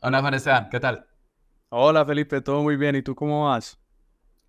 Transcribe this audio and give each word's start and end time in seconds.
Hola 0.00 0.20
Juan 0.20 0.34
Esteban, 0.34 0.68
¿qué 0.70 0.78
tal? 0.78 1.08
Hola 1.70 2.06
Felipe, 2.06 2.40
todo 2.40 2.62
muy 2.62 2.76
bien. 2.76 2.94
¿Y 2.94 3.02
tú 3.02 3.16
cómo 3.16 3.46
vas? 3.46 3.80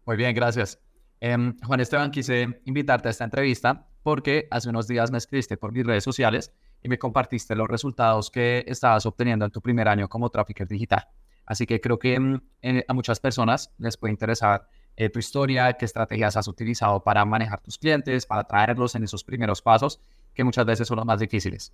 Muy 0.05 0.15
bien, 0.15 0.35
gracias. 0.35 0.79
Em, 1.19 1.57
Juan 1.65 1.79
Esteban, 1.79 2.11
quise 2.11 2.61
invitarte 2.65 3.07
a 3.07 3.11
esta 3.11 3.23
entrevista 3.23 3.87
porque 4.03 4.47
hace 4.51 4.69
unos 4.69 4.87
días 4.87 5.09
me 5.09 5.17
escribiste 5.17 5.57
por 5.57 5.71
mis 5.71 5.83
redes 5.83 6.03
sociales 6.03 6.53
y 6.83 6.89
me 6.89 6.99
compartiste 6.99 7.55
los 7.55 7.67
resultados 7.67 8.29
que 8.29 8.63
estabas 8.67 9.07
obteniendo 9.07 9.43
en 9.43 9.49
tu 9.49 9.59
primer 9.59 9.87
año 9.87 10.07
como 10.07 10.29
trafficker 10.29 10.67
digital. 10.67 11.07
Así 11.47 11.65
que 11.65 11.81
creo 11.81 11.97
que 11.97 12.13
em, 12.13 12.39
a 12.87 12.93
muchas 12.93 13.19
personas 13.19 13.73
les 13.79 13.97
puede 13.97 14.11
interesar 14.11 14.69
eh, 14.97 15.09
tu 15.09 15.17
historia, 15.17 15.73
qué 15.73 15.85
estrategias 15.85 16.37
has 16.37 16.47
utilizado 16.47 17.03
para 17.03 17.25
manejar 17.25 17.59
tus 17.59 17.79
clientes, 17.79 18.27
para 18.27 18.43
traerlos 18.43 18.93
en 18.93 19.03
esos 19.03 19.23
primeros 19.23 19.63
pasos 19.63 19.99
que 20.35 20.43
muchas 20.43 20.67
veces 20.67 20.87
son 20.87 20.97
los 20.97 21.07
más 21.07 21.19
difíciles. 21.19 21.73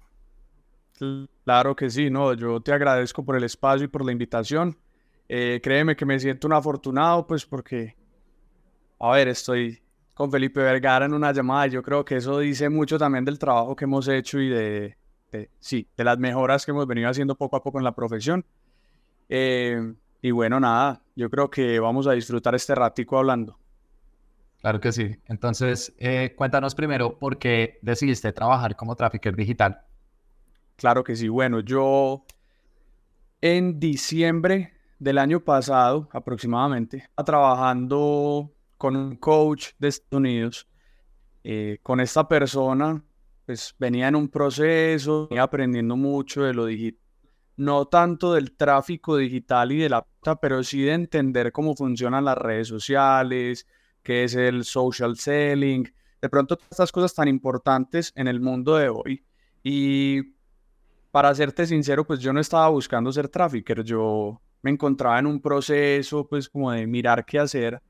Claro 1.44 1.76
que 1.76 1.90
sí, 1.90 2.10
no, 2.10 2.34
yo 2.34 2.62
te 2.62 2.72
agradezco 2.72 3.24
por 3.24 3.36
el 3.36 3.44
espacio 3.44 3.86
y 3.86 3.88
por 3.90 4.06
la 4.06 4.12
invitación. 4.12 4.78
Eh, 5.28 5.60
créeme 5.62 5.96
que 5.96 6.06
me 6.06 6.20
siento 6.20 6.48
un 6.48 6.54
afortunado, 6.54 7.26
pues 7.26 7.46
porque, 7.46 7.96
a 9.00 9.12
ver, 9.12 9.28
estoy 9.28 9.82
con 10.14 10.32
Felipe 10.32 10.62
Vergara 10.62 11.06
en 11.06 11.14
una 11.14 11.34
llamada 11.34 11.68
yo 11.68 11.84
creo 11.84 12.06
que 12.06 12.16
eso 12.16 12.40
dice 12.40 12.70
mucho 12.70 12.98
también 12.98 13.26
del 13.26 13.38
trabajo 13.38 13.76
que 13.76 13.84
hemos 13.84 14.08
hecho 14.08 14.40
y 14.40 14.48
de, 14.48 14.96
sí, 15.60 15.88
de 15.98 16.04
las 16.06 16.18
mejoras 16.18 16.66
que 16.66 16.72
hemos 16.72 16.88
venido 16.88 17.10
haciendo 17.10 17.36
poco 17.36 17.58
a 17.58 17.64
poco 17.64 17.78
en 17.80 17.84
la 17.84 17.94
profesión. 17.94 18.46
Eh, 19.28 19.94
y 20.22 20.32
bueno, 20.32 20.60
nada, 20.60 21.02
yo 21.16 21.30
creo 21.30 21.50
que 21.50 21.80
vamos 21.80 22.08
a 22.08 22.14
disfrutar 22.14 22.56
este 22.56 22.74
ratico 22.74 23.18
hablando. 23.18 23.60
Claro 24.62 24.80
que 24.80 24.92
sí. 24.92 25.16
Entonces, 25.28 25.94
eh, 26.00 26.34
cuéntanos 26.36 26.74
primero 26.74 27.20
por 27.20 27.38
qué 27.38 27.78
decidiste 27.82 28.32
trabajar 28.32 28.76
como 28.76 28.96
trafficker 28.96 29.36
digital. 29.36 29.82
Claro 30.76 31.04
que 31.04 31.16
sí. 31.16 31.28
Bueno, 31.28 31.62
yo 31.62 32.26
en 33.42 33.80
diciembre 33.80 34.74
del 35.00 35.18
año 35.18 35.44
pasado 35.44 36.10
aproximadamente, 36.12 36.98
estaba 36.98 37.26
trabajando 37.26 38.54
con 38.78 38.96
un 38.96 39.16
coach 39.18 39.70
de 39.78 39.88
Estados 39.90 40.20
Unidos. 40.20 40.68
Eh, 41.44 41.80
con 41.84 42.00
esta 42.00 42.28
persona, 42.28 43.04
pues 43.46 43.76
venía 43.78 44.08
en 44.08 44.16
un 44.16 44.30
proceso, 44.30 45.28
venía 45.30 45.44
aprendiendo 45.44 45.96
mucho 45.96 46.44
de 46.44 46.54
lo 46.54 46.66
digital, 46.66 47.00
no 47.58 47.86
tanto 47.86 48.34
del 48.34 48.56
tráfico 48.58 49.16
digital 49.16 49.72
y 49.72 49.78
de 49.78 49.90
la 49.90 50.06
pero 50.42 50.64
sí 50.64 50.82
de 50.82 50.94
entender 50.94 51.52
cómo 51.52 51.76
funcionan 51.76 52.26
las 52.26 52.38
redes 52.38 52.68
sociales, 52.68 53.68
qué 54.02 54.24
es 54.24 54.34
el 54.34 54.66
social 54.66 55.16
selling, 55.18 55.84
de 56.20 56.30
pronto 56.30 56.58
estas 56.72 56.92
cosas 56.92 57.14
tan 57.14 57.28
importantes 57.28 58.12
en 58.16 58.28
el 58.28 58.42
mundo 58.42 58.76
de 58.78 58.90
hoy. 58.90 59.24
Y 59.64 60.36
para 61.16 61.34
serte 61.34 61.66
sincero, 61.66 62.06
pues 62.06 62.20
yo 62.20 62.34
no 62.34 62.42
estaba 62.42 62.68
buscando 62.68 63.10
ser 63.10 63.30
trafficker, 63.30 63.86
yo 63.86 64.42
me 64.62 64.70
encontraba 64.70 65.18
en 65.18 65.28
un 65.28 65.42
proceso 65.42 66.28
pues 66.28 66.50
como 66.50 66.74
de 66.74 66.86
mirar 66.88 67.24
qué 67.24 67.40
hacer. 67.40 67.82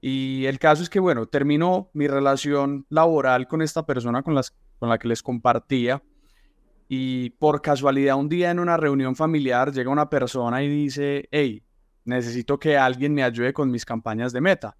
Y 0.00 0.46
el 0.46 0.58
caso 0.58 0.82
es 0.82 0.88
que, 0.88 0.98
bueno, 0.98 1.26
terminó 1.26 1.90
mi 1.92 2.08
relación 2.08 2.86
laboral 2.88 3.46
con 3.46 3.60
esta 3.60 3.84
persona 3.84 4.22
con, 4.22 4.34
las, 4.34 4.56
con 4.78 4.88
la 4.88 4.96
que 4.96 5.06
les 5.06 5.22
compartía. 5.22 6.02
Y 6.88 7.28
por 7.28 7.60
casualidad 7.60 8.16
un 8.16 8.30
día 8.30 8.50
en 8.50 8.58
una 8.58 8.78
reunión 8.78 9.16
familiar 9.16 9.70
llega 9.70 9.90
una 9.90 10.08
persona 10.08 10.62
y 10.62 10.68
dice, 10.70 11.28
hey, 11.32 11.62
necesito 12.06 12.58
que 12.58 12.78
alguien 12.78 13.12
me 13.12 13.22
ayude 13.22 13.52
con 13.52 13.70
mis 13.70 13.84
campañas 13.84 14.32
de 14.32 14.40
meta. 14.40 14.78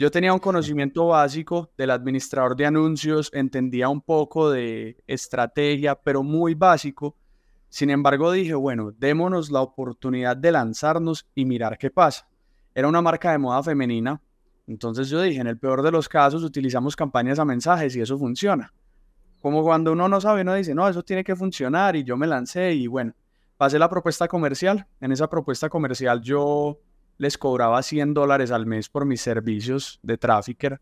Yo 0.00 0.10
tenía 0.10 0.32
un 0.32 0.38
conocimiento 0.38 1.08
básico 1.08 1.68
del 1.76 1.90
administrador 1.90 2.56
de 2.56 2.64
anuncios, 2.64 3.30
entendía 3.34 3.90
un 3.90 4.00
poco 4.00 4.50
de 4.50 4.96
estrategia, 5.06 5.94
pero 5.94 6.22
muy 6.22 6.54
básico. 6.54 7.14
Sin 7.68 7.90
embargo, 7.90 8.32
dije, 8.32 8.54
bueno, 8.54 8.94
démonos 8.96 9.50
la 9.50 9.60
oportunidad 9.60 10.38
de 10.38 10.52
lanzarnos 10.52 11.28
y 11.34 11.44
mirar 11.44 11.76
qué 11.76 11.90
pasa. 11.90 12.26
Era 12.74 12.88
una 12.88 13.02
marca 13.02 13.32
de 13.32 13.36
moda 13.36 13.62
femenina, 13.62 14.22
entonces 14.66 15.10
yo 15.10 15.20
dije, 15.20 15.38
en 15.38 15.48
el 15.48 15.58
peor 15.58 15.82
de 15.82 15.90
los 15.90 16.08
casos 16.08 16.44
utilizamos 16.44 16.96
campañas 16.96 17.38
a 17.38 17.44
mensajes 17.44 17.94
y 17.94 18.00
eso 18.00 18.16
funciona. 18.16 18.72
Como 19.42 19.62
cuando 19.62 19.92
uno 19.92 20.08
no 20.08 20.18
sabe, 20.18 20.40
uno 20.40 20.54
dice, 20.54 20.74
no, 20.74 20.88
eso 20.88 21.02
tiene 21.02 21.22
que 21.22 21.36
funcionar 21.36 21.94
y 21.94 22.04
yo 22.04 22.16
me 22.16 22.26
lancé 22.26 22.72
y 22.72 22.86
bueno, 22.86 23.12
pasé 23.58 23.78
la 23.78 23.90
propuesta 23.90 24.26
comercial. 24.28 24.86
En 24.98 25.12
esa 25.12 25.28
propuesta 25.28 25.68
comercial 25.68 26.22
yo 26.22 26.78
les 27.20 27.36
cobraba 27.36 27.82
100 27.82 28.14
dólares 28.14 28.50
al 28.50 28.64
mes 28.66 28.88
por 28.88 29.04
mis 29.04 29.20
servicios 29.20 30.00
de 30.02 30.16
trafficker. 30.16 30.80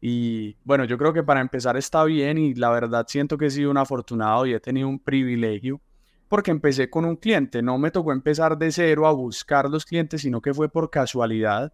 Y 0.00 0.56
bueno, 0.64 0.84
yo 0.84 0.98
creo 0.98 1.12
que 1.12 1.22
para 1.22 1.40
empezar 1.40 1.76
está 1.76 2.02
bien 2.04 2.38
y 2.38 2.54
la 2.54 2.70
verdad 2.70 3.06
siento 3.08 3.38
que 3.38 3.46
he 3.46 3.50
sido 3.50 3.70
un 3.70 3.76
afortunado 3.76 4.46
y 4.46 4.52
he 4.52 4.60
tenido 4.60 4.88
un 4.88 4.98
privilegio 4.98 5.80
porque 6.28 6.50
empecé 6.50 6.90
con 6.90 7.04
un 7.04 7.16
cliente, 7.16 7.62
no 7.62 7.76
me 7.78 7.90
tocó 7.90 8.12
empezar 8.12 8.56
de 8.58 8.70
cero 8.70 9.06
a 9.06 9.12
buscar 9.12 9.68
los 9.68 9.84
clientes, 9.84 10.22
sino 10.22 10.40
que 10.40 10.54
fue 10.54 10.68
por 10.68 10.90
casualidad 10.90 11.72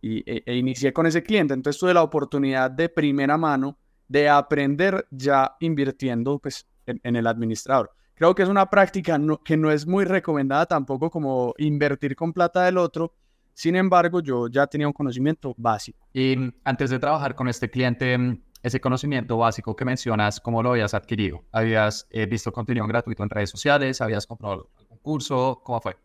y, 0.00 0.18
e, 0.30 0.42
e 0.44 0.56
inicié 0.56 0.92
con 0.92 1.06
ese 1.06 1.22
cliente. 1.22 1.54
Entonces 1.54 1.80
tuve 1.80 1.94
la 1.94 2.02
oportunidad 2.02 2.70
de 2.70 2.88
primera 2.88 3.36
mano 3.36 3.78
de 4.08 4.28
aprender 4.28 5.06
ya 5.10 5.56
invirtiendo 5.60 6.38
pues, 6.38 6.66
en, 6.86 7.16
el 7.16 7.26
administrador. 7.26 7.92
Creo 8.14 8.34
que 8.34 8.42
es 8.42 8.48
una 8.48 8.70
práctica 8.70 9.20
que 9.44 9.56
no 9.56 9.70
es 9.70 9.86
muy 9.86 10.04
recomendada 10.04 10.66
tampoco 10.66 11.10
como 11.10 11.54
invertir 11.58 12.16
con 12.16 12.32
plata 12.32 12.64
del 12.64 12.78
otro. 12.78 13.12
Sin 13.56 13.74
embargo, 13.74 14.20
yo 14.20 14.48
ya 14.48 14.66
tenía 14.66 14.86
un 14.86 14.92
conocimiento 14.92 15.54
básico. 15.56 15.98
Y 16.12 16.36
antes 16.62 16.90
de 16.90 16.98
trabajar 16.98 17.34
con 17.34 17.48
este 17.48 17.70
cliente, 17.70 18.38
ese 18.62 18.80
conocimiento 18.82 19.38
básico 19.38 19.74
que 19.74 19.86
mencionas, 19.86 20.42
¿cómo 20.42 20.62
lo 20.62 20.72
habías 20.72 20.92
adquirido? 20.92 21.42
¿Habías 21.52 22.06
eh, 22.10 22.26
visto 22.26 22.52
contenido 22.52 22.86
gratuito 22.86 23.22
en 23.22 23.30
redes 23.30 23.48
sociales? 23.48 24.02
¿Habías 24.02 24.26
comprado 24.26 24.68
algún 24.76 24.98
curso? 24.98 25.62
¿Cómo 25.64 25.80
fue? 25.80 25.96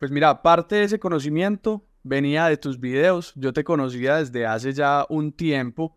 Pues 0.00 0.10
mira, 0.10 0.42
parte 0.42 0.74
de 0.74 0.82
ese 0.82 0.98
conocimiento 0.98 1.86
venía 2.02 2.46
de 2.46 2.56
tus 2.56 2.80
videos. 2.80 3.32
Yo 3.36 3.52
te 3.52 3.62
conocía 3.62 4.16
desde 4.16 4.44
hace 4.44 4.72
ya 4.72 5.06
un 5.08 5.30
tiempo 5.30 5.96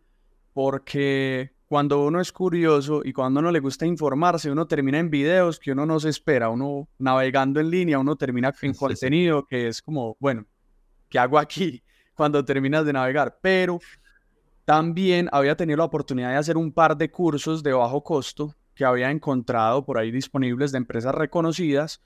porque 0.53 1.56
cuando 1.67 2.05
uno 2.05 2.21
es 2.21 2.31
curioso 2.31 3.01
y 3.03 3.11
cuando 3.11 3.41
uno 3.41 3.51
le 3.51 3.59
gusta 3.59 3.85
informarse, 3.85 4.49
uno 4.49 4.67
termina 4.67 4.99
en 4.99 5.09
videos 5.09 5.59
que 5.59 5.73
uno 5.73 5.85
no 5.85 5.99
se 5.99 6.09
espera, 6.09 6.49
uno 6.49 6.87
navegando 6.97 7.59
en 7.59 7.69
línea, 7.69 7.99
uno 7.99 8.15
termina 8.15 8.53
en 8.61 8.73
contenido 8.73 9.45
que 9.45 9.67
es 9.67 9.81
como, 9.81 10.15
bueno, 10.19 10.45
¿qué 11.09 11.19
hago 11.19 11.37
aquí 11.37 11.83
cuando 12.15 12.43
terminas 12.45 12.85
de 12.85 12.93
navegar? 12.93 13.37
Pero 13.41 13.79
también 14.63 15.29
había 15.31 15.55
tenido 15.55 15.77
la 15.77 15.85
oportunidad 15.85 16.29
de 16.29 16.37
hacer 16.37 16.57
un 16.57 16.71
par 16.71 16.95
de 16.97 17.11
cursos 17.11 17.63
de 17.63 17.73
bajo 17.73 18.03
costo 18.03 18.55
que 18.73 18.85
había 18.85 19.11
encontrado 19.11 19.85
por 19.85 19.97
ahí 19.97 20.11
disponibles 20.11 20.71
de 20.71 20.77
empresas 20.77 21.13
reconocidas 21.13 22.01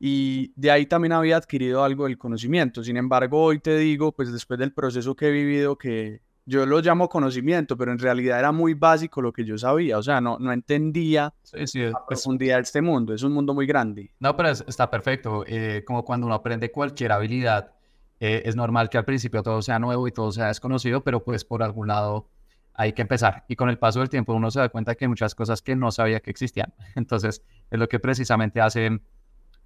y 0.00 0.52
de 0.56 0.70
ahí 0.70 0.86
también 0.86 1.12
había 1.12 1.36
adquirido 1.36 1.84
algo 1.84 2.04
del 2.04 2.18
conocimiento. 2.18 2.82
Sin 2.82 2.96
embargo, 2.96 3.42
hoy 3.42 3.60
te 3.60 3.78
digo, 3.78 4.12
pues 4.12 4.32
después 4.32 4.58
del 4.58 4.72
proceso 4.72 5.14
que 5.14 5.28
he 5.28 5.30
vivido, 5.30 5.76
que 5.78 6.22
yo 6.46 6.64
lo 6.64 6.80
llamo 6.80 7.08
conocimiento, 7.08 7.76
pero 7.76 7.92
en 7.92 7.98
realidad 7.98 8.38
era 8.38 8.52
muy 8.52 8.74
básico 8.74 9.20
lo 9.20 9.32
que 9.32 9.44
yo 9.44 9.58
sabía, 9.58 9.98
o 9.98 10.02
sea, 10.02 10.20
no, 10.20 10.38
no 10.38 10.52
entendía 10.52 11.34
sí, 11.42 11.66
sí, 11.66 11.80
la 11.80 12.06
profundidad 12.06 12.56
de 12.56 12.62
este 12.62 12.80
mundo, 12.80 13.12
es 13.12 13.22
un 13.22 13.32
mundo 13.32 13.52
muy 13.52 13.66
grande. 13.66 14.12
No, 14.20 14.36
pero 14.36 14.50
está 14.50 14.90
perfecto, 14.90 15.44
eh, 15.46 15.82
como 15.86 16.04
cuando 16.04 16.26
uno 16.26 16.34
aprende 16.34 16.70
cualquier 16.70 17.12
habilidad, 17.12 17.72
eh, 18.20 18.42
es 18.46 18.56
normal 18.56 18.88
que 18.88 18.96
al 18.96 19.04
principio 19.04 19.42
todo 19.42 19.60
sea 19.60 19.78
nuevo 19.78 20.08
y 20.08 20.12
todo 20.12 20.32
sea 20.32 20.46
desconocido, 20.46 21.02
pero 21.02 21.22
pues 21.22 21.44
por 21.44 21.62
algún 21.62 21.88
lado 21.88 22.28
hay 22.74 22.92
que 22.92 23.02
empezar. 23.02 23.44
Y 23.48 23.56
con 23.56 23.68
el 23.68 23.78
paso 23.78 24.00
del 24.00 24.08
tiempo 24.08 24.32
uno 24.34 24.50
se 24.50 24.60
da 24.60 24.68
cuenta 24.68 24.94
que 24.94 25.04
hay 25.04 25.08
muchas 25.08 25.34
cosas 25.34 25.62
que 25.62 25.76
no 25.76 25.90
sabía 25.90 26.20
que 26.20 26.30
existían. 26.30 26.72
Entonces 26.94 27.42
es 27.70 27.78
lo 27.78 27.88
que 27.88 27.98
precisamente 27.98 28.60
hace 28.60 29.00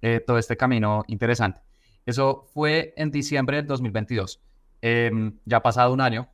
eh, 0.01 0.23
todo 0.25 0.37
este 0.37 0.57
camino 0.57 1.03
interesante. 1.07 1.61
Eso 2.05 2.47
fue 2.53 2.93
en 2.97 3.11
diciembre 3.11 3.57
del 3.57 3.67
2022. 3.67 4.41
Em, 4.81 5.37
ya 5.45 5.57
ha 5.57 5.61
pasado 5.63 5.93
un 5.93 6.01
año. 6.01 6.27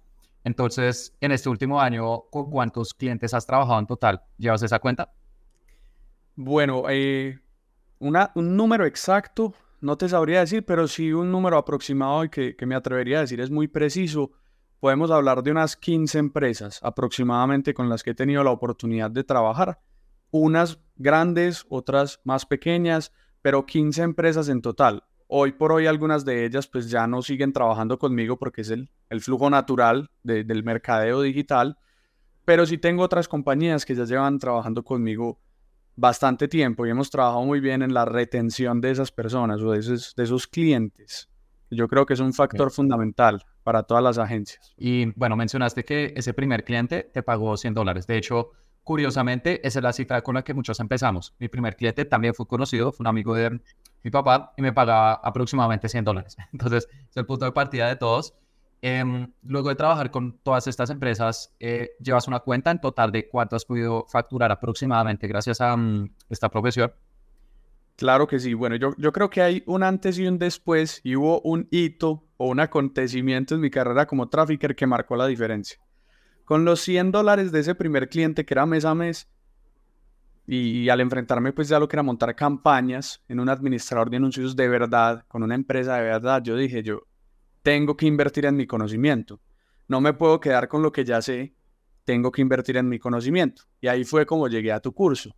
Entonces, 0.47 1.13
en 1.19 1.33
este 1.33 1.49
último 1.49 1.81
año, 1.81 2.21
¿con 2.31 2.49
cuántos 2.49 2.93
clientes 2.93 3.33
has 3.33 3.45
trabajado 3.45 3.79
en 3.79 3.85
total? 3.85 4.21
¿Llevas 4.37 4.63
esa 4.63 4.79
cuenta? 4.79 5.11
Bueno, 6.37 6.85
eh, 6.87 7.37
un 7.99 8.55
número 8.55 8.85
exacto 8.85 9.53
no 9.81 9.97
te 9.97 10.07
sabría 10.07 10.39
decir, 10.39 10.63
pero 10.63 10.87
sí 10.87 11.11
un 11.11 11.33
número 11.33 11.57
aproximado 11.57 12.23
y 12.23 12.29
que, 12.29 12.55
me 12.65 12.75
atrevería 12.75 13.17
a 13.17 13.21
decir 13.21 13.41
es 13.41 13.51
muy 13.51 13.67
preciso. 13.67 14.31
Podemos 14.79 15.11
hablar 15.11 15.43
de 15.43 15.51
unas 15.51 15.75
15 15.75 16.17
empresas 16.17 16.79
aproximadamente 16.81 17.73
con 17.73 17.89
las 17.89 18.01
que 18.01 18.11
he 18.11 18.15
tenido 18.15 18.41
la 18.41 18.51
oportunidad 18.51 19.11
de 19.11 19.25
trabajar. 19.25 19.81
Unas 20.31 20.79
grandes, 20.95 21.65
otras 21.67 22.21
más 22.23 22.45
pequeñas, 22.45 23.11
pero 23.41 23.65
15 23.65 24.01
empresas 24.01 24.47
en 24.47 24.61
total. 24.61 25.03
Hoy 25.27 25.51
por 25.51 25.71
hoy 25.71 25.87
algunas 25.87 26.23
de 26.23 26.45
ellas 26.45 26.67
pues 26.67 26.89
ya 26.89 27.05
no 27.05 27.21
siguen 27.21 27.51
trabajando 27.51 27.99
conmigo 27.99 28.37
porque 28.37 28.61
es 28.61 28.69
el, 28.69 28.89
flujo 29.19 29.49
natural 29.49 30.09
del 30.23 30.63
mercadeo 30.63 31.21
digital, 31.21 31.77
pero 32.45 32.65
sí 32.65 32.77
tengo 32.77 33.03
otras 33.03 33.27
compañías 33.27 33.85
que 33.85 33.93
ya 33.93 34.05
llevan 34.05 34.39
trabajando 34.39 34.83
conmigo 34.83 35.39
bastante 35.97 36.47
tiempo 36.47 36.85
y 36.85 36.91
hemos 36.91 37.09
trabajado 37.09 37.43
muy 37.43 37.59
bien 37.59 37.81
en 37.81 37.93
la 37.93 38.05
retención 38.05 38.79
de 38.79 38.91
esas 38.91 39.11
personas 39.11 39.61
o 39.61 39.71
de 39.71 39.79
esos, 39.79 40.15
de 40.15 40.23
esos 40.23 40.47
clientes. 40.47 41.29
Yo 41.69 41.89
creo 41.89 42.05
que 42.05 42.13
es 42.13 42.21
un 42.21 42.33
factor 42.33 42.71
fundamental 42.71 43.43
para 43.63 43.83
todas 43.83 44.01
las 44.01 44.17
agencias. 44.17 44.73
Y 44.77 45.07
bueno, 45.19 45.35
mencionaste 45.35 45.83
que 45.83 46.13
ese 46.15 46.33
primer 46.33 46.63
cliente 46.63 47.09
te 47.13 47.23
pagó 47.23 47.57
100 47.57 47.73
dólares. 47.73 48.07
De 48.07 48.17
hecho, 48.17 48.51
curiosamente, 48.87 49.59
esa 49.67 49.79
es 49.79 49.83
la 49.83 49.91
cifra 49.91 50.21
con 50.21 50.35
la 50.35 50.43
que 50.43 50.53
muchos 50.53 50.79
empezamos. 50.79 51.35
Mi 51.39 51.49
primer 51.49 51.75
cliente 51.75 52.05
también 52.05 52.33
fue 52.33 52.47
conocido, 52.47 52.93
fue 52.93 53.03
un 53.03 53.07
amigo 53.07 53.35
de 53.35 53.59
mi 54.01 54.09
papá 54.09 54.53
y 54.55 54.61
me 54.61 54.71
pagaba 54.71 55.15
aproximadamente 55.15 55.89
100 55.89 56.05
dólares. 56.05 56.37
Entonces, 56.53 56.87
es 57.09 57.17
el 57.17 57.25
punto 57.25 57.43
de 57.43 57.51
partida 57.51 57.89
de 57.89 57.97
todos. 57.97 58.33
Em, 58.81 59.29
luego 59.43 59.67
de 59.67 59.75
trabajar 59.75 60.09
con 60.09 60.37
todas 60.37 60.67
estas 60.67 60.89
empresas, 60.89 61.53
eh, 61.59 61.97
llevas 61.99 62.29
una 62.29 62.39
cuenta 62.39 62.71
en 62.71 62.79
total 62.79 63.11
de 63.11 63.27
cuánto 63.27 63.57
has 63.57 63.65
podido 63.65 64.05
facturar 64.07 64.53
aproximadamente 64.53 65.27
gracias 65.27 65.59
a 65.59 65.75
mm, 65.75 66.09
esta 66.29 66.47
profesión. 66.47 66.93
Claro 67.97 68.25
que 68.25 68.39
sí. 68.39 68.53
Bueno, 68.53 68.77
yo, 68.77 68.95
yo 68.97 69.11
creo 69.11 69.29
que 69.29 69.41
hay 69.41 69.63
un 69.65 69.83
antes 69.83 70.17
y 70.17 70.27
un 70.27 70.39
después 70.39 71.01
y 71.03 71.17
hubo 71.17 71.41
un 71.41 71.67
hito 71.71 72.23
o 72.37 72.47
un 72.47 72.61
acontecimiento 72.61 73.55
en 73.55 73.59
mi 73.59 73.69
carrera 73.69 74.05
como 74.05 74.29
trafficker 74.29 74.77
que 74.77 74.87
marcó 74.87 75.17
la 75.17 75.27
diferencia. 75.27 75.77
Con 76.47 76.63
los 76.63 76.79
100 76.79 77.11
dólares 77.11 77.51
de 77.51 77.59
ese 77.59 77.75
primer 77.75 78.07
cliente 78.07 78.45
que 78.45 78.53
era 78.53 78.65
mes 78.65 78.85
a 78.85 78.95
mes 78.95 79.27
y, 80.45 80.83
y 80.83 80.89
al 80.89 81.01
enfrentarme 81.01 81.51
pues 81.51 81.67
ya 81.67 81.77
lo 81.77 81.89
que 81.89 81.97
era 81.97 82.03
montar 82.03 82.33
campañas 82.37 83.21
en 83.27 83.41
un 83.41 83.49
administrador 83.49 84.09
de 84.09 84.15
anuncios 84.15 84.55
de 84.55 84.69
verdad, 84.69 85.25
con 85.27 85.43
una 85.43 85.55
empresa 85.55 85.97
de 85.97 86.03
verdad, 86.03 86.41
yo 86.41 86.55
dije, 86.55 86.83
yo 86.83 87.01
tengo 87.63 87.97
que 87.97 88.05
invertir 88.05 88.45
en 88.45 88.55
mi 88.55 88.65
conocimiento. 88.65 89.41
No 89.89 89.99
me 89.99 90.13
puedo 90.13 90.39
quedar 90.39 90.69
con 90.69 90.81
lo 90.81 90.93
que 90.93 91.03
ya 91.03 91.21
sé, 91.21 91.53
tengo 92.05 92.31
que 92.31 92.41
invertir 92.41 92.77
en 92.77 92.87
mi 92.87 92.97
conocimiento. 92.97 93.63
Y 93.81 93.87
ahí 93.87 94.05
fue 94.05 94.25
como 94.25 94.47
llegué 94.47 94.71
a 94.71 94.79
tu 94.79 94.93
curso, 94.93 95.35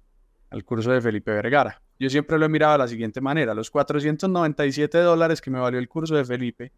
al 0.52 0.64
curso 0.64 0.92
de 0.92 1.02
Felipe 1.02 1.32
Vergara. 1.32 1.82
Yo 1.98 2.08
siempre 2.08 2.38
lo 2.38 2.46
he 2.46 2.50
mirado 2.50 2.74
de 2.74 2.78
la 2.78 2.88
siguiente 2.88 3.20
manera. 3.20 3.56
Los 3.56 3.72
497 3.72 5.00
dólares 5.00 5.42
que 5.42 5.50
me 5.50 5.60
valió 5.60 5.80
el 5.80 5.90
curso 5.90 6.14
de 6.14 6.24
Felipe 6.24 6.72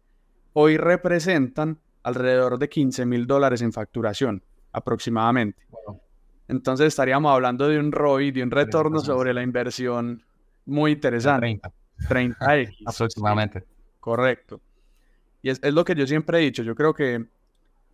hoy 0.54 0.78
representan 0.78 1.78
alrededor 2.02 2.58
de 2.58 2.68
15 2.68 3.06
mil 3.06 3.26
dólares 3.26 3.62
en 3.62 3.72
facturación, 3.72 4.42
aproximadamente. 4.72 5.62
Entonces 6.48 6.88
estaríamos 6.88 7.32
hablando 7.32 7.68
de 7.68 7.78
un 7.78 7.92
ROI, 7.92 8.30
de 8.30 8.42
un 8.42 8.50
retorno 8.50 9.00
sobre 9.00 9.32
la 9.32 9.42
inversión 9.42 10.22
muy 10.66 10.92
interesante. 10.92 11.60
30. 12.08 12.38
30X. 12.38 12.76
aproximadamente. 12.86 13.64
Correcto. 14.00 14.60
Y 15.40 15.50
es, 15.50 15.60
es 15.62 15.72
lo 15.72 15.84
que 15.84 15.94
yo 15.94 16.06
siempre 16.06 16.38
he 16.38 16.42
dicho. 16.42 16.62
Yo 16.62 16.74
creo 16.74 16.94
que 16.94 17.26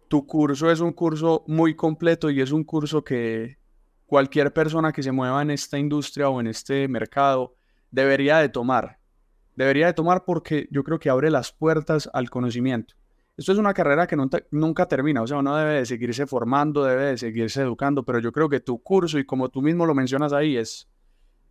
tu 0.08 0.26
curso 0.26 0.70
es 0.70 0.80
un 0.80 0.92
curso 0.92 1.44
muy 1.46 1.76
completo 1.76 2.30
y 2.30 2.40
es 2.40 2.50
un 2.50 2.64
curso 2.64 3.04
que 3.04 3.58
cualquier 4.06 4.52
persona 4.52 4.90
que 4.90 5.02
se 5.02 5.12
mueva 5.12 5.42
en 5.42 5.50
esta 5.50 5.78
industria 5.78 6.30
o 6.30 6.40
en 6.40 6.46
este 6.46 6.88
mercado 6.88 7.54
debería 7.90 8.38
de 8.38 8.48
tomar. 8.48 8.98
Debería 9.54 9.86
de 9.86 9.92
tomar 9.92 10.24
porque 10.24 10.66
yo 10.70 10.82
creo 10.82 10.98
que 10.98 11.10
abre 11.10 11.30
las 11.30 11.52
puertas 11.52 12.08
al 12.12 12.30
conocimiento. 12.30 12.94
Esto 13.38 13.52
es 13.52 13.58
una 13.58 13.72
carrera 13.72 14.08
que 14.08 14.16
nunca, 14.16 14.42
nunca 14.50 14.86
termina, 14.86 15.22
o 15.22 15.26
sea, 15.26 15.38
uno 15.38 15.56
debe 15.56 15.74
de 15.74 15.86
seguirse 15.86 16.26
formando, 16.26 16.84
debe 16.84 17.04
de 17.04 17.18
seguirse 17.18 17.62
educando, 17.62 18.02
pero 18.02 18.18
yo 18.18 18.32
creo 18.32 18.48
que 18.48 18.58
tu 18.58 18.82
curso, 18.82 19.16
y 19.16 19.24
como 19.24 19.48
tú 19.48 19.62
mismo 19.62 19.86
lo 19.86 19.94
mencionas 19.94 20.32
ahí, 20.32 20.56
es 20.56 20.88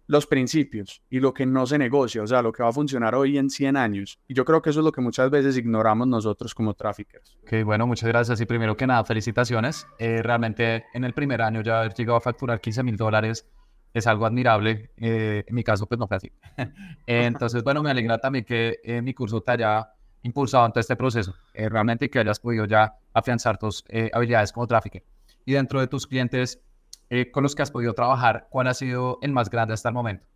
los 0.08 0.26
principios 0.26 1.02
y 1.10 1.22
lo 1.22 1.34
que 1.34 1.46
no 1.46 1.66
se 1.66 1.78
negocia, 1.78 2.24
o 2.24 2.28
sea, 2.28 2.42
lo 2.42 2.52
que 2.52 2.62
va 2.62 2.70
a 2.70 2.74
funcionar 2.74 3.16
hoy 3.16 3.38
en 3.38 3.50
100 3.50 3.78
años. 3.78 4.20
Y 4.28 4.34
yo 4.34 4.44
creo 4.44 4.62
que 4.62 4.70
eso 4.70 4.80
es 4.80 4.86
lo 4.86 4.92
que 4.92 5.00
muchas 5.00 5.30
veces 5.30 5.58
ignoramos 5.58 6.08
nosotros 6.08 6.54
como 6.54 6.74
traffickers. 6.74 7.38
Ok, 7.44 7.64
bueno, 7.64 7.88
muchas 7.88 8.10
gracias. 8.10 8.42
Y 8.42 8.46
primero 8.46 8.76
que 8.76 8.88
nada, 8.88 9.04
felicitaciones. 9.04 9.88
Eh, 10.00 10.22
realmente 10.22 10.86
en 10.94 11.04
el 11.04 11.14
primer 11.14 11.42
año 11.42 11.62
ya 11.62 11.80
haber 11.80 11.94
llegado 11.94 12.18
a 12.18 12.22
facturar 12.22 12.60
15 12.60 12.84
mil 12.84 12.98
dólares 12.98 13.48
es 13.94 14.08
algo 14.08 14.26
admirable. 14.26 14.92
Eh, 14.98 15.44
en 15.46 15.56
mi 15.56 15.64
caso, 15.64 15.86
pues 15.88 16.00
no 16.00 16.08
fue 16.08 16.18
así. 16.18 16.32
Entonces, 17.08 17.64
bueno, 17.64 17.84
me 17.84 17.92
alegra 17.92 18.18
también 18.18 18.46
que 18.46 18.80
eh, 18.84 19.02
mi 19.02 19.14
curso 19.14 19.42
te 19.42 19.52
haya 19.52 19.90
impulsado 20.24 20.66
en 20.66 20.72
todo 20.72 20.80
este 20.82 20.96
proceso. 20.96 21.36
realmente 21.54 22.10
que 22.10 22.20
hayas 22.20 22.40
podido 22.40 22.66
ya 22.66 22.94
afianzar 23.14 23.58
tus 23.58 23.84
habilidades 24.14 24.52
como 24.52 24.68
trafficker. 24.68 25.04
Y 25.48 25.54
dentro 25.54 25.80
de 25.80 25.88
tus 25.88 26.06
clientes, 26.06 26.62
eh, 27.10 27.32
con 27.32 27.42
los 27.42 27.56
que 27.56 27.62
has 27.62 27.72
podido 27.72 27.94
trabajar, 27.94 28.48
¿cuál 28.50 28.68
ha 28.68 28.74
sido 28.74 29.18
el 29.22 29.32
más 29.32 29.50
grande 29.50 29.74
hasta 29.74 29.88
el 29.88 29.96
momento? 29.96 30.28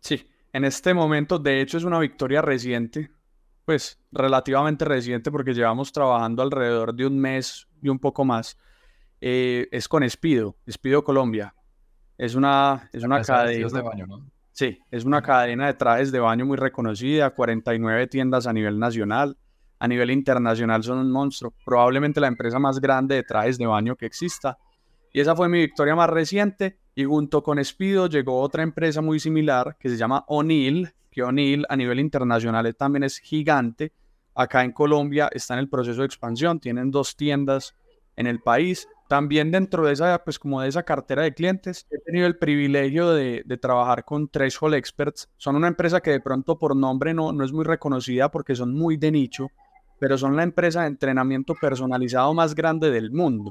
Sí, 0.00 0.28
en 0.52 0.64
este 0.64 0.94
momento, 0.94 1.38
de 1.38 1.60
hecho, 1.60 1.78
es 1.78 1.84
una 1.84 2.00
victoria 2.00 2.42
reciente, 2.42 3.08
pues 3.64 4.00
relativamente 4.10 4.84
reciente, 4.84 5.30
porque 5.30 5.54
llevamos 5.54 5.92
trabajando 5.92 6.42
alrededor 6.42 6.92
de 6.92 7.06
un 7.06 7.20
mes 7.20 7.68
y 7.80 7.88
un 7.88 8.00
poco 8.00 8.24
más. 8.24 8.58
Eh, 9.20 9.68
es 9.70 9.86
con 9.86 10.02
Espido, 10.02 10.56
Espido 10.66 11.04
Colombia. 11.04 11.54
Es 12.16 12.34
una, 12.34 12.90
es 12.92 13.04
una 13.04 13.22
cadena. 13.22 13.68
De 13.68 13.82
baño, 13.82 14.06
¿no? 14.08 14.26
Sí, 14.58 14.76
es 14.90 15.04
una 15.04 15.22
cadena 15.22 15.68
de 15.68 15.74
trajes 15.74 16.10
de 16.10 16.18
baño 16.18 16.44
muy 16.44 16.56
reconocida, 16.56 17.30
49 17.30 18.08
tiendas 18.08 18.44
a 18.48 18.52
nivel 18.52 18.76
nacional. 18.76 19.38
A 19.78 19.86
nivel 19.86 20.10
internacional 20.10 20.82
son 20.82 20.98
un 20.98 21.12
monstruo, 21.12 21.54
probablemente 21.64 22.20
la 22.20 22.26
empresa 22.26 22.58
más 22.58 22.80
grande 22.80 23.14
de 23.14 23.22
trajes 23.22 23.56
de 23.56 23.66
baño 23.66 23.94
que 23.94 24.06
exista. 24.06 24.58
Y 25.12 25.20
esa 25.20 25.36
fue 25.36 25.48
mi 25.48 25.60
victoria 25.60 25.94
más 25.94 26.10
reciente. 26.10 26.76
Y 26.96 27.04
junto 27.04 27.40
con 27.40 27.60
Espido 27.60 28.08
llegó 28.08 28.40
otra 28.40 28.64
empresa 28.64 29.00
muy 29.00 29.20
similar 29.20 29.76
que 29.78 29.90
se 29.90 29.96
llama 29.96 30.24
O'Neill, 30.26 30.92
que 31.08 31.22
O'Neill 31.22 31.64
a 31.68 31.76
nivel 31.76 32.00
internacional 32.00 32.74
también 32.74 33.04
es 33.04 33.18
gigante. 33.18 33.92
Acá 34.34 34.64
en 34.64 34.72
Colombia 34.72 35.30
está 35.32 35.54
en 35.54 35.60
el 35.60 35.68
proceso 35.68 36.00
de 36.00 36.06
expansión, 36.06 36.58
tienen 36.58 36.90
dos 36.90 37.14
tiendas 37.14 37.76
en 38.16 38.26
el 38.26 38.40
país. 38.40 38.88
También 39.08 39.50
dentro 39.50 39.86
de 39.86 39.94
esa, 39.94 40.22
pues 40.22 40.38
como 40.38 40.60
de 40.60 40.68
esa 40.68 40.82
cartera 40.82 41.22
de 41.22 41.32
clientes, 41.32 41.86
he 41.90 41.98
tenido 41.98 42.26
el 42.26 42.36
privilegio 42.36 43.10
de, 43.10 43.42
de 43.44 43.56
trabajar 43.56 44.04
con 44.04 44.28
Threshold 44.28 44.74
Experts. 44.74 45.30
Son 45.38 45.56
una 45.56 45.68
empresa 45.68 46.00
que 46.02 46.10
de 46.10 46.20
pronto 46.20 46.58
por 46.58 46.76
nombre 46.76 47.14
no, 47.14 47.32
no 47.32 47.42
es 47.42 47.50
muy 47.50 47.64
reconocida 47.64 48.30
porque 48.30 48.54
son 48.54 48.74
muy 48.74 48.98
de 48.98 49.10
nicho, 49.10 49.50
pero 49.98 50.18
son 50.18 50.36
la 50.36 50.42
empresa 50.42 50.82
de 50.82 50.88
entrenamiento 50.88 51.54
personalizado 51.54 52.34
más 52.34 52.54
grande 52.54 52.90
del 52.90 53.10
mundo. 53.10 53.50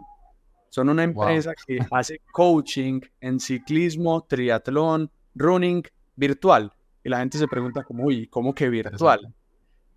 Son 0.69 0.89
una 0.89 1.03
empresa 1.03 1.53
que 1.65 1.79
hace 1.89 2.21
coaching 2.31 3.01
en 3.19 3.39
ciclismo, 3.39 4.25
triatlón, 4.25 5.09
running 5.33 5.81
virtual. 6.15 6.71
Y 7.03 7.09
la 7.09 7.19
gente 7.19 7.39
se 7.39 7.47
pregunta 7.47 7.83
como, 7.83 8.03
uy, 8.05 8.27
¿cómo 8.27 8.53
que 8.53 8.69
virtual? 8.69 9.33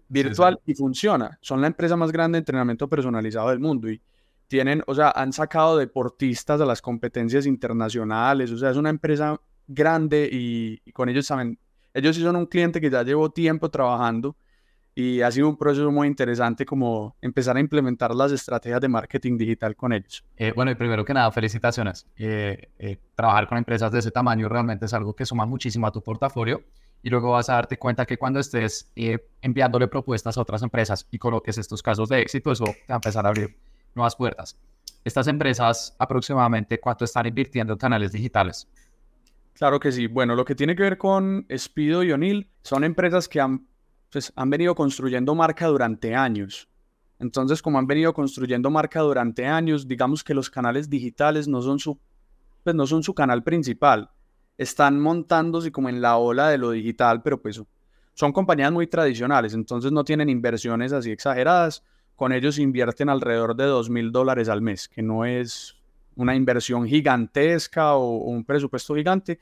Virtual 0.08 0.58
y 0.64 0.74
funciona. 0.74 1.38
Son 1.42 1.60
la 1.60 1.66
empresa 1.66 1.96
más 1.96 2.12
grande 2.12 2.36
de 2.36 2.40
entrenamiento 2.40 2.88
personalizado 2.88 3.50
del 3.50 3.60
mundo 3.60 3.90
y 3.90 4.00
tienen, 4.50 4.82
o 4.88 4.96
sea, 4.96 5.12
han 5.14 5.32
sacado 5.32 5.78
deportistas 5.78 6.60
a 6.60 6.66
las 6.66 6.82
competencias 6.82 7.46
internacionales. 7.46 8.50
O 8.50 8.58
sea, 8.58 8.70
es 8.70 8.76
una 8.76 8.90
empresa 8.90 9.40
grande 9.68 10.28
y, 10.30 10.82
y 10.84 10.90
con 10.90 11.08
ellos 11.08 11.26
saben, 11.26 11.56
ellos 11.94 12.16
sí 12.16 12.22
son 12.22 12.34
un 12.34 12.46
cliente 12.46 12.80
que 12.80 12.90
ya 12.90 13.04
llevo 13.04 13.30
tiempo 13.30 13.70
trabajando 13.70 14.34
y 14.92 15.20
ha 15.22 15.30
sido 15.30 15.48
un 15.48 15.56
proceso 15.56 15.88
muy 15.92 16.08
interesante 16.08 16.66
como 16.66 17.14
empezar 17.20 17.56
a 17.56 17.60
implementar 17.60 18.12
las 18.12 18.32
estrategias 18.32 18.80
de 18.80 18.88
marketing 18.88 19.38
digital 19.38 19.76
con 19.76 19.92
ellos. 19.92 20.24
Eh, 20.36 20.52
bueno, 20.54 20.72
y 20.72 20.74
primero 20.74 21.04
que 21.04 21.14
nada, 21.14 21.30
felicitaciones. 21.30 22.08
Eh, 22.16 22.70
eh, 22.76 22.98
trabajar 23.14 23.46
con 23.46 23.56
empresas 23.56 23.92
de 23.92 24.00
ese 24.00 24.10
tamaño 24.10 24.48
realmente 24.48 24.86
es 24.86 24.94
algo 24.94 25.14
que 25.14 25.24
suma 25.24 25.46
muchísimo 25.46 25.86
a 25.86 25.92
tu 25.92 26.02
portafolio 26.02 26.64
y 27.04 27.08
luego 27.08 27.30
vas 27.30 27.48
a 27.50 27.54
darte 27.54 27.78
cuenta 27.78 28.04
que 28.04 28.18
cuando 28.18 28.40
estés 28.40 28.90
enviándole 29.40 29.86
propuestas 29.86 30.36
a 30.36 30.40
otras 30.40 30.64
empresas 30.64 31.06
y 31.12 31.18
coloques 31.18 31.56
estos 31.56 31.84
casos 31.84 32.08
de 32.08 32.20
éxito, 32.20 32.50
eso 32.50 32.64
te 32.64 32.72
va 32.90 32.96
a 32.96 32.96
empezar 32.96 33.24
a 33.24 33.28
abrir 33.28 33.56
nuevas 33.94 34.16
puertas. 34.16 34.56
Estas 35.04 35.26
empresas 35.28 35.94
aproximadamente 35.98 36.78
cuánto 36.78 37.04
están 37.04 37.26
invirtiendo 37.26 37.72
en 37.72 37.78
canales 37.78 38.12
digitales. 38.12 38.68
Claro 39.54 39.80
que 39.80 39.92
sí. 39.92 40.06
Bueno, 40.06 40.34
lo 40.34 40.44
que 40.44 40.54
tiene 40.54 40.76
que 40.76 40.82
ver 40.82 40.98
con 40.98 41.46
Speedo 41.56 42.02
y 42.02 42.12
O'Neill 42.12 42.48
son 42.62 42.84
empresas 42.84 43.28
que 43.28 43.40
han 43.40 43.66
pues 44.10 44.32
han 44.34 44.50
venido 44.50 44.74
construyendo 44.74 45.34
marca 45.34 45.66
durante 45.66 46.14
años. 46.14 46.68
Entonces, 47.18 47.62
como 47.62 47.78
han 47.78 47.86
venido 47.86 48.12
construyendo 48.12 48.70
marca 48.70 49.00
durante 49.00 49.46
años, 49.46 49.86
digamos 49.86 50.24
que 50.24 50.34
los 50.34 50.50
canales 50.50 50.88
digitales 50.88 51.46
no 51.46 51.62
son 51.62 51.78
su, 51.78 51.98
pues 52.64 52.74
no 52.74 52.86
son 52.86 53.02
su 53.02 53.14
canal 53.14 53.42
principal. 53.42 54.10
Están 54.58 54.98
montándose 55.00 55.70
como 55.70 55.88
en 55.88 56.00
la 56.00 56.16
ola 56.16 56.48
de 56.48 56.58
lo 56.58 56.70
digital, 56.70 57.22
pero 57.22 57.40
pues 57.40 57.62
son 58.14 58.32
compañías 58.32 58.72
muy 58.72 58.86
tradicionales, 58.86 59.54
entonces 59.54 59.92
no 59.92 60.04
tienen 60.04 60.28
inversiones 60.28 60.92
así 60.92 61.10
exageradas. 61.10 61.82
Con 62.20 62.32
ellos 62.32 62.58
invierten 62.58 63.08
alrededor 63.08 63.56
de 63.56 63.64
dos 63.64 63.88
mil 63.88 64.12
dólares 64.12 64.50
al 64.50 64.60
mes, 64.60 64.88
que 64.88 65.00
no 65.00 65.24
es 65.24 65.78
una 66.16 66.34
inversión 66.34 66.86
gigantesca 66.86 67.94
o 67.94 68.18
un 68.18 68.44
presupuesto 68.44 68.94
gigante, 68.94 69.40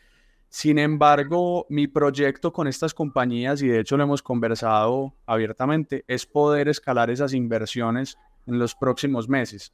sin 0.48 0.78
embargo, 0.78 1.66
mi 1.70 1.88
proyecto 1.88 2.52
con 2.52 2.68
estas 2.68 2.94
compañías, 2.94 3.62
y 3.62 3.66
de 3.66 3.80
hecho 3.80 3.96
lo 3.96 4.04
hemos 4.04 4.22
conversado 4.22 5.12
abiertamente, 5.26 6.04
es 6.06 6.24
poder 6.24 6.68
escalar 6.68 7.10
esas 7.10 7.34
inversiones 7.34 8.16
en 8.46 8.60
los 8.60 8.76
próximos 8.76 9.28
meses. 9.28 9.72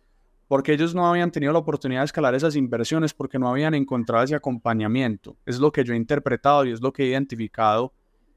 Porque 0.49 0.73
ellos 0.73 0.95
no 0.95 1.07
habían 1.07 1.31
tenido 1.31 1.53
la 1.53 1.59
oportunidad 1.59 2.01
de 2.01 2.07
escalar 2.07 2.35
esas 2.35 2.57
inversiones 2.57 3.13
porque 3.13 3.39
no 3.39 3.51
habían 3.51 3.75
encontrado 3.75 4.25
ese 4.25 4.35
acompañamiento. 4.35 5.37
Es 5.45 5.59
lo 5.59 5.71
que 5.73 5.85
yo 5.85 5.93
he 5.93 5.99
interpretado 5.99 6.65
y 6.65 6.73
es 6.73 6.81
lo 6.81 6.91
que 6.91 7.03
he 7.03 7.09
identificado 7.09 7.93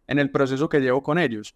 en 0.07 0.19
el 0.19 0.29
proceso 0.29 0.67
que 0.67 0.81
llevo 0.81 1.01
con 1.01 1.19
ellos 1.19 1.55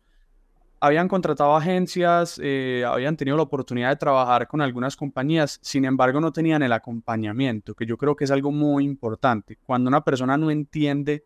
habían 0.82 1.08
contratado 1.08 1.56
agencias, 1.56 2.42
eh, 2.44 2.84
habían 2.88 3.16
tenido 3.16 3.38
la 3.38 3.44
oportunidad 3.44 3.90
de 3.90 3.98
trabajar 3.98 4.48
con 4.48 4.62
algunas 4.62 4.98
compañías, 4.98 5.60
sin 5.62 5.86
embargo 5.86 6.20
no 6.20 6.34
tenían 6.34 6.64
el 6.64 6.74
acompañamiento, 6.74 7.76
que 7.76 7.86
yo 7.86 7.98
creo 7.98 8.16
que 8.16 8.24
es 8.24 8.32
algo 8.32 8.52
muy 8.52 8.84
importante. 8.84 9.60
Cuando 9.64 9.90
una 9.90 10.04
persona 10.04 10.38
no 10.38 10.50
entiende 10.50 11.24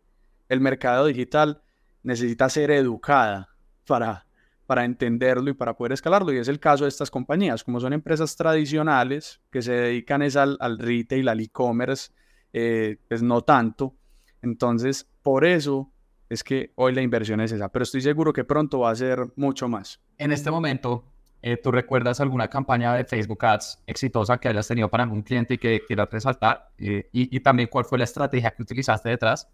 el 0.50 0.60
mercado 0.60 1.06
digital, 1.06 1.62
necesita 2.02 2.50
ser 2.50 2.70
educada 2.70 3.48
para, 3.86 4.26
para 4.66 4.84
entenderlo 4.84 5.48
y 5.48 5.54
para 5.54 5.74
poder 5.74 5.92
escalarlo. 5.92 6.34
Y 6.34 6.36
es 6.36 6.48
el 6.48 6.60
caso 6.60 6.84
de 6.84 6.90
estas 6.90 7.10
compañías, 7.10 7.64
como 7.64 7.80
son 7.80 7.94
empresas 7.94 8.36
tradicionales 8.36 9.40
que 9.50 9.62
se 9.62 9.72
dedican 9.72 10.20
es 10.20 10.36
al, 10.36 10.58
al 10.60 10.78
retail, 10.78 11.28
al 11.28 11.40
e-commerce, 11.40 12.12
eh, 12.52 12.98
pues 13.08 13.22
no 13.22 13.40
tanto. 13.40 13.96
Entonces, 14.42 15.08
por 15.22 15.46
eso 15.46 15.90
es 16.28 16.42
que 16.42 16.72
hoy 16.74 16.94
la 16.94 17.02
inversión 17.02 17.40
es 17.40 17.52
esa, 17.52 17.68
pero 17.70 17.82
estoy 17.82 18.00
seguro 18.00 18.32
que 18.32 18.44
pronto 18.44 18.80
va 18.80 18.90
a 18.90 18.94
ser 18.94 19.20
mucho 19.36 19.68
más. 19.68 20.00
En 20.18 20.32
este 20.32 20.50
momento, 20.50 21.04
eh, 21.42 21.56
¿tú 21.56 21.70
recuerdas 21.70 22.20
alguna 22.20 22.48
campaña 22.48 22.94
de 22.94 23.04
Facebook 23.04 23.44
Ads 23.44 23.82
exitosa 23.86 24.38
que 24.38 24.48
hayas 24.48 24.66
tenido 24.66 24.88
para 24.88 25.04
algún 25.04 25.22
cliente 25.22 25.54
y 25.54 25.58
que 25.58 25.80
quieras 25.86 26.08
resaltar? 26.10 26.70
Eh, 26.78 27.08
y, 27.12 27.36
y, 27.36 27.40
también, 27.40 27.68
¿cuál 27.70 27.84
fue 27.84 27.98
la 27.98 28.04
estrategia 28.04 28.50
que 28.50 28.62
utilizaste 28.62 29.08
detrás? 29.08 29.48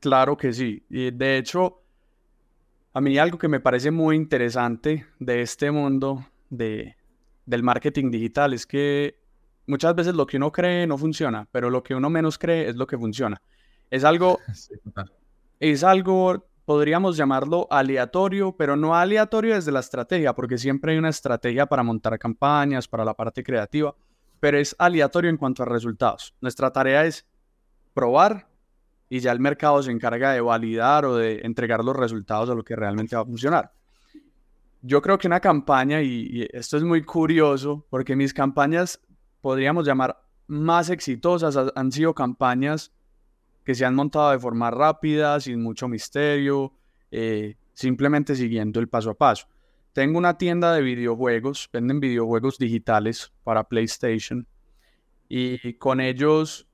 Claro 0.00 0.36
que 0.36 0.52
sí. 0.52 0.84
Y 0.88 1.10
de 1.10 1.36
hecho, 1.38 1.82
a 2.92 3.00
mí 3.00 3.18
algo 3.18 3.38
que 3.38 3.48
me 3.48 3.60
parece 3.60 3.90
muy 3.90 4.16
interesante 4.16 5.06
de 5.18 5.42
este 5.42 5.70
mundo 5.70 6.26
de, 6.48 6.96
del 7.46 7.62
marketing 7.62 8.10
digital 8.10 8.52
es 8.52 8.66
que 8.66 9.20
muchas 9.66 9.94
veces 9.94 10.14
lo 10.14 10.26
que 10.26 10.38
uno 10.38 10.50
cree 10.50 10.86
no 10.86 10.98
funciona, 10.98 11.46
pero 11.52 11.70
lo 11.70 11.82
que 11.82 11.94
uno 11.94 12.10
menos 12.10 12.38
cree 12.38 12.68
es 12.68 12.76
lo 12.76 12.86
que 12.86 12.98
funciona. 12.98 13.40
Es 13.90 14.04
algo, 14.04 14.38
es 15.60 15.84
algo, 15.84 16.46
podríamos 16.64 17.16
llamarlo 17.16 17.68
aleatorio, 17.70 18.56
pero 18.56 18.76
no 18.76 18.96
aleatorio 18.96 19.54
desde 19.54 19.70
la 19.70 19.80
estrategia, 19.80 20.34
porque 20.34 20.56
siempre 20.56 20.92
hay 20.92 20.98
una 20.98 21.10
estrategia 21.10 21.66
para 21.66 21.82
montar 21.82 22.18
campañas, 22.18 22.88
para 22.88 23.04
la 23.04 23.14
parte 23.14 23.44
creativa, 23.44 23.94
pero 24.40 24.58
es 24.58 24.74
aleatorio 24.78 25.28
en 25.28 25.36
cuanto 25.36 25.62
a 25.62 25.66
resultados. 25.66 26.34
Nuestra 26.40 26.72
tarea 26.72 27.04
es 27.04 27.26
probar 27.92 28.48
y 29.10 29.20
ya 29.20 29.32
el 29.32 29.40
mercado 29.40 29.82
se 29.82 29.90
encarga 29.90 30.32
de 30.32 30.40
validar 30.40 31.04
o 31.04 31.16
de 31.16 31.40
entregar 31.42 31.84
los 31.84 31.94
resultados 31.94 32.48
a 32.48 32.54
lo 32.54 32.64
que 32.64 32.74
realmente 32.74 33.16
va 33.16 33.22
a 33.22 33.26
funcionar. 33.26 33.72
Yo 34.80 35.02
creo 35.02 35.18
que 35.18 35.26
una 35.26 35.40
campaña, 35.40 36.00
y, 36.00 36.48
esto 36.52 36.78
es 36.78 36.82
muy 36.82 37.04
curioso, 37.04 37.86
porque 37.90 38.16
mis 38.16 38.32
campañas, 38.32 38.98
podríamos 39.42 39.86
llamar 39.86 40.22
más 40.46 40.88
exitosas, 40.88 41.58
han 41.74 41.92
sido 41.92 42.14
campañas 42.14 42.92
que 43.64 43.74
se 43.74 43.84
han 43.84 43.94
montado 43.94 44.30
de 44.30 44.38
forma 44.38 44.70
rápida, 44.70 45.40
sin 45.40 45.62
mucho 45.62 45.88
misterio, 45.88 46.72
eh, 47.10 47.56
simplemente 47.72 48.34
siguiendo 48.34 48.80
el 48.80 48.88
paso 48.88 49.10
a 49.10 49.14
paso. 49.14 49.46
Tengo 49.92 50.18
una 50.18 50.38
tienda 50.38 50.72
de 50.72 50.82
videojuegos, 50.82 51.68
venden 51.72 52.00
videojuegos 52.00 52.58
digitales 52.58 53.32
para 53.42 53.64
PlayStation 53.64 54.46
y 55.28 55.74
con 55.74 56.00
ellos 56.00 56.68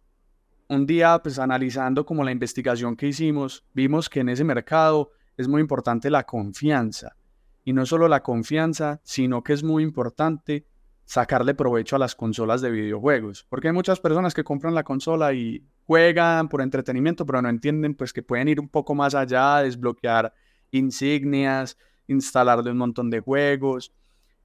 un 0.69 0.87
día, 0.87 1.21
pues 1.23 1.39
analizando 1.39 2.05
como 2.05 2.25
la 2.25 2.33
investigación 2.33 2.97
que 2.97 3.09
hicimos, 3.09 3.65
vimos 3.73 4.09
que 4.09 4.21
en 4.21 4.29
ese 4.29 4.45
mercado 4.45 5.13
es 5.37 5.49
muy 5.49 5.61
importante 5.61 6.11
la 6.11 6.25
confianza. 6.25 7.17
Y 7.65 7.73
no 7.73 7.87
solo 7.87 8.09
la 8.09 8.23
confianza, 8.23 9.01
sino 9.05 9.43
que 9.43 9.53
es 9.53 9.63
muy 9.63 9.83
importante 9.83 10.67
sacarle 11.07 11.55
provecho 11.55 11.97
a 11.97 11.99
las 12.01 12.15
consolas 12.15 12.61
de 12.61 12.71
videojuegos. 12.71 13.47
Porque 13.49 13.69
hay 13.69 13.75
muchas 13.75 14.01
personas 14.01 14.35
que 14.35 14.45
compran 14.45 14.75
la 14.75 14.83
consola 14.83 15.33
y 15.33 15.65
juegan 15.87 16.49
por 16.49 16.61
entretenimiento, 16.61 17.25
pero 17.25 17.41
no 17.41 17.49
entienden 17.49 17.95
pues 17.95 18.13
que 18.13 18.23
pueden 18.23 18.49
ir 18.49 18.61
un 18.61 18.69
poco 18.69 18.95
más 18.95 19.15
allá, 19.15 19.63
desbloquear 19.63 20.35
insignias, 20.73 21.79
instalarle 22.09 22.73
un 22.73 22.79
montón 22.79 23.09
de 23.09 23.21
juegos. 23.21 23.95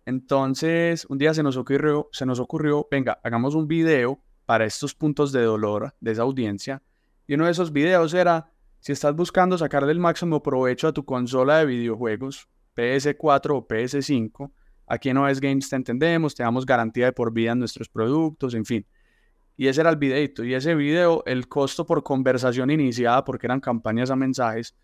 Entonces, 0.06 1.06
un 1.10 1.18
día 1.18 1.34
se 1.34 1.42
nos 1.42 1.58
ocurrió, 1.58 2.10
se 2.12 2.28
nos 2.28 2.40
ocurrió, 2.40 2.88
venga, 2.90 3.20
hagamos 3.24 3.56
un 3.56 3.68
video 3.68 4.22
para 4.46 4.66
estos 4.66 4.94
puntos 4.94 5.32
de 5.32 5.42
dolor 5.42 5.96
de 6.00 6.12
esa 6.12 6.22
audiencia. 6.22 6.84
Y 7.26 7.34
uno 7.34 7.46
de 7.46 7.52
esos 7.52 7.72
videos 7.74 8.14
era, 8.14 8.52
si 8.80 8.92
estás 8.92 9.16
buscando 9.16 9.58
sacarle 9.58 9.92
el 9.92 10.00
máximo 10.00 10.44
provecho 10.44 10.88
a 10.88 10.94
tu 10.94 11.06
consola 11.06 11.58
de 11.58 11.66
videojuegos, 11.66 12.48
PS4 12.76 13.58
o 13.58 13.68
PS5, 13.68 14.52
aquí 14.92 15.10
en 15.10 15.18
OS 15.18 15.40
Games 15.40 15.70
te 15.70 15.78
entendemos, 15.78 16.36
te 16.36 16.44
damos 16.44 16.66
garantía 16.66 17.06
de 17.06 17.14
por 17.14 17.32
vida 17.32 17.54
en 17.54 17.60
nuestros 17.60 17.88
productos, 17.88 18.54
en 18.54 18.66
fin. 18.66 18.86
Y 19.56 19.68
ese 19.68 19.82
era 19.82 19.90
el 19.90 19.96
videito. 19.96 20.44
Y 20.44 20.54
ese 20.54 20.76
video, 20.76 21.24
el 21.26 21.48
costo 21.48 21.86
por 21.86 22.04
conversación 22.04 22.70
iniciada, 22.70 23.24
porque 23.24 23.48
eran 23.48 23.62
campañas 23.62 24.12
a 24.12 24.18
mensajes, 24.18 24.76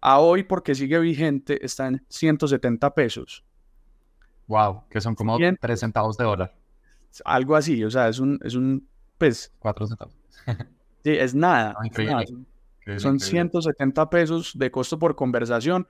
a 0.00 0.18
hoy, 0.18 0.42
porque 0.42 0.74
sigue 0.74 0.98
vigente, 0.98 1.64
está 1.64 1.86
en 1.86 2.04
170 2.08 2.92
pesos. 2.94 3.44
Wow, 4.48 4.84
que 4.90 5.00
son 5.00 5.14
como 5.14 5.38
3 5.38 5.78
centavos 5.78 6.16
de 6.16 6.24
dólar. 6.24 6.54
Algo 7.24 7.54
así, 7.54 7.82
o 7.84 7.90
sea, 7.90 8.08
es 8.08 8.18
un, 8.18 8.38
es 8.42 8.54
un 8.54 8.88
pues... 9.16 9.52
Cuatro 9.58 9.86
centavos. 9.86 10.14
sí, 11.04 11.10
es 11.12 11.34
nada. 11.34 11.76
Son 12.98 13.20
170 13.20 14.10
pesos 14.10 14.52
de 14.58 14.70
costo 14.70 14.98
por 14.98 15.14
conversación. 15.14 15.86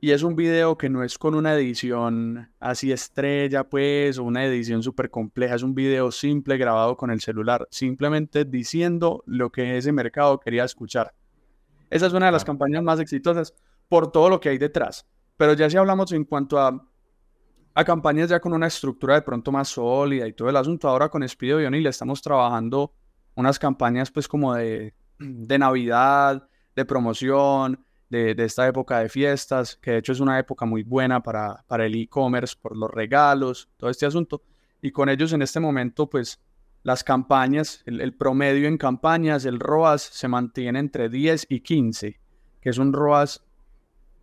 Y 0.00 0.10
es 0.10 0.22
un 0.22 0.36
video 0.36 0.76
que 0.76 0.90
no 0.90 1.02
es 1.02 1.18
con 1.18 1.34
una 1.34 1.54
edición 1.54 2.50
así 2.60 2.92
estrella, 2.92 3.64
pues, 3.64 4.18
o 4.18 4.24
una 4.24 4.44
edición 4.44 4.82
súper 4.82 5.10
compleja. 5.10 5.54
Es 5.54 5.62
un 5.62 5.74
video 5.74 6.12
simple 6.12 6.58
grabado 6.58 6.96
con 6.96 7.10
el 7.10 7.20
celular, 7.20 7.66
simplemente 7.70 8.44
diciendo 8.44 9.22
lo 9.26 9.50
que 9.50 9.78
ese 9.78 9.92
mercado 9.92 10.38
quería 10.38 10.64
escuchar. 10.64 11.14
Esa 11.88 12.06
es 12.06 12.12
una 12.12 12.26
de 12.26 12.32
las 12.32 12.44
campañas 12.44 12.82
más 12.82 13.00
exitosas 13.00 13.54
por 13.88 14.12
todo 14.12 14.28
lo 14.28 14.40
que 14.40 14.50
hay 14.50 14.58
detrás. 14.58 15.06
Pero 15.36 15.54
ya 15.54 15.70
si 15.70 15.76
hablamos 15.76 16.12
en 16.12 16.24
cuanto 16.24 16.58
a 16.58 16.86
a 17.76 17.84
campañas 17.84 18.30
ya 18.30 18.40
con 18.40 18.54
una 18.54 18.68
estructura 18.68 19.16
de 19.16 19.22
pronto 19.22 19.52
más 19.52 19.68
sólida 19.68 20.26
y 20.26 20.32
todo 20.32 20.48
el 20.48 20.56
asunto. 20.56 20.88
Ahora 20.88 21.10
con 21.10 21.28
Speedo 21.28 21.58
le 21.58 21.88
estamos 21.90 22.22
trabajando 22.22 22.94
unas 23.34 23.58
campañas 23.58 24.10
pues 24.10 24.26
como 24.26 24.54
de, 24.54 24.94
de 25.18 25.58
Navidad, 25.58 26.48
de 26.74 26.84
promoción, 26.86 27.85
de, 28.08 28.34
de, 28.34 28.44
esta 28.44 28.66
época 28.66 29.00
de 29.00 29.08
fiestas, 29.08 29.76
que 29.76 29.92
de 29.92 29.98
hecho 29.98 30.12
es 30.12 30.20
una 30.20 30.38
época 30.38 30.64
muy 30.64 30.82
buena 30.82 31.22
para, 31.22 31.64
para 31.66 31.86
el 31.86 31.94
e-commerce, 31.94 32.56
por 32.60 32.76
los 32.76 32.90
regalos, 32.90 33.68
todo 33.76 33.90
este 33.90 34.06
asunto. 34.06 34.42
Y 34.80 34.92
con 34.92 35.08
ellos 35.08 35.32
en 35.32 35.42
este 35.42 35.60
momento 35.60 36.08
pues 36.08 36.40
las 36.82 37.02
campañas, 37.02 37.82
el, 37.86 38.00
el 38.00 38.14
promedio 38.14 38.68
en 38.68 38.78
campañas, 38.78 39.44
el 39.44 39.58
ROAS 39.58 40.02
se 40.02 40.28
mantiene 40.28 40.78
entre 40.78 41.08
10 41.08 41.46
y 41.48 41.60
15, 41.60 42.20
que 42.60 42.70
es 42.70 42.78
un 42.78 42.92
ROAS 42.92 43.44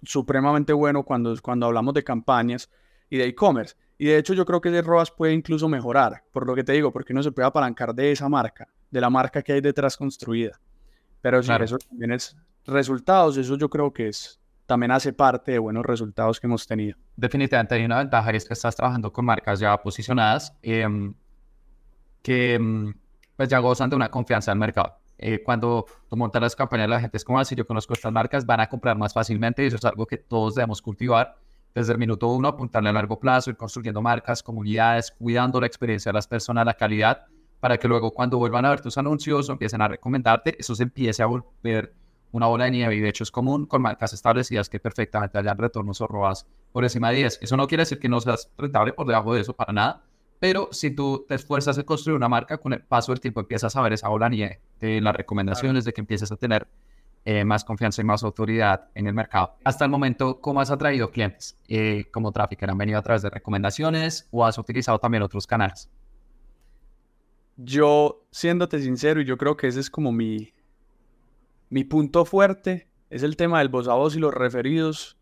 supremamente 0.03 0.73
bueno 0.73 1.03
cuando, 1.03 1.35
cuando 1.41 1.65
hablamos 1.65 1.93
de 1.93 2.03
campañas 2.03 2.69
y 3.09 3.17
de 3.17 3.25
e-commerce. 3.25 3.75
Y 3.97 4.05
de 4.05 4.17
hecho 4.17 4.33
yo 4.33 4.45
creo 4.45 4.61
que 4.61 4.69
ese 4.69 4.81
ROAS 4.81 5.11
puede 5.11 5.33
incluso 5.33 5.67
mejorar, 5.69 6.23
por 6.31 6.47
lo 6.47 6.55
que 6.55 6.63
te 6.63 6.73
digo, 6.73 6.91
porque 6.91 7.13
uno 7.13 7.23
se 7.23 7.31
puede 7.31 7.47
apalancar 7.47 7.93
de 7.93 8.11
esa 8.11 8.27
marca, 8.27 8.67
de 8.89 9.01
la 9.01 9.09
marca 9.09 9.41
que 9.41 9.53
hay 9.53 9.61
detrás 9.61 9.95
construida. 9.97 10.59
Pero 11.21 11.41
si 11.41 11.51
eso 11.53 11.77
también 11.77 12.11
es 12.11 12.35
resultados, 12.65 13.37
eso 13.37 13.57
yo 13.57 13.69
creo 13.69 13.93
que 13.93 14.09
es 14.09 14.39
también 14.65 14.91
hace 14.91 15.13
parte 15.13 15.53
de 15.53 15.59
buenos 15.59 15.85
resultados 15.85 16.39
que 16.39 16.47
hemos 16.47 16.65
tenido. 16.65 16.97
Definitivamente 17.15 17.75
hay 17.75 17.85
una 17.85 17.97
ventaja 17.97 18.31
es 18.31 18.45
que 18.45 18.53
estás 18.53 18.75
trabajando 18.75 19.11
con 19.11 19.25
marcas 19.25 19.59
ya 19.59 19.77
posicionadas 19.77 20.55
em, 20.61 21.13
que 22.21 22.55
em, 22.55 22.93
pues 23.35 23.49
ya 23.49 23.59
gozan 23.59 23.89
de 23.89 23.95
una 23.95 24.09
confianza 24.09 24.51
en 24.51 24.57
el 24.57 24.59
mercado. 24.59 24.97
Eh, 25.17 25.43
cuando 25.43 25.85
tú 26.09 26.17
montas 26.17 26.41
las 26.41 26.55
campañas, 26.55 26.89
la 26.89 26.99
gente 26.99 27.17
es 27.17 27.23
como 27.23 27.39
ah, 27.39 27.43
yo 27.43 27.65
conozco 27.65 27.93
estas 27.93 28.11
marcas, 28.11 28.45
van 28.45 28.61
a 28.61 28.67
comprar 28.67 28.97
más 28.97 29.13
fácilmente 29.13 29.63
y 29.63 29.67
eso 29.67 29.75
es 29.75 29.85
algo 29.85 30.05
que 30.05 30.17
todos 30.17 30.55
debemos 30.55 30.81
cultivar 30.81 31.35
desde 31.73 31.93
el 31.93 31.97
minuto 31.97 32.27
uno, 32.27 32.47
apuntarle 32.47 32.89
a 32.89 32.93
largo 32.93 33.19
plazo, 33.19 33.49
ir 33.49 33.57
construyendo 33.57 34.01
marcas, 34.01 34.43
comunidades, 34.43 35.11
cuidando 35.11 35.59
la 35.59 35.67
experiencia 35.67 36.11
de 36.11 36.13
las 36.13 36.27
personas, 36.27 36.65
la 36.65 36.75
calidad, 36.75 37.25
para 37.59 37.77
que 37.77 37.87
luego 37.87 38.11
cuando 38.11 38.37
vuelvan 38.37 38.65
a 38.65 38.69
ver 38.69 38.81
tus 38.81 38.97
anuncios 38.97 39.49
o 39.49 39.53
empiecen 39.53 39.81
a 39.81 39.87
recomendarte, 39.87 40.55
eso 40.59 40.75
se 40.75 40.83
empiece 40.83 41.23
a 41.23 41.25
volver 41.25 41.93
una 42.33 42.47
bola 42.47 42.65
de 42.65 42.71
nieve. 42.71 42.95
Y 42.95 42.99
de 42.99 43.09
hecho 43.09 43.23
es 43.23 43.31
común 43.31 43.65
con 43.65 43.81
marcas 43.81 44.11
establecidas 44.11 44.67
que 44.67 44.79
perfectamente 44.79 45.37
hayan 45.37 45.57
retornos 45.57 46.01
o 46.01 46.07
robas 46.07 46.45
por 46.73 46.83
encima 46.83 47.11
de 47.11 47.17
10. 47.17 47.39
Eso 47.41 47.55
no 47.55 47.67
quiere 47.67 47.83
decir 47.83 47.99
que 47.99 48.09
no 48.09 48.19
seas 48.19 48.51
rentable 48.57 48.91
por 48.91 49.07
debajo 49.07 49.33
de 49.33 49.41
eso 49.41 49.53
para 49.53 49.71
nada, 49.71 50.03
pero 50.39 50.67
si 50.71 50.91
tú 50.91 51.25
te 51.27 51.35
esfuerzas 51.35 51.77
en 51.77 51.85
construir 51.85 52.17
una 52.17 52.27
marca, 52.27 52.57
con 52.57 52.73
el 52.73 52.81
paso 52.81 53.13
del 53.13 53.21
tiempo 53.21 53.39
empiezas 53.39 53.75
a 53.77 53.81
ver 53.81 53.93
esa 53.93 54.09
bola 54.09 54.25
de 54.25 54.35
nieve 54.35 54.61
de 54.81 54.99
las 54.99 55.15
recomendaciones, 55.15 55.85
de 55.85 55.93
que 55.93 56.01
empieces 56.01 56.31
a 56.31 56.35
tener 56.35 56.67
eh, 57.23 57.45
más 57.45 57.63
confianza 57.63 58.01
y 58.01 58.05
más 58.05 58.23
autoridad 58.23 58.89
en 58.95 59.07
el 59.07 59.13
mercado. 59.13 59.55
Hasta 59.63 59.85
el 59.85 59.91
momento, 59.91 60.41
¿cómo 60.41 60.59
has 60.59 60.71
atraído 60.71 61.11
clientes 61.11 61.57
eh, 61.69 62.05
como 62.11 62.33
Trafficker? 62.33 62.69
¿Han 62.69 62.77
venido 62.77 62.99
a 62.99 63.01
través 63.01 63.21
de 63.21 63.29
recomendaciones 63.29 64.27
o 64.31 64.45
has 64.45 64.57
utilizado 64.57 64.99
también 64.99 65.23
otros 65.23 65.47
canales? 65.47 65.89
Yo, 67.55 68.25
siéndote 68.31 68.79
sincero, 68.79 69.21
y 69.21 69.25
yo 69.25 69.37
creo 69.37 69.55
que 69.55 69.67
ese 69.67 69.79
es 69.79 69.89
como 69.89 70.11
mi, 70.11 70.51
mi 71.69 71.83
punto 71.83 72.25
fuerte, 72.25 72.87
es 73.09 73.23
el 73.23 73.35
tema 73.35 73.59
del 73.59 73.69
voz 73.69 73.87
a 73.87 73.93
voz 73.93 74.15
y 74.15 74.19
los 74.19 74.33
referidos, 74.33 75.17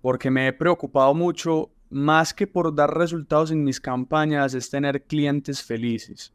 porque 0.00 0.30
me 0.30 0.46
he 0.46 0.52
preocupado 0.52 1.14
mucho, 1.14 1.70
más 1.90 2.32
que 2.32 2.46
por 2.46 2.74
dar 2.74 2.96
resultados 2.96 3.50
en 3.50 3.64
mis 3.64 3.80
campañas, 3.80 4.54
es 4.54 4.70
tener 4.70 5.04
clientes 5.04 5.62
felices. 5.62 6.32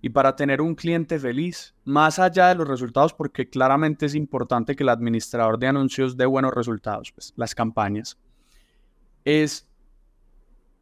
Y 0.00 0.10
para 0.10 0.36
tener 0.36 0.60
un 0.60 0.74
cliente 0.74 1.18
feliz, 1.18 1.74
más 1.84 2.18
allá 2.18 2.48
de 2.48 2.54
los 2.54 2.68
resultados, 2.68 3.14
porque 3.14 3.48
claramente 3.48 4.06
es 4.06 4.14
importante 4.14 4.76
que 4.76 4.82
el 4.82 4.90
administrador 4.90 5.58
de 5.58 5.66
anuncios 5.66 6.16
dé 6.16 6.26
buenos 6.26 6.52
resultados, 6.52 7.10
pues 7.12 7.32
las 7.36 7.54
campañas, 7.54 8.18
es 9.24 9.66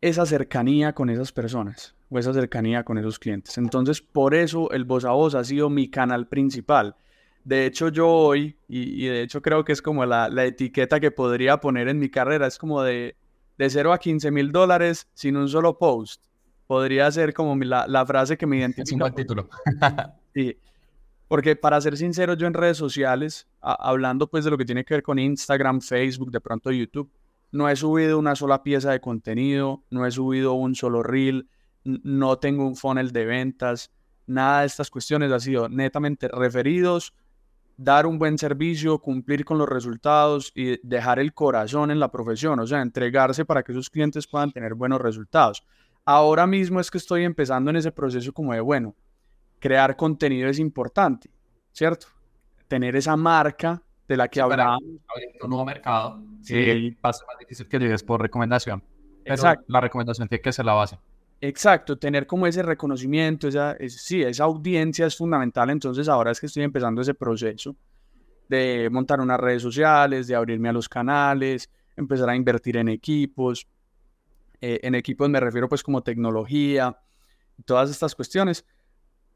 esa 0.01 0.27
cercanía 0.27 0.93
con 0.93 1.09
esas 1.09 1.33
personas 1.33 1.95
o 2.11 2.19
esa 2.19 2.35
cercanía 2.35 2.85
con 2.85 2.99
esos 2.99 3.19
clientes. 3.19 3.57
Entonces, 3.57 4.03
por 4.03 4.35
eso 4.35 4.71
el 4.73 4.85
voz 4.85 5.05
a 5.05 5.13
voz 5.13 5.35
ha 5.35 5.45
sido 5.45 5.71
mi 5.71 5.89
canal 5.89 6.27
principal. 6.27 6.97
De 7.45 7.67
hecho, 7.67 7.89
yo 7.89 8.09
hoy, 8.09 8.57
y, 8.69 9.07
de 9.07 9.23
hecho 9.23 9.43
creo 9.43 9.65
que 9.65 9.73
es 9.73 9.83
como 9.83 10.07
la, 10.07 10.29
la, 10.29 10.45
etiqueta 10.45 11.01
que 11.01 11.11
podría 11.11 11.59
poner 11.59 11.89
en 11.89 11.99
mi 11.99 12.09
carrera, 12.09 12.47
es 12.47 12.59
como 12.59 12.83
de, 12.83 13.17
de 13.59 13.71
0 13.71 13.93
a 13.93 13.99
15 13.99 14.31
mil 14.31 14.53
dólares 14.53 15.09
sin 15.15 15.37
un 15.37 15.49
solo 15.49 15.79
post 15.79 16.25
podría 16.73 17.11
ser 17.11 17.35
como 17.35 17.55
la, 17.63 18.07
frase 18.07 18.39
que 18.39 18.47
me 18.47 18.57
identifica. 18.61 19.09
Es 19.09 19.15
título. 19.15 19.51
sí, 20.35 20.57
Porque 21.29 21.55
para 21.55 21.79
ser 21.83 21.99
sincero, 21.99 22.33
yo 22.33 22.47
en 22.47 22.55
redes 22.55 22.79
sociales, 22.79 23.47
hablando 23.61 24.27
pues 24.29 24.47
de 24.47 24.51
lo 24.51 24.57
que 24.57 24.65
tiene 24.65 24.83
que 24.83 24.95
ver 24.95 25.03
con 25.03 25.19
Instagram, 25.19 25.83
Facebook, 25.83 26.31
de 26.31 26.41
pronto 26.41 26.71
YouTube, 26.71 27.11
no 27.51 27.69
he 27.69 27.77
subido 27.77 28.19
una 28.19 28.35
sola 28.35 28.63
pieza 28.63 28.91
de 28.91 29.03
contenido, 29.03 29.85
no 29.91 30.07
he 30.07 30.11
subido 30.11 30.55
un 30.55 30.75
solo 30.75 31.03
reel, 31.03 31.47
no 31.85 32.39
tengo 32.39 32.67
un 32.67 32.75
funnel 32.75 33.13
de 33.13 33.27
ventas, 33.27 33.91
nada 34.27 34.61
de 34.61 34.67
estas 34.69 34.89
cuestiones 34.89 35.31
ha 35.31 35.41
sido 35.41 35.69
netamente 35.69 36.27
referidos, 36.29 37.13
dar 37.83 38.07
un 38.07 38.19
buen 38.19 38.39
servicio, 38.39 38.99
cumplir 38.99 39.45
con 39.45 39.59
los 39.59 39.69
resultados 39.69 40.53
y 40.55 40.79
dejar 40.87 41.19
el 41.19 41.35
corazón 41.35 41.91
en 41.91 41.99
la 41.99 42.11
profesión, 42.11 42.61
o 42.61 42.67
sea, 42.67 42.81
entregarse 42.81 43.45
para 43.45 43.62
que 43.62 43.73
sus 43.73 43.91
clientes 43.91 44.27
puedan 44.27 44.53
tener 44.53 44.75
buenos 44.75 45.01
resultados. 45.01 45.67
Ahora 46.05 46.47
mismo 46.47 46.81
es 46.81 46.91
que 46.91 46.99
estoy 46.99 47.25
empezando 47.25 47.71
en 47.71 47.77
ese 47.77 47.93
proceso 47.93 48.33
como 48.33 48.53
de, 48.53 48.61
bueno, 48.61 48.95
crear 49.59 49.97
contenido 49.97 50.49
es 50.49 50.59
importante, 50.59 51.31
¿cierto? 51.73 52.07
Tener 52.69 52.97
esa 52.97 53.17
marca 53.17 53.83
de 54.09 54.17
la 54.17 54.29
que 54.29 54.41
habrá 54.41 54.77
un 54.77 55.51
nuevo 55.51 55.65
mercado. 55.65 56.23
Sí, 56.43 56.97
pasa 57.01 57.25
más 57.27 57.39
difícil 57.39 57.69
que 57.69 57.79
llegues 57.79 58.03
por 58.03 58.21
recomendación. 58.21 58.83
Exacto. 59.25 59.65
La 59.69 59.81
recomendación 59.81 60.29
tiene 60.29 60.43
que 60.43 60.53
ser 60.53 60.65
la 60.65 60.75
base. 60.75 60.99
Exacto, 61.43 61.99
tener 61.99 62.27
como 62.27 62.47
ese 62.47 62.63
reconocimiento, 62.63 63.49
esa, 63.49 63.77
sí, 63.89 64.23
esa 64.23 64.45
audiencia 64.45 65.07
es 65.07 65.17
fundamental. 65.17 65.71
Entonces 65.71 66.09
ahora 66.09 66.31
es 66.31 66.41
que 66.41 66.47
estoy 66.47 66.63
empezando 66.63 67.03
ese 67.03 67.15
proceso 67.15 67.77
de 68.49 68.89
montar 68.91 69.21
unas 69.21 69.41
redes 69.41 69.63
sociales, 69.63 70.27
de 70.27 70.35
abrirme 70.35 70.69
a 70.69 70.73
los 70.73 70.89
canales, 70.89 71.71
empezar 71.97 72.31
a 72.31 72.37
invertir 72.37 72.77
en 72.77 72.89
equipos. 72.89 73.67
Eh, 74.61 74.81
en 74.83 74.95
equipos 74.95 75.29
me 75.29 75.41
refiero 75.41 75.69
pues 75.69 75.83
como 75.83 76.03
tecnología, 76.03 76.97
todas 77.67 77.91
estas 77.91 78.15
cuestiones 78.15 78.65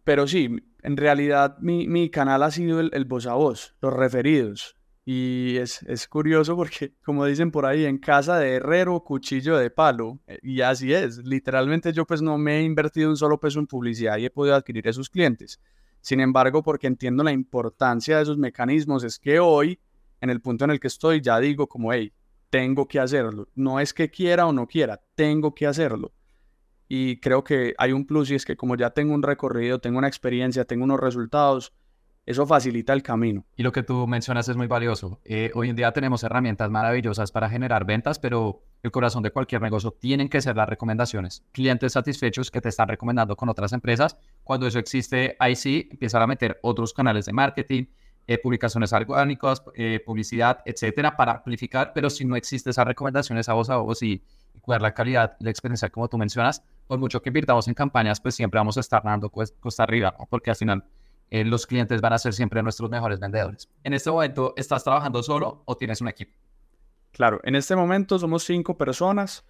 pero 0.06 0.28
sí, 0.28 0.48
en 0.84 0.96
realidad 0.96 1.58
mi, 1.58 2.10
canal 2.10 2.44
ha 2.44 2.52
sido 2.52 2.78
el, 2.78 3.04
voz 3.06 3.26
a 3.26 3.34
voz, 3.34 3.74
los 3.82 3.92
referidos. 3.92 4.76
Y 5.08 5.56
es, 5.58 6.08
curioso 6.08 6.56
porque, 6.56 6.92
como 7.04 7.24
dicen 7.24 7.52
por 7.52 7.64
ahí, 7.64 7.86
en 7.86 7.98
casa 7.98 8.38
de 8.38 8.54
herrero, 8.54 9.04
cuchillo 9.04 9.56
de 9.56 9.70
palo. 9.70 10.18
Eh, 10.26 10.38
y 10.42 10.60
así 10.62 10.92
es. 10.92 11.18
Literalmente 11.18 11.92
yo 11.92 12.04
pues 12.04 12.20
no 12.20 12.36
me 12.36 12.58
he 12.58 12.62
invertido 12.64 13.08
un 13.08 13.16
solo 13.16 13.38
peso 13.38 13.60
en 13.60 13.68
publicidad 13.68 14.18
y 14.18 14.26
he 14.26 14.30
podido 14.30 14.56
adquirir 14.56 14.86
esos 14.88 15.08
clientes. 15.08 15.60
Sin 16.00 16.20
embargo, 16.20 16.62
porque 16.62 16.88
entiendo 16.88 17.22
la 17.22 17.32
importancia 17.32 18.16
de 18.16 18.24
esos 18.24 18.36
mecanismos, 18.36 19.04
es 19.04 19.18
que 19.18 19.38
hoy, 19.38 19.78
en 20.20 20.30
el 20.30 20.40
punto 20.40 20.64
en 20.64 20.72
el 20.72 20.80
que 20.80 20.88
estoy, 20.88 21.20
ya 21.20 21.38
digo 21.38 21.68
como, 21.68 21.92
hey, 21.92 22.12
tengo 22.50 22.88
que 22.88 22.98
hacerlo. 22.98 23.48
No 23.54 23.78
es 23.78 23.94
que 23.94 24.10
quiera 24.10 24.46
o 24.46 24.52
no 24.52 24.66
quiera, 24.66 25.00
tengo 25.14 25.54
que 25.54 25.66
hacerlo 25.68 26.12
y 26.88 27.18
creo 27.20 27.42
que 27.42 27.74
hay 27.78 27.92
un 27.92 28.06
plus 28.06 28.30
y 28.30 28.34
es 28.36 28.44
que 28.44 28.56
como 28.56 28.76
ya 28.76 28.90
tengo 28.90 29.14
un 29.14 29.22
recorrido, 29.22 29.80
tengo 29.80 29.98
una 29.98 30.08
experiencia, 30.08 30.64
tengo 30.64 30.84
unos 30.84 31.00
resultados, 31.00 31.72
eso 32.26 32.44
facilita 32.44 32.92
el 32.92 33.04
camino. 33.04 33.46
Y 33.56 33.62
lo 33.62 33.70
que 33.70 33.84
tú 33.84 34.04
mencionas 34.08 34.48
es 34.48 34.56
muy 34.56 34.66
valioso. 34.66 35.20
Eh, 35.24 35.52
hoy 35.54 35.70
en 35.70 35.76
día 35.76 35.92
tenemos 35.92 36.24
herramientas 36.24 36.68
maravillosas 36.70 37.30
para 37.30 37.48
generar 37.48 37.84
ventas, 37.84 38.18
pero 38.18 38.64
el 38.82 38.90
corazón 38.90 39.22
de 39.22 39.30
cualquier 39.30 39.62
negocio 39.62 39.92
tienen 39.92 40.28
que 40.28 40.42
ser 40.42 40.56
las 40.56 40.68
recomendaciones. 40.68 41.44
Clientes 41.52 41.92
satisfechos 41.92 42.50
que 42.50 42.60
te 42.60 42.68
están 42.68 42.88
recomendando 42.88 43.36
con 43.36 43.48
otras 43.48 43.72
empresas. 43.72 44.18
Cuando 44.42 44.66
eso 44.66 44.80
existe, 44.80 45.36
ahí 45.38 45.54
sí 45.54 45.88
empiezan 45.88 46.20
a 46.20 46.26
meter 46.26 46.58
otros 46.62 46.92
canales 46.92 47.26
de 47.26 47.32
marketing, 47.32 47.84
eh, 48.26 48.38
publicaciones 48.38 48.92
orgánicas, 48.92 49.62
eh, 49.76 50.02
publicidad, 50.04 50.62
etcétera, 50.64 51.16
para 51.16 51.30
amplificar. 51.30 51.92
Pero 51.94 52.10
si 52.10 52.24
no 52.24 52.34
existe 52.34 52.70
esas 52.70 52.88
recomendaciones 52.88 53.48
a 53.48 53.52
voz 53.52 53.70
a 53.70 53.76
voz 53.76 54.02
y 54.02 54.20
cuidar 54.62 54.82
la 54.82 54.92
calidad 54.92 55.36
la 55.38 55.50
experiencia 55.50 55.90
como 55.90 56.08
tú 56.08 56.18
mencionas, 56.18 56.64
por 56.88 56.98
mucho 56.98 57.22
que 57.22 57.28
invirtamos 57.28 57.68
en 57.68 57.74
campañas, 57.74 58.20
pues 58.20 58.34
siempre 58.34 58.58
vamos 58.58 58.76
a 58.78 58.80
estar 58.80 59.04
dando 59.04 59.30
costa 59.30 59.84
arriba, 59.84 60.12
¿no? 60.18 60.26
porque 60.28 60.50
al 60.50 60.56
final 60.56 60.84
eh, 61.30 61.44
los 61.44 61.66
clientes 61.66 62.00
van 62.00 62.12
a 62.12 62.18
ser 62.18 62.32
siempre 62.32 62.62
nuestros 62.62 62.90
mejores 62.90 63.18
vendedores. 63.18 63.68
En 63.82 63.92
este 63.92 64.10
momento, 64.10 64.54
¿estás 64.56 64.84
trabajando 64.84 65.22
solo 65.22 65.62
o 65.64 65.76
tienes 65.76 66.00
un 66.00 66.08
equipo? 66.08 66.32
Claro, 67.12 67.40
en 67.42 67.56
este 67.56 67.74
momento 67.74 68.18
somos 68.18 68.44
cinco 68.44 68.76
personas. 68.76 69.44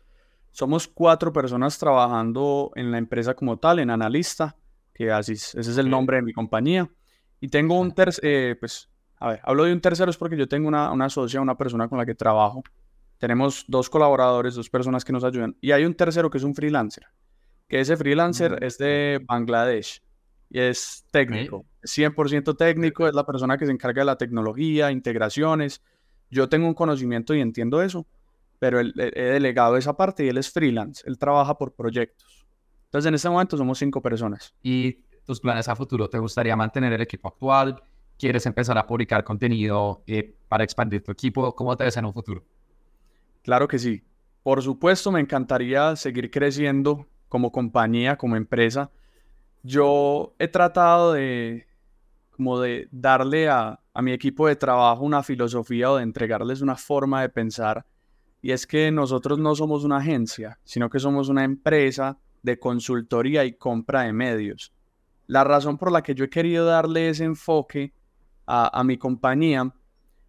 Somos 0.52 0.88
cuatro 0.88 1.32
personas 1.32 1.78
trabajando 1.78 2.72
en 2.76 2.90
la 2.90 2.98
empresa 2.98 3.34
como 3.34 3.58
tal, 3.58 3.78
en 3.78 3.90
analista, 3.90 4.56
que 4.94 5.12
así 5.12 5.34
ese 5.34 5.60
es 5.60 5.76
el 5.76 5.90
nombre 5.90 6.16
de 6.16 6.22
mi 6.22 6.32
compañía. 6.32 6.90
Y 7.40 7.48
tengo 7.48 7.78
un 7.78 7.92
tercer, 7.92 8.24
eh, 8.24 8.56
pues, 8.58 8.88
a 9.18 9.28
ver, 9.28 9.40
hablo 9.42 9.64
de 9.64 9.72
un 9.72 9.80
tercero 9.82 10.10
es 10.10 10.16
porque 10.16 10.36
yo 10.36 10.48
tengo 10.48 10.68
una, 10.68 10.90
una 10.92 11.10
socia, 11.10 11.42
una 11.42 11.58
persona 11.58 11.88
con 11.88 11.98
la 11.98 12.06
que 12.06 12.14
trabajo. 12.14 12.62
Tenemos 13.18 13.64
dos 13.68 13.90
colaboradores, 13.90 14.54
dos 14.54 14.70
personas 14.70 15.04
que 15.04 15.12
nos 15.12 15.24
ayudan. 15.24 15.56
Y 15.60 15.72
hay 15.72 15.84
un 15.84 15.94
tercero 15.94 16.30
que 16.30 16.38
es 16.38 16.44
un 16.44 16.54
freelancer 16.54 17.06
que 17.68 17.80
ese 17.80 17.96
freelancer 17.96 18.52
mm, 18.52 18.64
es 18.64 18.78
de 18.78 19.20
Bangladesh 19.24 20.02
y 20.48 20.60
es 20.60 21.04
técnico, 21.10 21.64
100% 21.82 22.56
técnico, 22.56 23.08
es 23.08 23.14
la 23.14 23.26
persona 23.26 23.58
que 23.58 23.66
se 23.66 23.72
encarga 23.72 24.02
de 24.02 24.06
la 24.06 24.16
tecnología, 24.16 24.90
integraciones. 24.90 25.82
Yo 26.30 26.48
tengo 26.48 26.66
un 26.66 26.74
conocimiento 26.74 27.34
y 27.34 27.40
entiendo 27.40 27.82
eso, 27.82 28.06
pero 28.58 28.80
he 28.80 28.84
delegado 28.84 29.76
esa 29.76 29.96
parte 29.96 30.24
y 30.24 30.28
él 30.28 30.38
es 30.38 30.50
freelance, 30.50 31.02
él 31.06 31.18
trabaja 31.18 31.56
por 31.56 31.74
proyectos. 31.74 32.46
Entonces 32.84 33.08
en 33.08 33.14
este 33.14 33.28
momento 33.28 33.56
somos 33.56 33.78
cinco 33.78 34.00
personas. 34.00 34.54
¿Y 34.62 35.04
tus 35.24 35.40
planes 35.40 35.68
a 35.68 35.76
futuro? 35.76 36.08
¿Te 36.08 36.18
gustaría 36.18 36.56
mantener 36.56 36.92
el 36.92 37.00
equipo 37.00 37.28
actual? 37.28 37.82
¿Quieres 38.18 38.46
empezar 38.46 38.78
a 38.78 38.86
publicar 38.86 39.24
contenido 39.24 40.02
eh, 40.06 40.34
para 40.48 40.64
expandir 40.64 41.02
tu 41.02 41.12
equipo? 41.12 41.54
¿Cómo 41.54 41.76
te 41.76 41.84
ves 41.84 41.96
en 41.96 42.06
un 42.06 42.14
futuro? 42.14 42.44
Claro 43.42 43.68
que 43.68 43.78
sí. 43.78 44.02
Por 44.42 44.62
supuesto, 44.62 45.10
me 45.10 45.20
encantaría 45.20 45.96
seguir 45.96 46.30
creciendo 46.30 47.06
como 47.28 47.50
compañía, 47.50 48.16
como 48.16 48.36
empresa, 48.36 48.90
yo 49.66 50.34
he 50.38 50.48
tratado 50.48 51.12
de 51.12 51.66
como 52.30 52.60
de 52.60 52.88
darle 52.92 53.48
a, 53.48 53.80
a, 53.94 54.02
mi 54.02 54.12
equipo 54.12 54.46
de 54.46 54.56
trabajo 54.56 55.02
una 55.04 55.22
filosofía 55.22 55.90
o 55.90 55.96
de 55.96 56.02
entregarles 56.02 56.60
una 56.60 56.76
forma 56.76 57.22
de 57.22 57.30
pensar. 57.30 57.86
Y 58.42 58.52
es 58.52 58.66
que 58.66 58.90
nosotros 58.90 59.38
no 59.38 59.54
somos 59.54 59.84
una 59.84 59.96
agencia, 59.96 60.58
sino 60.62 60.90
que 60.90 61.00
somos 61.00 61.30
una 61.30 61.44
empresa 61.44 62.18
de 62.42 62.58
consultoría 62.58 63.44
y 63.46 63.54
compra 63.54 64.02
de 64.02 64.12
medios. 64.12 64.72
La 65.26 65.44
razón 65.44 65.78
por 65.78 65.90
la 65.90 66.02
que 66.02 66.14
yo 66.14 66.26
he 66.26 66.30
querido 66.30 66.66
darle 66.66 67.08
ese 67.08 67.24
enfoque 67.24 67.94
a, 68.46 68.78
a 68.78 68.84
mi 68.84 68.98
compañía 68.98 69.74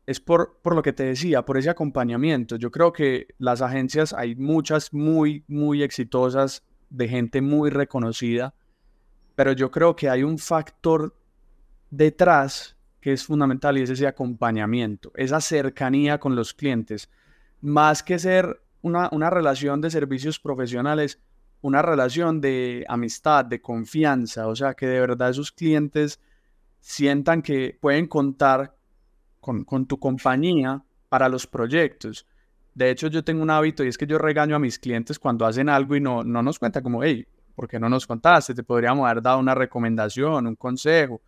es 0.05 0.21
por, 0.21 0.59
por 0.63 0.73
lo 0.73 0.81
que 0.81 0.93
te 0.93 1.03
decía, 1.03 1.43
por 1.43 1.57
ese 1.57 1.69
acompañamiento. 1.69 2.55
Yo 2.55 2.71
creo 2.71 2.93
que 2.93 3.27
las 3.37 3.61
agencias, 3.61 4.13
hay 4.13 4.35
muchas 4.35 4.93
muy, 4.93 5.43
muy 5.47 5.83
exitosas 5.83 6.63
de 6.89 7.09
gente 7.09 7.41
muy 7.41 7.69
reconocida, 7.69 8.55
pero 9.37 9.51
yo 9.51 9.69
creo 9.69 9.95
que 9.95 10.09
hay 10.09 10.23
un 10.23 10.39
factor 10.39 11.15
detrás 11.91 12.75
que 12.99 13.13
es 13.13 13.23
fundamental 13.23 13.77
y 13.77 13.83
es 13.83 13.89
ese 13.91 14.07
acompañamiento, 14.07 15.11
esa 15.13 15.39
cercanía 15.41 16.19
con 16.19 16.35
los 16.35 16.55
clientes, 16.55 17.07
más 17.61 18.01
que 18.01 18.17
ser 18.17 18.63
una, 18.81 19.09
una 19.11 19.29
relación 19.29 19.79
de 19.79 19.91
servicios 19.91 20.39
profesionales, 20.39 21.19
una 21.61 21.83
relación 21.83 22.41
de 22.41 22.83
amistad, 22.89 23.45
de 23.45 23.61
confianza, 23.61 24.47
o 24.47 24.55
sea, 24.55 24.73
que 24.73 24.87
de 24.87 25.01
verdad 25.01 25.29
esos 25.29 25.51
clientes 25.51 26.19
sientan 26.79 27.43
que 27.43 27.77
pueden 27.79 28.07
contar 28.07 28.75
con, 29.39 29.63
con 29.65 29.85
tu 29.85 29.99
compañía 29.99 30.83
para 31.09 31.29
los 31.29 31.45
proyectos. 31.45 32.25
De 32.73 32.89
hecho, 32.89 33.05
yo 33.05 33.23
tengo 33.23 33.43
un 33.43 33.51
hábito 33.51 33.83
y 33.83 33.87
es 33.87 33.99
que 33.99 34.07
yo 34.07 34.17
regaño 34.17 34.55
a 34.55 34.59
mis 34.59 34.79
clientes 34.79 35.19
cuando 35.19 35.45
hacen 35.45 35.69
algo 35.69 35.95
y 35.95 36.01
no, 36.01 36.23
no 36.23 36.41
nos 36.41 36.57
cuentan 36.57 36.81
como, 36.81 37.03
hey, 37.03 37.27
¿por 37.57 37.67
qué 37.67 37.79
no 37.79 37.89
nos 37.89 38.05
contaste? 38.05 38.53
Te 38.53 38.61
podríamos 38.61 39.09
haber 39.09 39.23
dado 39.23 39.39
una 39.39 39.55
recomendación, 39.55 40.45
un 40.45 40.55
consejo, 40.55 41.21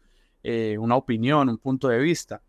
eh, 0.43 0.77
una 0.77 0.95
opinión, 0.95 1.49
un 1.49 1.57
punto 1.57 1.87
de 1.87 1.97
vista. 1.97 2.39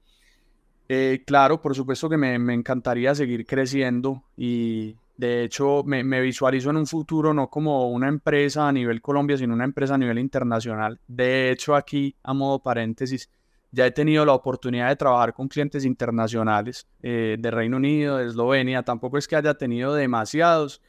Eh, 0.87 1.23
claro, 1.27 1.63
por 1.63 1.75
supuesto 1.75 2.07
que 2.07 2.19
me, 2.19 2.35
encantaría 2.53 3.15
seguir 3.15 3.47
creciendo 3.47 4.23
y 4.37 4.97
de 5.17 5.45
hecho 5.45 5.83
me, 5.87 6.05
me, 6.05 6.21
visualizo 6.21 6.69
en 6.69 6.77
un 6.77 6.87
futuro 6.87 7.33
no 7.33 7.49
como 7.49 7.89
una 7.89 8.09
empresa 8.09 8.69
a 8.69 8.73
nivel 8.73 9.01
Colombia, 9.01 9.39
sino 9.39 9.55
una 9.55 9.65
empresa 9.65 9.95
a 9.95 9.99
nivel 9.99 10.19
internacional. 10.19 11.01
De 11.09 11.51
hecho, 11.51 11.75
aquí, 11.75 12.15
a 12.23 12.35
modo 12.35 12.59
paréntesis, 12.59 13.31
ya 13.73 13.87
he 13.87 13.93
tenido 13.93 14.27
la 14.27 14.35
oportunidad 14.35 14.89
de 14.89 14.97
trabajar 14.97 15.33
con 15.33 15.49
clientes 15.49 15.87
internacionales 15.87 16.87
eh, 17.03 17.37
de 17.39 17.51
Reino 17.51 17.79
Unido, 17.79 18.19
de 18.19 18.27
Eslovenia, 18.27 18.83
tampoco 18.83 19.17
es 19.17 19.27
que 19.27 19.37
haya 19.37 19.55
tenido 19.55 19.95
demasiados, 19.95 20.83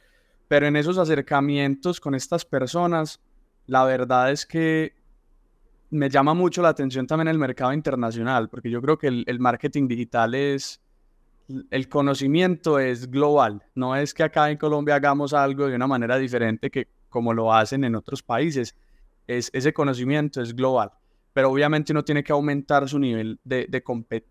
pero 0.52 0.66
en 0.66 0.76
esos 0.76 0.98
acercamientos 0.98 1.98
con 1.98 2.14
estas 2.14 2.44
personas, 2.44 3.22
la 3.64 3.84
verdad 3.84 4.30
es 4.30 4.44
que 4.44 4.92
me 5.88 6.10
llama 6.10 6.34
mucho 6.34 6.60
la 6.60 6.68
atención 6.68 7.06
también 7.06 7.28
el 7.28 7.38
mercado 7.38 7.72
internacional, 7.72 8.50
porque 8.50 8.68
yo 8.68 8.82
creo 8.82 8.98
que 8.98 9.06
el, 9.06 9.40
marketing 9.40 9.88
digital 9.88 10.34
es, 10.34 10.82
el 11.70 11.88
conocimiento 11.88 12.78
es 12.78 13.10
global, 13.10 13.62
no 13.74 13.96
es 13.96 14.12
que 14.12 14.24
acá 14.24 14.50
en 14.50 14.58
Colombia 14.58 14.96
hagamos 14.96 15.32
algo 15.32 15.68
de 15.68 15.74
una 15.74 15.86
manera 15.86 16.18
diferente 16.18 16.70
que 16.70 16.86
como 17.08 17.32
lo 17.32 17.50
hacen 17.50 17.82
en 17.84 17.94
otros 17.94 18.22
países, 18.22 18.76
es, 19.26 19.48
ese 19.54 19.72
conocimiento 19.72 20.42
es 20.42 20.54
global 20.54 20.90
pero 21.32 21.50
obviamente 21.50 21.92
uno 21.92 22.04
tiene 22.04 22.22
que 22.22 22.32
aumentar 22.32 22.86
su 22.90 22.98
nivel 22.98 23.40
de, 23.42 23.66
de, 23.70 23.82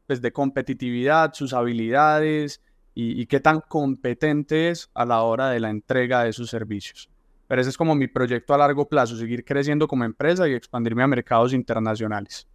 pues, 0.06 0.22
de 0.22 0.32
competitividad, 0.32 1.34
sus 1.34 1.52
habilidades 1.52 2.62
y, 2.94 3.22
y, 3.22 3.26
qué 3.26 3.40
tan 3.40 3.62
competente 3.62 4.74
a 4.94 5.06
la 5.06 5.22
hora 5.22 5.50
de 5.50 5.60
la 5.60 5.70
entrega 5.70 6.24
de 6.24 6.34
sus 6.34 6.50
servicios. 6.50 7.10
Pero 7.48 7.62
ese 7.62 7.70
es 7.70 7.78
como 7.78 7.96
mi 7.96 8.08
proyecto 8.08 8.54
a 8.54 8.58
largo 8.58 8.88
plazo, 8.88 9.16
seguir 9.18 9.44
creciendo 9.44 9.88
como 9.88 10.04
empresa 10.04 10.48
y 10.48 10.54
expandirme 10.54 11.04
a 11.04 11.08
mercados 11.08 11.54
internacionales. 11.54 12.48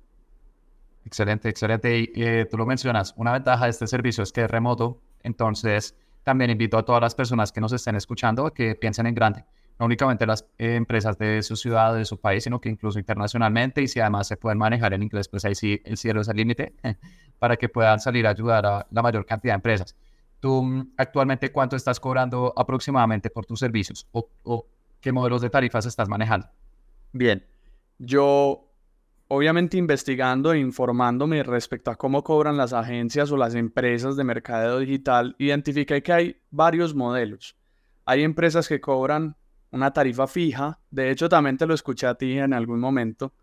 Excelente, 1.06 1.48
excelente. 1.48 1.98
Y 1.98 2.10
eh, 2.16 2.46
tú 2.50 2.56
lo 2.58 2.66
mencionas, 2.66 3.14
una 3.16 3.32
ventaja 3.32 3.64
de 3.64 3.70
este 3.70 3.86
servicio 3.86 4.24
es 4.24 4.32
que 4.32 4.42
es 4.42 4.50
remoto, 4.50 5.00
entonces 5.22 5.94
también 6.24 6.50
invito 6.50 6.76
a 6.76 6.84
todas 6.84 7.00
las 7.00 7.14
personas 7.14 7.52
que 7.52 7.60
nos 7.60 7.72
estén 7.72 7.94
escuchando 7.94 8.52
que 8.52 8.74
piensen 8.74 9.06
en 9.06 9.14
grande. 9.14 9.44
No 9.78 9.86
únicamente 9.86 10.26
las 10.26 10.46
eh, 10.58 10.74
empresas 10.74 11.16
de 11.18 11.42
su 11.42 11.54
ciudad, 11.54 11.94
de 11.94 12.04
su 12.04 12.18
país, 12.18 12.42
sino 12.42 12.60
que 12.60 12.68
incluso 12.68 12.98
internacionalmente 12.98 13.82
y 13.82 13.88
si 13.88 14.00
además 14.00 14.26
se 14.26 14.36
pueden 14.36 14.58
manejar 14.58 14.94
en 14.94 15.04
inglés, 15.04 15.28
pues 15.28 15.44
ahí 15.44 15.54
sí 15.54 15.80
el 15.84 15.96
cielo 15.96 16.22
es 16.22 16.28
el 16.28 16.36
límite 16.38 16.74
para 17.38 17.56
que 17.56 17.68
puedan 17.68 18.00
salir 18.00 18.26
a 18.26 18.30
ayudar 18.30 18.66
a 18.66 18.86
la 18.90 19.02
mayor 19.02 19.24
cantidad 19.26 19.52
de 19.52 19.56
empresas. 19.56 19.94
¿Tú 20.46 20.62
mm, 20.62 20.92
actualmente 20.96 21.50
cuánto 21.50 21.74
estás 21.74 21.98
cobrando 21.98 22.54
aproximadamente 22.56 23.30
por 23.30 23.46
tus 23.46 23.58
servicios 23.58 24.06
o, 24.12 24.28
o 24.44 24.68
qué 25.00 25.10
modelos 25.10 25.42
de 25.42 25.50
tarifas 25.50 25.86
estás 25.86 26.08
manejando? 26.08 26.46
Bien, 27.12 27.44
yo 27.98 28.70
obviamente 29.26 29.76
investigando 29.76 30.52
e 30.52 30.60
informándome 30.60 31.42
respecto 31.42 31.90
a 31.90 31.96
cómo 31.96 32.22
cobran 32.22 32.56
las 32.56 32.72
agencias 32.72 33.32
o 33.32 33.36
las 33.36 33.56
empresas 33.56 34.14
de 34.14 34.22
mercadeo 34.22 34.78
digital, 34.78 35.34
identifiqué 35.40 36.00
que 36.00 36.12
hay 36.12 36.36
varios 36.52 36.94
modelos. 36.94 37.56
Hay 38.04 38.22
empresas 38.22 38.68
que 38.68 38.80
cobran 38.80 39.34
una 39.72 39.92
tarifa 39.92 40.28
fija, 40.28 40.78
de 40.92 41.10
hecho 41.10 41.28
también 41.28 41.56
te 41.56 41.66
lo 41.66 41.74
escuché 41.74 42.06
a 42.06 42.14
ti 42.14 42.38
en 42.38 42.52
algún 42.52 42.78
momento. 42.78 43.34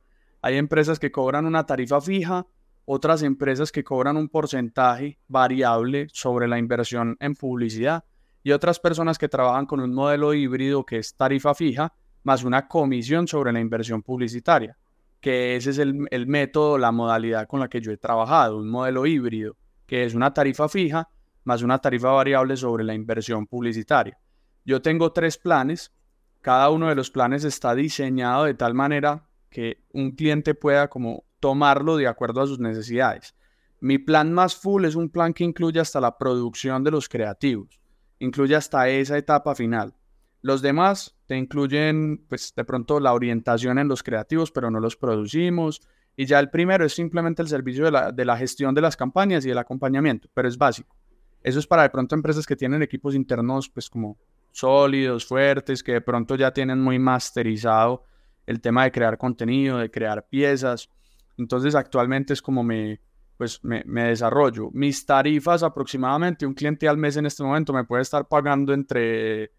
Hay 0.42 0.56
empresas 0.56 1.00
que 1.00 1.12
cobran 1.12 1.46
una 1.46 1.66
tarifa 1.66 2.00
fija, 2.00 2.48
otras 2.86 3.24
empresas 3.24 3.72
que 3.72 3.84
cobran 3.84 4.18
un 4.18 4.30
porcentaje 4.30 5.20
variable 5.28 6.08
sobre 6.12 6.48
la 6.48 6.60
inversión 6.60 7.18
en 7.20 7.36
publicidad 7.36 8.04
y 8.44 8.52
otras 8.52 8.80
personas 8.80 9.18
que 9.18 9.30
trabajan 9.30 9.66
con 9.66 9.80
un 9.80 9.94
modelo 9.94 10.34
híbrido 10.34 10.86
que 10.86 10.98
es 10.98 11.16
tarifa 11.16 11.54
fija 11.54 11.94
más 12.24 12.44
una 12.44 12.68
comisión 12.68 13.28
sobre 13.28 13.54
la 13.54 13.60
inversión 13.60 14.02
publicitaria 14.02 14.78
que 15.24 15.56
ese 15.56 15.70
es 15.70 15.78
el, 15.78 16.28
método, 16.28 16.78
la 16.78 16.92
modalidad 16.92 17.48
con 17.48 17.62
la 17.62 17.70
que 17.70 17.80
yo 17.80 17.94
he 17.94 17.98
trabajado, 17.98 18.58
un 18.58 18.70
modelo 18.70 19.06
híbrido, 19.06 19.56
que 19.88 20.04
es 20.04 20.16
una 20.16 20.34
tarifa 20.34 20.68
fija 20.68 21.08
más 21.46 21.62
una 21.62 21.80
tarifa 21.80 22.10
variable 22.10 22.58
sobre 22.58 22.84
la 22.84 22.94
inversión 22.94 23.48
publicitaria. 23.48 24.18
Yo 24.66 24.82
tengo 24.82 25.14
tres 25.14 25.38
planes, 25.38 25.94
cada 26.42 26.70
uno 26.70 26.90
de 26.90 26.96
los 26.96 27.10
planes 27.10 27.46
está 27.46 27.74
diseñado 27.74 28.44
de 28.44 28.54
tal 28.54 28.74
manera 28.74 29.26
que 29.50 29.86
un 29.94 30.12
cliente 30.12 30.56
pueda 30.56 30.90
como 30.90 31.24
tomarlo 31.44 31.98
de 31.98 32.08
acuerdo 32.08 32.40
a 32.40 32.48
sus 32.48 32.60
necesidades. 32.60 33.36
Mi 33.82 33.98
plan 33.98 34.32
más 34.32 34.56
full 34.56 34.86
es 34.86 34.96
un 34.96 35.10
plan 35.10 35.34
que 35.34 35.44
incluye 35.44 35.78
hasta 35.78 36.00
la 36.00 36.18
producción 36.18 36.86
de 36.86 36.92
los 36.92 37.10
creativos, 37.10 37.82
incluye 38.20 38.56
hasta 38.56 38.88
esa 38.88 39.18
etapa 39.18 39.54
final. 39.54 39.94
Los 40.42 40.62
demás 40.62 41.18
te 41.26 41.36
incluyen, 41.36 42.26
pues 42.30 42.54
de 42.56 42.64
pronto 42.64 42.98
la 43.02 43.12
orientación 43.12 43.78
en 43.78 43.90
los 43.90 44.04
creativos, 44.04 44.52
pero 44.52 44.72
no 44.72 44.80
los 44.80 44.96
producimos. 44.96 45.82
Y 46.16 46.28
ya 46.28 46.40
el 46.40 46.50
primero 46.50 46.86
es 46.86 46.94
simplemente 46.94 47.42
el 47.42 47.50
servicio 47.50 47.84
de 47.84 47.92
la, 47.92 48.14
de 48.14 48.24
la 48.24 48.38
gestión 48.38 48.74
de 48.74 48.80
las 48.80 48.96
campañas 48.96 49.46
y 49.46 49.50
el 49.50 49.58
acompañamiento, 49.58 50.30
pero 50.34 50.48
es 50.48 50.58
básico. 50.58 50.96
Eso 51.42 51.60
es 51.60 51.68
para 51.68 51.84
de 51.84 51.90
pronto 51.90 52.16
empresas 52.16 52.46
que 52.46 52.56
tienen 52.56 52.84
equipos 52.84 53.16
internos, 53.16 53.68
pues 53.68 53.90
como 53.90 54.18
sólidos, 54.54 55.26
fuertes, 55.26 55.84
que 55.84 55.92
de 55.92 56.02
pronto 56.02 56.38
ya 56.38 56.54
tienen 56.54 56.80
muy 56.80 57.00
masterizado 57.00 58.06
el 58.46 58.62
tema 58.62 58.86
de 58.86 58.94
crear 58.94 59.18
contenido, 59.18 59.80
de 59.80 59.92
crear 59.92 60.26
piezas. 60.30 60.90
Entonces 61.38 61.76
actualmente 61.76 62.34
es 62.34 62.42
como 62.42 62.64
me, 62.64 63.00
pues 63.38 63.64
me, 63.64 63.84
me, 63.86 64.06
desarrollo. 64.06 64.70
Mis 64.72 65.06
tarifas 65.06 65.64
aproximadamente, 65.64 66.46
un 66.46 66.54
cliente 66.54 66.88
al 66.88 66.98
mes 66.98 67.18
en 67.18 67.26
este 67.26 67.44
momento 67.44 67.74
me 67.74 67.84
puede 67.84 68.02
estar 68.04 68.28
pagando 68.28 68.74
entre 68.74 69.52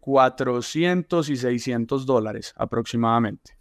400 0.00 1.30
y 1.30 1.36
600 1.36 2.04
dólares 2.04 2.52
aproximadamente. 2.56 3.56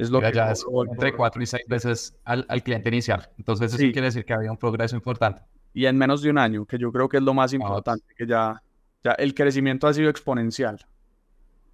Es 0.00 0.10
lo 0.10 0.20
que 0.20 0.32
ya 0.32 0.50
es 0.50 0.64
entre 0.90 1.14
4 1.14 1.42
y 1.42 1.46
6 1.46 1.62
veces 1.68 2.18
al, 2.24 2.46
cliente 2.62 2.88
inicial. 2.88 3.30
Entonces, 3.36 3.74
eso 3.74 3.78
quiere 3.78 4.02
decir 4.02 4.24
que 4.24 4.32
había 4.32 4.50
un 4.50 4.56
progreso 4.56 4.96
importante. 4.96 5.42
Y 5.74 5.84
en 5.84 5.96
menos 5.96 6.22
de 6.22 6.30
un 6.30 6.38
año, 6.38 6.64
que 6.64 6.78
yo 6.78 6.90
creo 6.90 7.08
que 7.08 7.18
es 7.18 7.22
lo 7.22 7.34
más 7.34 7.52
importante, 7.52 8.06
que 8.16 8.26
ya, 8.26 8.62
ya 9.04 9.12
el 9.12 9.34
crecimiento 9.34 9.86
ha 9.86 9.92
sido 9.92 10.08
exponencial. 10.08 10.86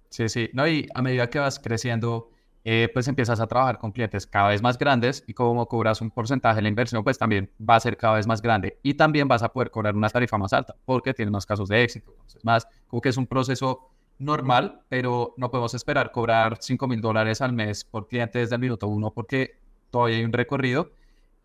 Sí, 0.09 0.27
sí. 0.29 0.49
No, 0.53 0.67
y 0.67 0.87
a 0.93 1.01
medida 1.01 1.29
que 1.29 1.39
vas 1.39 1.57
creciendo, 1.57 2.29
eh, 2.69 2.89
pues 2.93 3.07
empiezas 3.07 3.39
a 3.39 3.47
trabajar 3.47 3.77
con 3.77 3.93
clientes 3.93 4.27
cada 4.27 4.49
vez 4.49 4.61
más 4.61 4.77
grandes 4.77 5.23
y 5.25 5.33
como 5.33 5.65
cobras 5.69 6.01
un 6.01 6.11
porcentaje 6.11 6.57
de 6.57 6.63
la 6.63 6.67
inversión, 6.67 7.01
pues 7.01 7.17
también 7.17 7.49
va 7.57 7.75
a 7.75 7.79
ser 7.79 7.95
cada 7.95 8.15
vez 8.15 8.27
más 8.27 8.41
grande 8.41 8.77
y 8.83 8.95
también 8.95 9.25
vas 9.25 9.41
a 9.41 9.53
poder 9.53 9.71
cobrar 9.71 9.95
una 9.95 10.09
tarifa 10.09 10.37
más 10.37 10.51
alta 10.51 10.75
porque 10.83 11.13
tienes 11.13 11.31
más 11.31 11.45
casos 11.45 11.69
de 11.69 11.81
éxito. 11.81 12.11
Entonces, 12.11 12.43
más 12.43 12.67
como 12.89 12.99
que 12.99 13.07
es 13.07 13.15
un 13.15 13.25
proceso 13.25 13.89
normal, 14.19 14.81
pero 14.89 15.33
no 15.37 15.49
podemos 15.49 15.75
esperar 15.75 16.11
cobrar 16.11 16.57
5 16.59 16.89
mil 16.89 16.99
dólares 16.99 17.39
al 17.39 17.53
mes 17.53 17.85
por 17.85 18.05
cliente 18.05 18.39
desde 18.39 18.55
el 18.55 18.61
minuto 18.61 18.89
uno 18.89 19.11
porque 19.11 19.61
todavía 19.89 20.17
hay 20.17 20.25
un 20.25 20.33
recorrido. 20.33 20.91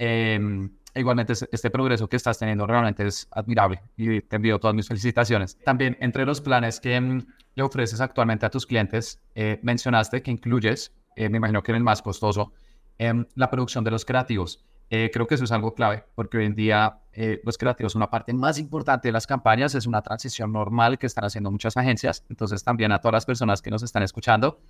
Em, 0.01 0.73
igualmente, 0.93 1.35
este 1.53 1.71
progreso 1.71 2.09
que 2.09 2.17
estás 2.17 2.37
teniendo 2.41 2.67
realmente 2.67 3.07
es 3.07 3.29
admirable 3.31 3.81
y 3.97 4.23
te 4.23 4.35
envío 4.35 4.59
todas 4.59 4.75
mis 4.75 4.89
felicitaciones. 4.89 5.57
También, 5.63 5.97
entre 6.01 6.27
los 6.27 6.41
planes 6.41 6.81
que 6.81 6.97
em, 6.97 7.25
le 7.55 7.63
ofreces 7.63 8.01
actualmente 8.01 8.45
a 8.45 8.51
tus 8.51 8.67
clientes, 8.67 9.23
eh, 9.37 9.61
mencionaste 9.63 10.21
que 10.21 10.33
incluyes, 10.33 10.91
eh, 11.17 11.29
me 11.29 11.39
imagino 11.39 11.63
que 11.63 11.73
en 11.73 11.77
el 11.77 11.83
más 11.83 12.03
costoso, 12.03 12.53
em, 12.99 13.27
la 13.35 13.51
producción 13.51 13.85
de 13.85 13.91
los 13.91 14.05
creativos. 14.05 14.65
Eh, 14.91 15.11
creo 15.11 15.27
que 15.27 15.37
eso 15.37 15.45
es 15.45 15.53
algo 15.53 15.75
clave, 15.75 16.05
porque 16.15 16.37
hoy 16.37 16.45
en 16.45 16.55
día 16.55 16.99
eh, 17.15 17.41
los 17.45 17.57
creativos 17.57 17.95
una 17.95 18.11
parte 18.11 18.35
más 18.35 18.59
importante 18.59 19.09
de 19.09 19.13
las 19.13 19.27
campañas, 19.27 19.75
es 19.75 19.87
una 19.87 20.03
transición 20.03 20.53
normal 20.53 20.99
que 20.99 21.07
están 21.07 21.25
haciendo 21.25 21.51
muchas 21.51 21.77
agencias, 21.79 22.25
entonces 22.29 22.63
también 22.63 22.93
a 22.93 22.99
todas 22.99 23.15
las 23.15 23.25
personas 23.25 23.63
que 23.63 23.71
nos 23.71 23.83
están 23.83 24.03
escuchando, 24.03 24.61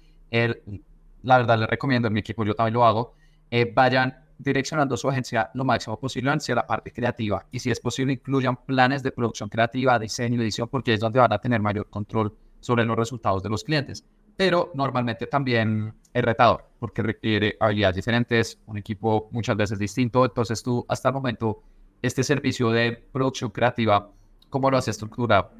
la 1.22 1.38
verdad 1.38 1.58
les 1.58 1.68
recomiendo, 1.68 2.08
en 2.08 2.14
mi 2.14 2.20
equipo 2.20 2.44
yo 2.44 2.54
también 2.54 2.74
lo 2.74 2.84
hago, 2.84 3.14
eh, 3.50 3.70
vayan 3.74 4.16
direccionando 4.38 4.96
su 4.96 5.08
agencia 5.08 5.50
lo 5.54 5.64
máximo 5.64 5.98
posible 5.98 6.30
hacia 6.30 6.54
la 6.54 6.66
parte 6.66 6.92
creativa. 6.92 7.46
Y 7.50 7.60
si 7.60 7.70
es 7.70 7.80
posible 7.80 8.14
incluyan 8.14 8.56
planes 8.56 9.02
de 9.02 9.12
producción 9.12 9.48
creativa, 9.48 9.98
diseño 9.98 10.40
y 10.40 10.44
edición, 10.44 10.68
porque 10.68 10.94
es 10.94 11.00
donde 11.00 11.20
van 11.20 11.32
a 11.32 11.38
tener 11.38 11.60
mayor 11.60 11.88
control 11.88 12.36
sobre 12.60 12.84
los 12.84 12.96
resultados 12.96 13.42
de 13.42 13.50
los 13.50 13.64
clientes 13.64 14.04
pero 14.44 14.72
normalmente 14.74 15.28
también 15.28 15.94
es 16.12 16.22
retador 16.24 16.64
porque 16.80 17.00
requiere 17.00 17.56
habilidades 17.60 17.94
diferentes, 17.94 18.58
un 18.66 18.76
equipo 18.76 19.28
muchas 19.30 19.56
veces 19.56 19.78
distinto. 19.78 20.24
Entonces 20.24 20.60
tú, 20.64 20.84
hasta 20.88 21.10
el 21.10 21.14
momento, 21.14 21.62
este 22.02 22.24
servicio 22.24 22.70
de 22.70 23.00
producción 23.12 23.50
creativa, 23.50 24.10
¿cómo 24.50 24.68
lo 24.68 24.78
has 24.78 24.88
estructurado? 24.88 25.52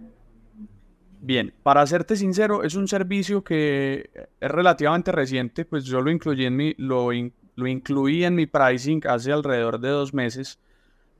Bien, 1.20 1.54
para 1.62 1.86
serte 1.86 2.16
sincero, 2.16 2.64
es 2.64 2.74
un 2.74 2.88
servicio 2.88 3.44
que 3.44 4.10
es 4.40 4.50
relativamente 4.50 5.12
reciente, 5.12 5.64
pues 5.64 5.84
yo 5.84 6.00
lo 6.00 6.10
incluí 6.10 6.44
en 6.44 6.56
mi, 6.56 6.74
lo, 6.76 7.10
lo 7.54 7.66
incluí 7.68 8.24
en 8.24 8.34
mi 8.34 8.46
pricing 8.46 9.00
hace 9.06 9.30
alrededor 9.30 9.78
de 9.78 9.90
dos 9.90 10.12
meses. 10.12 10.58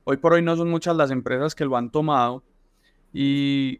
Hoy 0.03 0.17
por 0.17 0.33
hoy 0.33 0.41
no 0.41 0.57
son 0.57 0.69
muchas 0.69 0.97
las 0.97 1.11
empresas 1.11 1.55
que 1.55 1.63
lo 1.63 1.77
han 1.77 1.91
tomado 1.91 2.43
y 3.13 3.79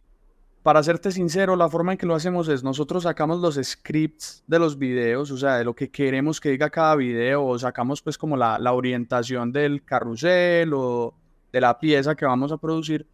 para 0.63 0.81
serte 0.81 1.11
sincero, 1.11 1.57
la 1.57 1.67
forma 1.67 1.91
en 1.91 1.97
que 1.97 2.05
lo 2.05 2.15
hacemos 2.15 2.47
es 2.47 2.63
nosotros 2.63 3.03
sacamos 3.03 3.41
los 3.41 3.59
scripts 3.61 4.45
de 4.47 4.59
los 4.59 4.77
videos, 4.77 5.29
o 5.29 5.37
sea, 5.37 5.57
de 5.57 5.65
lo 5.65 5.75
que 5.75 5.91
queremos 5.91 6.39
que 6.39 6.51
diga 6.51 6.69
cada 6.69 6.95
video, 6.95 7.45
o 7.45 7.59
sacamos 7.59 8.01
pues 8.01 8.17
como 8.17 8.37
la, 8.37 8.57
orientación 8.71 9.51
del 9.51 9.83
carrusel 9.83 10.73
o 10.73 11.13
de 11.51 11.59
la 11.59 11.77
pieza 11.77 12.15
que 12.15 12.25
vamos 12.25 12.53
a 12.53 12.57
producir. 12.57 13.05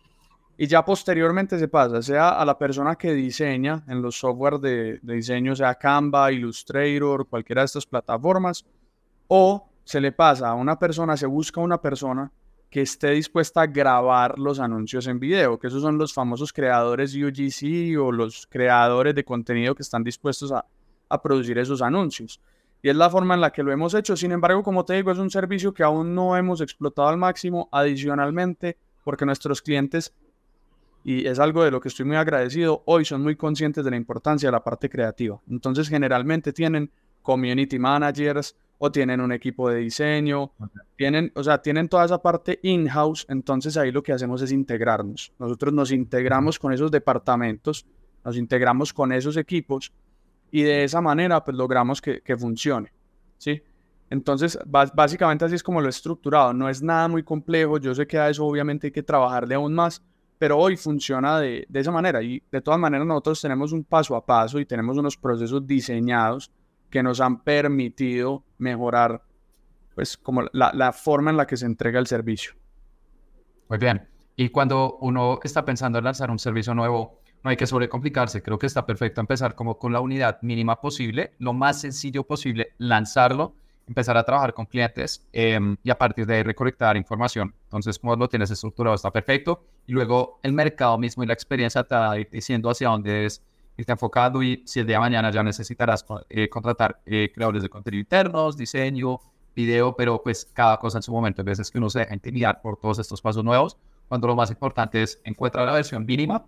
Y 0.57 0.67
ya 0.67 0.85
posteriormente 0.85 1.57
se 1.57 1.67
pasa, 1.67 2.03
sea 2.03 2.29
a 2.29 2.45
la 2.45 2.55
persona 2.55 2.95
que 2.95 3.13
diseña 3.13 3.83
en 3.87 4.01
los 4.01 4.19
software 4.19 4.59
de, 4.59 4.99
de 5.01 5.15
diseño, 5.15 5.55
sea 5.55 5.73
Canva, 5.73 6.31
Illustrator, 6.31 7.27
cualquiera 7.27 7.63
de 7.63 7.65
estas 7.65 7.85
plataformas, 7.87 8.63
o 9.27 9.67
se 9.83 9.99
le 9.99 10.11
pasa 10.11 10.49
a 10.49 10.53
una 10.53 10.77
persona, 10.77 11.17
se 11.17 11.25
busca 11.25 11.61
una 11.61 11.81
persona 11.81 12.31
que 12.69 12.81
esté 12.81 13.11
dispuesta 13.11 13.61
a 13.61 13.67
grabar 13.67 14.37
los 14.37 14.59
anuncios 14.59 15.07
en 15.07 15.19
video, 15.19 15.57
que 15.57 15.67
esos 15.67 15.81
son 15.81 15.97
los 15.97 16.13
famosos 16.13 16.53
creadores 16.53 17.15
UGC 17.15 17.99
o 17.99 18.11
los 18.11 18.45
creadores 18.47 19.15
de 19.15 19.25
contenido 19.25 19.73
que 19.73 19.81
están 19.81 20.03
dispuestos 20.03 20.51
a, 20.51 20.65
producir 21.23 21.57
esos 21.57 21.81
anuncios. 21.81 22.39
Y 22.83 22.89
es 22.89 22.95
la 22.95 23.09
forma 23.09 23.33
en 23.33 23.41
la 23.41 23.51
que 23.51 23.63
lo 23.63 23.71
hemos 23.71 23.95
hecho. 23.95 24.15
Sin 24.15 24.31
embargo, 24.31 24.61
como 24.61 24.85
te 24.85 24.93
digo, 24.93 25.11
es 25.11 25.17
un 25.17 25.31
servicio 25.31 25.73
que 25.73 25.81
aún 25.81 26.13
no 26.13 26.37
hemos 26.37 26.61
explotado 26.61 27.07
al 27.07 27.17
máximo. 27.17 27.67
Adicionalmente, 27.71 28.77
porque 29.03 29.25
nuestros 29.25 29.63
clientes, 29.63 30.13
y 31.03 31.25
es 31.25 31.39
algo 31.39 31.63
de 31.63 31.71
lo 31.71 31.81
que 31.81 31.87
estoy 31.87 32.05
muy 32.05 32.15
agradecido, 32.15 32.83
hoy 32.85 33.05
son 33.05 33.23
muy 33.23 33.35
conscientes 33.35 33.83
de 33.83 33.89
la 33.89 33.97
importancia 33.97 34.47
de 34.47 34.51
la 34.51 34.63
parte 34.63 34.87
creativa. 34.87 35.41
Entonces, 35.49 35.89
generalmente 35.89 36.53
tienen 36.53 36.91
community 37.23 37.79
managers, 37.79 38.55
o 38.79 38.91
tienen 38.91 39.19
un 39.21 39.31
equipo 39.31 39.69
de 39.69 39.81
diseño, 39.81 40.51
tienen, 40.95 41.31
o 41.35 41.43
sea, 41.43 41.61
tienen 41.61 41.89
toda 41.89 42.05
esa 42.05 42.21
parte 42.21 42.59
in-house, 42.63 43.25
entonces 43.29 43.75
ahí 43.77 43.91
lo 43.91 44.01
que 44.01 44.13
hacemos 44.13 44.41
es 44.41 44.53
integrarnos. 44.53 45.33
Nosotros 45.37 45.73
nos 45.73 45.91
integramos 45.91 46.57
con 46.57 46.71
esos 46.71 46.89
departamentos, 46.89 47.85
nos 48.23 48.37
integramos 48.37 48.93
con 48.93 49.11
esos 49.11 49.35
equipos 49.35 49.91
y 50.49 50.63
de 50.63 50.85
esa 50.85 51.01
manera 51.01 51.43
pues 51.43 51.57
logramos 51.57 52.01
que, 52.01 52.21
que 52.21 52.37
funcione, 52.37 52.91
¿sí? 53.37 53.61
Entonces, 54.09 54.57
básicamente 54.65 55.45
así 55.45 55.55
es 55.55 55.61
como 55.61 55.81
lo 55.81 55.87
he 55.87 55.91
estructurado. 55.91 56.51
No 56.51 56.67
es 56.67 56.81
nada 56.81 57.07
muy 57.07 57.21
complejo. 57.21 57.77
Yo 57.77 57.93
sé 57.93 58.07
que 58.07 58.17
a 58.17 58.27
eso 58.27 58.43
obviamente 58.43 58.87
hay 58.87 58.91
que 58.91 59.03
trabajarle 59.03 59.53
aún 59.53 59.75
más, 59.75 60.01
pero 60.39 60.57
hoy 60.57 60.77
funciona 60.77 61.39
de, 61.39 61.67
de, 61.69 61.79
esa 61.79 61.91
manera. 61.91 62.23
Y 62.23 62.41
de 62.51 62.59
todas 62.59 62.79
maneras, 62.79 63.05
nosotros 63.05 63.39
tenemos 63.39 63.71
un 63.71 63.83
paso 63.83 64.15
a 64.15 64.25
paso 64.25 64.59
y 64.59 64.65
tenemos 64.65 64.97
unos 64.97 65.15
procesos 65.15 65.67
diseñados 65.67 66.51
que 66.89 67.03
nos 67.03 67.21
han 67.21 67.43
permitido 67.43 68.43
mejorar 68.57 69.23
pues 69.95 70.17
como 70.17 70.43
la, 70.53 70.71
la 70.73 70.93
forma 70.93 71.31
en 71.31 71.37
la 71.37 71.45
que 71.45 71.57
se 71.57 71.65
entrega 71.65 71.99
el 71.99 72.07
servicio. 72.07 72.53
Muy 73.67 73.77
bien. 73.77 74.07
Y 74.35 74.49
cuando 74.49 74.97
uno 75.01 75.39
está 75.43 75.65
pensando 75.65 75.97
en 75.97 76.05
lanzar 76.05 76.31
un 76.31 76.39
servicio 76.39 76.73
nuevo, 76.73 77.19
no 77.43 77.49
hay 77.49 77.57
que 77.57 77.67
sobrecomplicarse. 77.67 78.41
Creo 78.41 78.57
que 78.57 78.67
está 78.67 78.85
perfecto 78.85 79.21
empezar 79.21 79.55
como 79.55 79.77
con 79.77 79.93
la 79.93 79.99
unidad 79.99 80.41
mínima 80.41 80.79
posible, 80.79 81.33
lo 81.39 81.53
más 81.53 81.81
sencillo 81.81 82.23
posible, 82.23 82.73
lanzarlo, 82.77 83.55
empezar 83.87 84.17
a 84.17 84.23
trabajar 84.23 84.53
con 84.53 84.65
clientes 84.65 85.27
em, 85.33 85.75
y 85.83 85.89
a 85.89 85.97
partir 85.97 86.25
de 86.25 86.35
ahí 86.35 86.43
recolectar 86.43 86.95
información. 86.95 87.53
Entonces, 87.63 87.97
como 87.97 88.15
lo 88.15 88.29
tienes 88.29 88.51
estructurado, 88.51 88.95
está 88.95 89.11
perfecto. 89.11 89.63
Y 89.87 89.93
luego 89.93 90.39
el 90.43 90.53
mercado 90.53 90.97
mismo 90.97 91.23
y 91.23 91.27
la 91.27 91.33
experiencia 91.33 91.83
te 91.83 91.95
va 91.95 92.15
diciendo 92.15 92.69
hacia 92.69 92.89
dónde 92.89 93.25
es 93.25 93.43
irte 93.79 93.91
enfocado 93.93 94.43
y 94.43 94.61
si 94.65 94.81
el 94.81 94.87
día 94.87 94.97
de 94.97 94.99
mañana 94.99 95.31
ya 95.31 95.41
necesitarás 95.41 96.05
eh, 96.29 96.49
contratar 96.49 96.99
eh, 97.05 97.31
creadores 97.33 97.63
de 97.63 97.69
contenido 97.69 98.01
internos, 98.01 98.57
diseño, 98.57 99.19
video, 99.55 99.95
pero 99.95 100.21
pues 100.21 100.45
cada 100.53 100.77
cosa 100.77 100.97
en 100.97 101.03
su 101.03 101.11
momento. 101.11 101.41
Hay 101.41 101.45
veces 101.45 101.71
que 101.71 101.77
uno 101.77 101.89
se 101.89 101.99
deja 101.99 102.13
intimidar 102.13 102.61
por 102.61 102.77
todos 102.77 102.99
estos 102.99 103.21
pasos 103.21 103.43
nuevos, 103.43 103.77
cuando 104.07 104.27
lo 104.27 104.35
más 104.35 104.49
importante 104.51 105.01
es 105.01 105.21
encuentra 105.23 105.65
la 105.65 105.71
versión 105.71 106.05
mínima, 106.05 106.45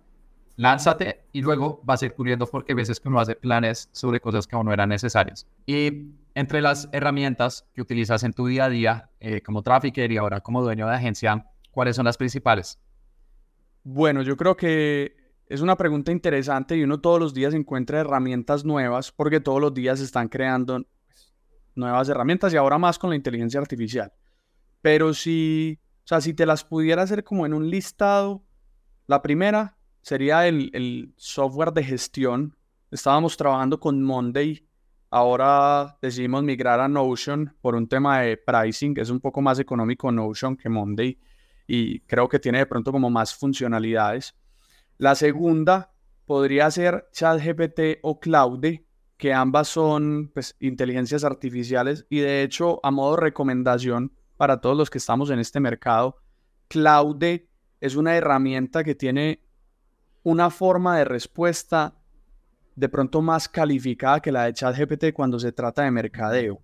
lánzate 0.56 1.24
y 1.32 1.40
luego 1.40 1.80
vas 1.84 2.02
a 2.02 2.06
ir 2.06 2.12
cubriendo 2.12 2.46
porque 2.46 2.72
a 2.72 2.76
veces 2.76 3.00
que 3.00 3.08
uno 3.08 3.18
hace 3.18 3.34
planes 3.34 3.88
sobre 3.92 4.20
cosas 4.20 4.46
que 4.46 4.54
aún 4.54 4.66
no 4.66 4.72
eran 4.72 4.90
necesarias. 4.90 5.46
Y 5.64 6.10
entre 6.34 6.60
las 6.60 6.88
herramientas 6.92 7.66
que 7.74 7.80
utilizas 7.80 8.24
en 8.24 8.34
tu 8.34 8.46
día 8.46 8.66
a 8.66 8.68
día 8.68 9.10
eh, 9.20 9.40
como 9.40 9.62
trafficker 9.62 10.12
y 10.12 10.18
ahora 10.18 10.40
como 10.40 10.62
dueño 10.62 10.86
de 10.86 10.94
agencia, 10.94 11.46
¿cuáles 11.70 11.96
son 11.96 12.04
las 12.04 12.18
principales? 12.18 12.78
Bueno, 13.84 14.22
yo 14.22 14.36
creo 14.36 14.56
que 14.56 15.21
es 15.52 15.60
una 15.60 15.76
pregunta 15.76 16.10
interesante 16.10 16.78
y 16.78 16.82
uno 16.82 16.98
todos 16.98 17.20
los 17.20 17.34
días 17.34 17.52
encuentra 17.52 18.00
herramientas 18.00 18.64
nuevas 18.64 19.12
porque 19.12 19.38
todos 19.38 19.60
los 19.60 19.74
días 19.74 19.98
se 19.98 20.06
están 20.06 20.28
creando 20.28 20.82
nuevas 21.74 22.08
herramientas 22.08 22.54
y 22.54 22.56
ahora 22.56 22.78
más 22.78 22.98
con 22.98 23.10
la 23.10 23.16
inteligencia 23.16 23.60
artificial. 23.60 24.10
Pero 24.80 25.12
si, 25.12 25.78
o 25.98 26.06
sea, 26.06 26.22
si 26.22 26.32
te 26.32 26.46
las 26.46 26.64
pudiera 26.64 27.02
hacer 27.02 27.22
como 27.22 27.44
en 27.44 27.52
un 27.52 27.68
listado, 27.68 28.42
la 29.06 29.20
primera 29.20 29.76
sería 30.00 30.48
el, 30.48 31.12
software 31.18 31.74
de 31.74 31.84
gestión. 31.84 32.56
Estábamos 32.90 33.36
trabajando 33.36 33.78
con 33.78 34.02
Monday, 34.02 34.66
ahora 35.10 35.98
decidimos 36.00 36.42
migrar 36.44 36.80
a 36.80 36.88
Notion 36.88 37.54
por 37.60 37.74
un 37.74 37.86
tema 37.86 38.20
de 38.20 38.38
pricing, 38.38 38.98
es 38.98 39.10
un 39.10 39.20
poco 39.20 39.42
más 39.42 39.58
económico 39.58 40.10
Notion 40.10 40.56
que 40.56 40.70
Monday 40.70 41.18
y 41.66 42.00
creo 42.00 42.26
que 42.26 42.38
tiene 42.38 42.56
de 42.56 42.66
pronto 42.66 42.90
como 42.90 43.10
más 43.10 43.34
funcionalidades. 43.34 44.34
La 45.02 45.16
segunda 45.16 45.90
podría 46.26 46.70
ser 46.70 47.08
ChatGPT 47.10 47.98
o 48.02 48.20
Claude, 48.20 48.86
que 49.16 49.34
ambas 49.34 49.66
son 49.66 50.30
pues, 50.32 50.54
inteligencias 50.60 51.24
artificiales 51.24 52.06
y 52.08 52.20
de 52.20 52.44
hecho 52.44 52.78
a 52.84 52.92
modo 52.92 53.16
de 53.16 53.22
recomendación 53.22 54.12
para 54.36 54.60
todos 54.60 54.76
los 54.76 54.90
que 54.90 54.98
estamos 54.98 55.30
en 55.30 55.40
este 55.40 55.58
mercado, 55.58 56.18
Claude 56.68 57.48
es 57.80 57.96
una 57.96 58.14
herramienta 58.14 58.84
que 58.84 58.94
tiene 58.94 59.42
una 60.22 60.50
forma 60.50 60.98
de 60.98 61.04
respuesta 61.04 61.96
de 62.76 62.88
pronto 62.88 63.22
más 63.22 63.48
calificada 63.48 64.20
que 64.20 64.30
la 64.30 64.44
de 64.44 64.52
ChatGPT 64.52 65.12
cuando 65.12 65.40
se 65.40 65.50
trata 65.50 65.82
de 65.82 65.90
mercadeo. 65.90 66.62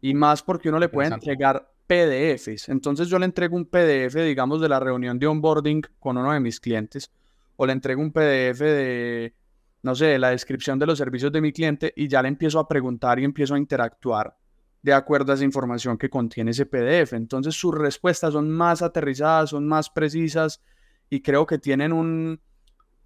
Y 0.00 0.14
más 0.14 0.42
porque 0.42 0.70
uno 0.70 0.78
le 0.78 0.88
puede 0.88 1.12
entregar 1.12 1.70
PDFs. 1.86 2.70
Entonces 2.70 3.08
yo 3.08 3.18
le 3.18 3.26
entrego 3.26 3.54
un 3.54 3.66
PDF, 3.66 4.14
digamos, 4.14 4.62
de 4.62 4.70
la 4.70 4.80
reunión 4.80 5.18
de 5.18 5.26
onboarding 5.26 5.82
con 5.98 6.16
uno 6.16 6.32
de 6.32 6.40
mis 6.40 6.58
clientes, 6.58 7.10
o 7.56 7.66
le 7.66 7.72
entrego 7.72 8.00
un 8.00 8.12
PDF 8.12 8.60
de 8.60 9.34
no 9.86 9.94
sé, 9.94 10.18
la 10.18 10.30
descripción 10.30 10.80
de 10.80 10.86
los 10.86 10.98
servicios 10.98 11.30
de 11.30 11.40
mi 11.40 11.52
cliente 11.52 11.92
y 11.96 12.08
ya 12.08 12.20
le 12.20 12.26
empiezo 12.26 12.58
a 12.58 12.66
preguntar 12.66 13.20
y 13.20 13.24
empiezo 13.24 13.54
a 13.54 13.58
interactuar 13.58 14.36
de 14.82 14.92
acuerdo 14.92 15.30
a 15.30 15.36
esa 15.36 15.44
información 15.44 15.96
que 15.96 16.10
contiene 16.10 16.50
ese 16.50 16.66
PDF. 16.66 17.12
Entonces 17.12 17.54
sus 17.54 17.72
respuestas 17.72 18.32
son 18.32 18.50
más 18.50 18.82
aterrizadas, 18.82 19.50
son 19.50 19.66
más 19.66 19.88
precisas 19.88 20.60
y 21.08 21.22
creo 21.22 21.46
que 21.46 21.58
tienen 21.58 21.92
un, 21.92 22.40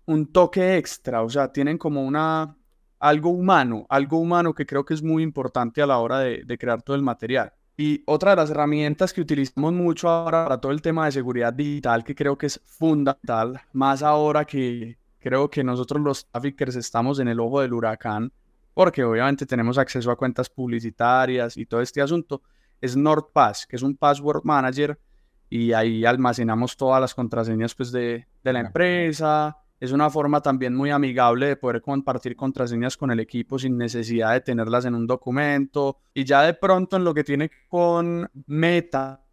un 0.07 0.33
toque 0.33 0.79
extra, 0.79 1.23
o 1.23 1.29
sea, 1.29 1.53
tienen 1.53 1.77
como 1.77 2.03
una 2.03 2.57
algo 2.99 3.29
humano, 3.29 3.87
algo 3.91 4.19
humano 4.19 4.55
que 4.55 4.65
creo 4.65 4.85
que 4.85 4.95
es 4.95 5.03
muy 5.03 5.23
importante 5.23 5.83
a 5.83 5.87
la 5.87 5.99
hora 5.99 6.21
de, 6.21 6.45
de 6.45 6.59
crear 6.59 6.83
todo 6.83 6.97
el 6.97 7.03
material. 7.03 7.53
Y 7.81 8.03
otra 8.05 8.33
de 8.33 8.37
las 8.37 8.51
herramientas 8.51 9.11
que 9.11 9.23
utilizamos 9.23 9.73
mucho 9.73 10.07
ahora 10.11 10.45
para 10.45 10.61
todo 10.61 10.71
el 10.71 10.83
tema 10.83 11.07
de 11.07 11.13
seguridad 11.13 11.51
digital, 11.51 12.05
que 12.05 12.15
creo 12.15 12.37
que 12.37 12.45
es 12.45 12.61
fundamental, 12.63 13.59
más 13.73 14.03
ahora 14.03 14.45
que, 14.45 14.99
creo 15.19 15.49
que 15.49 15.65
nosotros 15.65 16.03
los 16.03 16.27
traffickers 16.27 16.77
estamos 16.77 17.21
en 17.21 17.29
el 17.29 17.41
ojo 17.41 17.63
del 17.63 17.73
huracán, 17.73 18.31
porque 18.75 19.03
obviamente 19.03 19.47
tenemos 19.47 19.79
acceso 19.79 20.11
a 20.11 20.17
cuentas 20.17 20.51
publicitarias 20.51 21.57
y 21.57 21.65
todo 21.65 21.81
este 21.81 22.03
asunto, 22.03 22.43
es 22.83 22.99
NordPass, 22.99 23.67
que 23.67 23.77
es 23.77 23.83
un 23.83 23.97
password 23.97 24.43
manager 24.45 25.01
y 25.49 25.73
ahí 25.73 26.05
almacenamos 26.05 26.77
todas 26.77 27.01
las 27.01 27.15
contraseñas 27.15 27.75
pues, 27.75 27.91
de, 27.91 28.27
de 28.45 28.53
la 28.53 28.61
empresa. 28.61 29.57
Es 29.81 29.93
una 29.93 30.11
forma 30.11 30.43
también 30.43 30.75
muy 30.77 30.91
amigable 30.91 31.47
de 31.47 31.57
poder 31.57 31.81
compartir 31.81 32.37
contraseñas 32.37 32.99
con 32.99 33.11
el 33.11 33.19
equipo 33.19 33.59
sin 33.59 33.79
necesidad 33.79 34.35
de 34.35 34.43
tenerlas 34.43 34.85
en 34.85 34.95
un 34.95 35.07
documento. 35.07 35.97
Y 36.13 36.25
ya 36.25 36.43
de 36.43 36.53
pronto 36.53 36.99
en 36.99 37.05
lo 37.05 37.15
que 37.15 37.25
tiene 37.25 37.51
con 37.67 38.31
Meta, 38.47 39.25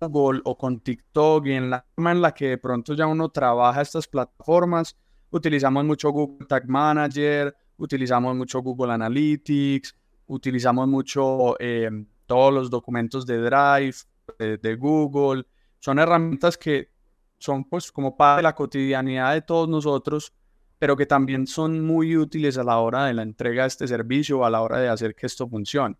Google 0.00 0.42
o 0.44 0.56
con 0.56 0.80
TikTok 0.80 1.46
y 1.46 1.52
en 1.52 1.70
la 1.70 1.84
forma 1.94 2.12
en 2.12 2.22
la 2.22 2.32
que 2.32 2.50
de 2.50 2.58
pronto 2.58 2.94
ya 2.94 3.06
uno 3.08 3.30
trabaja 3.30 3.82
estas 3.82 4.06
plataformas, 4.06 4.96
utilizamos 5.30 5.84
mucho 5.84 6.10
Google 6.10 6.46
Tag 6.46 6.68
Manager, 6.68 7.54
utilizamos 7.76 8.36
mucho 8.36 8.60
Google 8.60 8.92
Analytics, 8.92 9.96
utilizamos 10.26 10.86
mucho 10.86 11.56
eh, 11.58 11.90
todos 12.26 12.52
los 12.52 12.70
documentos 12.70 13.26
de 13.26 13.38
Drive, 13.38 13.96
de, 14.38 14.76
Google. 14.76 15.44
Son 15.78 15.98
herramientas 15.98 16.56
que 16.56 16.90
son 17.38 17.64
pues 17.64 17.92
como 17.92 18.16
parte 18.16 18.38
de 18.38 18.42
la 18.44 18.54
cotidianidad 18.54 19.34
de 19.34 19.42
todos 19.42 19.68
nosotros, 19.68 20.32
pero 20.78 20.96
que 20.96 21.06
también 21.06 21.46
son 21.46 21.84
muy 21.84 22.16
útiles 22.16 22.58
a 22.58 22.64
la 22.64 22.78
hora 22.78 23.06
de 23.06 23.14
la 23.14 23.22
entrega 23.22 23.62
de 23.62 23.68
este 23.68 23.88
servicio, 23.88 24.44
a 24.44 24.50
la 24.50 24.60
hora 24.60 24.78
de 24.78 24.88
hacer 24.88 25.14
que 25.14 25.26
esto 25.26 25.48
funcione. 25.48 25.96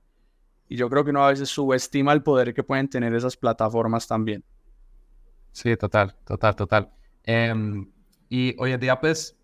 Y 0.69 0.77
yo 0.77 0.91
creo 0.91 1.05
que 1.05 1.11
uno 1.11 1.25
a 1.25 1.29
veces 1.29 1.49
subestima 1.49 2.13
el 2.13 2.23
poder 2.23 2.53
que 2.53 2.63
pueden 2.63 2.89
tener 2.89 3.15
esas 3.15 3.37
plataformas 3.37 4.07
también. 4.07 4.45
Sí, 5.53 5.77
total, 5.77 6.15
total, 6.25 6.57
total. 6.57 6.91
Em, 7.23 7.91
y 8.29 8.55
hoy 8.59 8.73
en 8.73 8.81
día, 8.81 9.01
pues, 9.01 9.39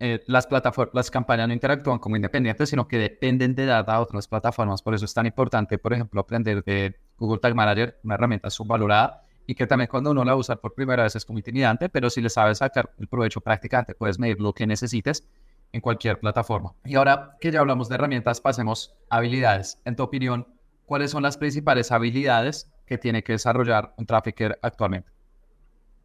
eh, 0.00 0.22
las 0.26 0.46
plataformas, 0.46 0.94
las 0.94 1.10
campañas 1.10 1.46
no 1.46 1.54
interactúan 1.54 1.98
como 1.98 2.16
independientes, 2.16 2.68
sino 2.68 2.88
que 2.88 2.98
dependen 2.98 3.54
de 3.54 3.66
data 3.66 3.94
a 3.94 4.00
otras 4.00 4.26
plataformas. 4.26 4.82
Por 4.82 4.94
eso 4.94 5.04
es 5.04 5.14
tan 5.14 5.26
importante, 5.26 5.78
por 5.78 5.92
ejemplo, 5.94 6.20
aprender 6.20 6.62
de 6.64 6.96
Google 7.16 7.38
Tag 7.38 7.54
Manager, 7.54 8.00
una 8.02 8.16
herramienta 8.16 8.50
subvalorada 8.50 9.22
y 9.46 9.54
que 9.54 9.66
también 9.66 9.88
cuando 9.88 10.10
uno 10.10 10.24
la 10.24 10.36
usa 10.36 10.56
por 10.56 10.74
primera 10.74 11.02
vez 11.02 11.16
es 11.16 11.24
como 11.24 11.38
intimidante, 11.38 11.88
pero 11.88 12.10
si 12.10 12.20
le 12.20 12.30
sabes 12.30 12.58
sacar 12.58 12.90
el 12.98 13.08
provecho 13.08 13.40
prácticamente, 13.40 13.94
puedes 13.94 14.18
medir 14.18 14.40
lo 14.40 14.52
que 14.52 14.66
necesites 14.66 15.28
en 15.72 15.80
cualquier 15.80 16.20
plataforma. 16.20 16.74
Y 16.84 16.94
ahora 16.96 17.36
que 17.40 17.50
ya 17.50 17.60
hablamos 17.60 17.88
de 17.88 17.94
herramientas, 17.94 18.40
pasemos 18.40 18.94
a 19.08 19.16
habilidades. 19.16 19.80
En 19.84 19.96
tu 19.96 20.02
opinión, 20.02 20.46
¿cuáles 20.84 21.10
son 21.10 21.22
las 21.22 21.36
principales 21.36 21.90
habilidades 21.90 22.70
que 22.86 22.98
tiene 22.98 23.22
que 23.22 23.32
desarrollar 23.32 23.94
un 23.96 24.06
trafficker 24.06 24.58
actualmente? 24.62 25.10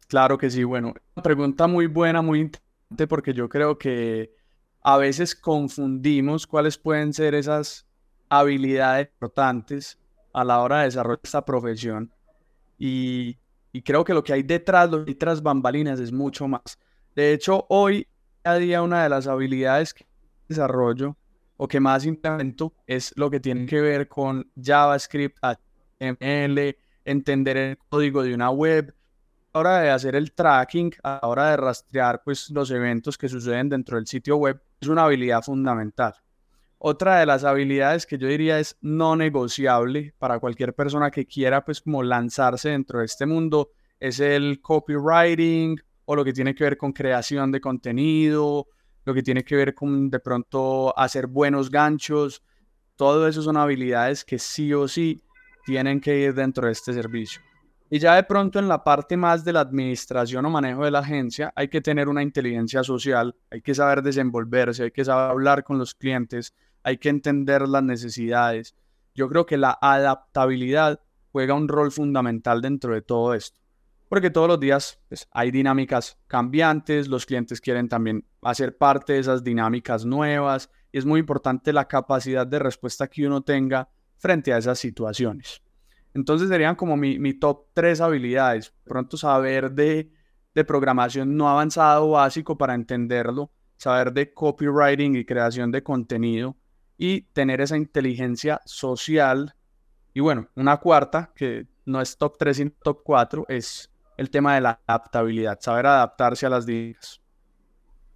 Claro 0.08 0.38
que 0.38 0.50
sí, 0.50 0.64
bueno, 0.64 0.94
una 1.14 1.22
pregunta 1.22 1.66
muy 1.66 1.86
buena, 1.86 2.22
muy 2.22 2.40
interesante, 2.40 3.06
porque 3.06 3.34
yo 3.34 3.48
creo 3.48 3.76
que 3.76 4.32
a 4.80 4.96
veces 4.96 5.34
confundimos 5.34 6.46
cuáles 6.46 6.78
pueden 6.78 7.12
ser 7.12 7.34
esas 7.34 7.86
habilidades 8.30 9.08
importantes 9.12 9.98
a 10.32 10.44
la 10.44 10.60
hora 10.60 10.78
de 10.78 10.84
desarrollar 10.84 11.20
esta 11.22 11.44
profesión. 11.44 12.14
Y, 12.78 13.36
creo 13.84 14.04
que 14.04 14.14
lo 14.14 14.24
que 14.24 14.32
hay 14.32 14.42
detrás, 14.42 14.90
lo 14.90 15.04
que 15.04 15.10
hay 15.10 15.14
tras 15.14 15.42
bambalinas 15.42 16.00
es 16.00 16.12
mucho 16.12 16.48
más. 16.48 16.78
De 17.14 17.32
hecho, 17.32 17.66
hoy 17.68 18.06
a 18.44 18.54
día 18.56 18.82
una 18.82 19.02
de 19.02 19.08
las 19.08 19.26
habilidades 19.26 19.92
que 19.92 20.06
desarrollo 20.48 21.16
o 21.56 21.68
que 21.68 21.80
más 21.80 22.06
implemento 22.06 22.72
es 22.86 23.12
lo 23.16 23.30
que 23.30 23.40
tiene 23.40 23.66
que 23.66 23.80
ver 23.80 24.08
con 24.08 24.50
JavaScript, 24.60 25.38
HTML, 25.42 26.76
entender 27.04 27.56
el 27.56 27.78
código 27.88 28.22
de 28.22 28.34
una 28.34 28.50
web, 28.50 28.94
hora 29.52 29.80
de 29.80 29.90
hacer 29.90 30.14
el 30.14 30.32
tracking, 30.32 30.92
a 31.02 31.18
la 31.22 31.28
hora 31.28 31.50
de 31.50 31.56
rastrear 31.56 32.22
pues, 32.24 32.50
los 32.50 32.70
eventos 32.70 33.18
que 33.18 33.28
suceden 33.28 33.68
dentro 33.68 33.96
del 33.96 34.06
sitio 34.06 34.36
web, 34.36 34.62
es 34.80 34.88
una 34.88 35.04
habilidad 35.04 35.42
fundamental. 35.42 36.14
Otra 36.80 37.18
de 37.18 37.26
las 37.26 37.42
habilidades 37.42 38.06
que 38.06 38.18
yo 38.18 38.28
diría 38.28 38.60
es 38.60 38.76
no 38.80 39.16
negociable 39.16 40.14
para 40.16 40.38
cualquier 40.38 40.74
persona 40.74 41.10
que 41.10 41.26
quiera 41.26 41.64
pues 41.64 41.80
como 41.80 42.04
lanzarse 42.04 42.70
dentro 42.70 43.00
de 43.00 43.06
este 43.06 43.26
mundo 43.26 43.70
es 43.98 44.20
el 44.20 44.60
copywriting 44.60 45.76
o 46.04 46.14
lo 46.14 46.24
que 46.24 46.32
tiene 46.32 46.54
que 46.54 46.62
ver 46.62 46.76
con 46.76 46.92
creación 46.92 47.50
de 47.50 47.60
contenido, 47.60 48.68
lo 49.04 49.12
que 49.12 49.24
tiene 49.24 49.42
que 49.42 49.56
ver 49.56 49.74
con 49.74 50.08
de 50.08 50.20
pronto 50.20 50.96
hacer 50.96 51.26
buenos 51.26 51.68
ganchos. 51.68 52.44
Todo 52.94 53.26
eso 53.26 53.42
son 53.42 53.56
habilidades 53.56 54.24
que 54.24 54.38
sí 54.38 54.72
o 54.72 54.86
sí 54.86 55.20
tienen 55.66 56.00
que 56.00 56.16
ir 56.16 56.34
dentro 56.34 56.66
de 56.66 56.72
este 56.72 56.92
servicio. 56.92 57.42
Y 57.90 57.98
ya 57.98 58.14
de 58.14 58.22
pronto 58.22 58.58
en 58.58 58.68
la 58.68 58.84
parte 58.84 59.16
más 59.16 59.44
de 59.44 59.52
la 59.52 59.60
administración 59.60 60.44
o 60.46 60.50
manejo 60.50 60.84
de 60.84 60.90
la 60.90 60.98
agencia 61.00 61.52
hay 61.56 61.68
que 61.68 61.80
tener 61.80 62.08
una 62.08 62.22
inteligencia 62.22 62.84
social, 62.84 63.34
hay 63.50 63.62
que 63.62 63.74
saber 63.74 64.02
desenvolverse, 64.02 64.84
hay 64.84 64.90
que 64.90 65.04
saber 65.04 65.30
hablar 65.30 65.64
con 65.64 65.78
los 65.78 65.94
clientes, 65.94 66.54
hay 66.82 66.98
que 66.98 67.08
entender 67.08 67.68
las 67.68 67.82
necesidades. 67.82 68.74
Yo 69.14 69.28
creo 69.28 69.46
que 69.46 69.56
la 69.56 69.78
adaptabilidad 69.80 71.00
juega 71.32 71.54
un 71.54 71.68
rol 71.68 71.92
fundamental 71.92 72.62
dentro 72.62 72.94
de 72.94 73.02
todo 73.02 73.34
esto. 73.34 73.58
Porque 74.08 74.30
todos 74.30 74.48
los 74.48 74.60
días 74.60 74.98
pues, 75.08 75.28
hay 75.32 75.50
dinámicas 75.50 76.18
cambiantes, 76.26 77.08
los 77.08 77.26
clientes 77.26 77.60
quieren 77.60 77.88
también 77.88 78.24
hacer 78.42 78.76
parte 78.76 79.14
de 79.14 79.18
esas 79.18 79.44
dinámicas 79.44 80.04
nuevas 80.06 80.70
y 80.90 80.98
es 80.98 81.04
muy 81.04 81.20
importante 81.20 81.72
la 81.72 81.86
capacidad 81.86 82.46
de 82.46 82.58
respuesta 82.58 83.08
que 83.08 83.26
uno 83.26 83.42
tenga 83.42 83.88
frente 84.16 84.52
a 84.52 84.58
esas 84.58 84.78
situaciones. 84.78 85.62
Entonces 86.14 86.48
serían 86.48 86.74
como 86.74 86.96
mi, 86.96 87.34
top 87.34 87.66
tres 87.74 88.00
habilidades. 88.00 88.72
Pronto 88.84 89.16
saber 89.16 89.70
de, 89.72 90.10
de 90.54 90.64
programación 90.64 91.36
no 91.36 91.48
avanzado 91.48 92.10
básico 92.10 92.56
para 92.56 92.74
entenderlo, 92.74 93.52
saber 93.76 94.12
de 94.12 94.32
copywriting 94.32 95.16
y 95.16 95.24
creación 95.26 95.70
de 95.70 95.82
contenido 95.82 96.56
y 96.98 97.22
tener 97.32 97.60
esa 97.60 97.76
inteligencia 97.76 98.60
social. 98.66 99.54
Y 100.12 100.20
bueno, 100.20 100.48
una 100.56 100.76
cuarta, 100.78 101.32
que 101.34 101.66
no 101.86 102.00
es 102.00 102.18
top 102.18 102.36
3, 102.36 102.56
sino 102.56 102.70
top 102.82 103.02
4, 103.04 103.46
es 103.48 103.90
el 104.16 104.30
tema 104.30 104.56
de 104.56 104.60
la 104.60 104.80
adaptabilidad, 104.86 105.58
saber 105.60 105.86
adaptarse 105.86 106.44
a 106.44 106.50
las 106.50 106.66
dinámicas. 106.66 107.22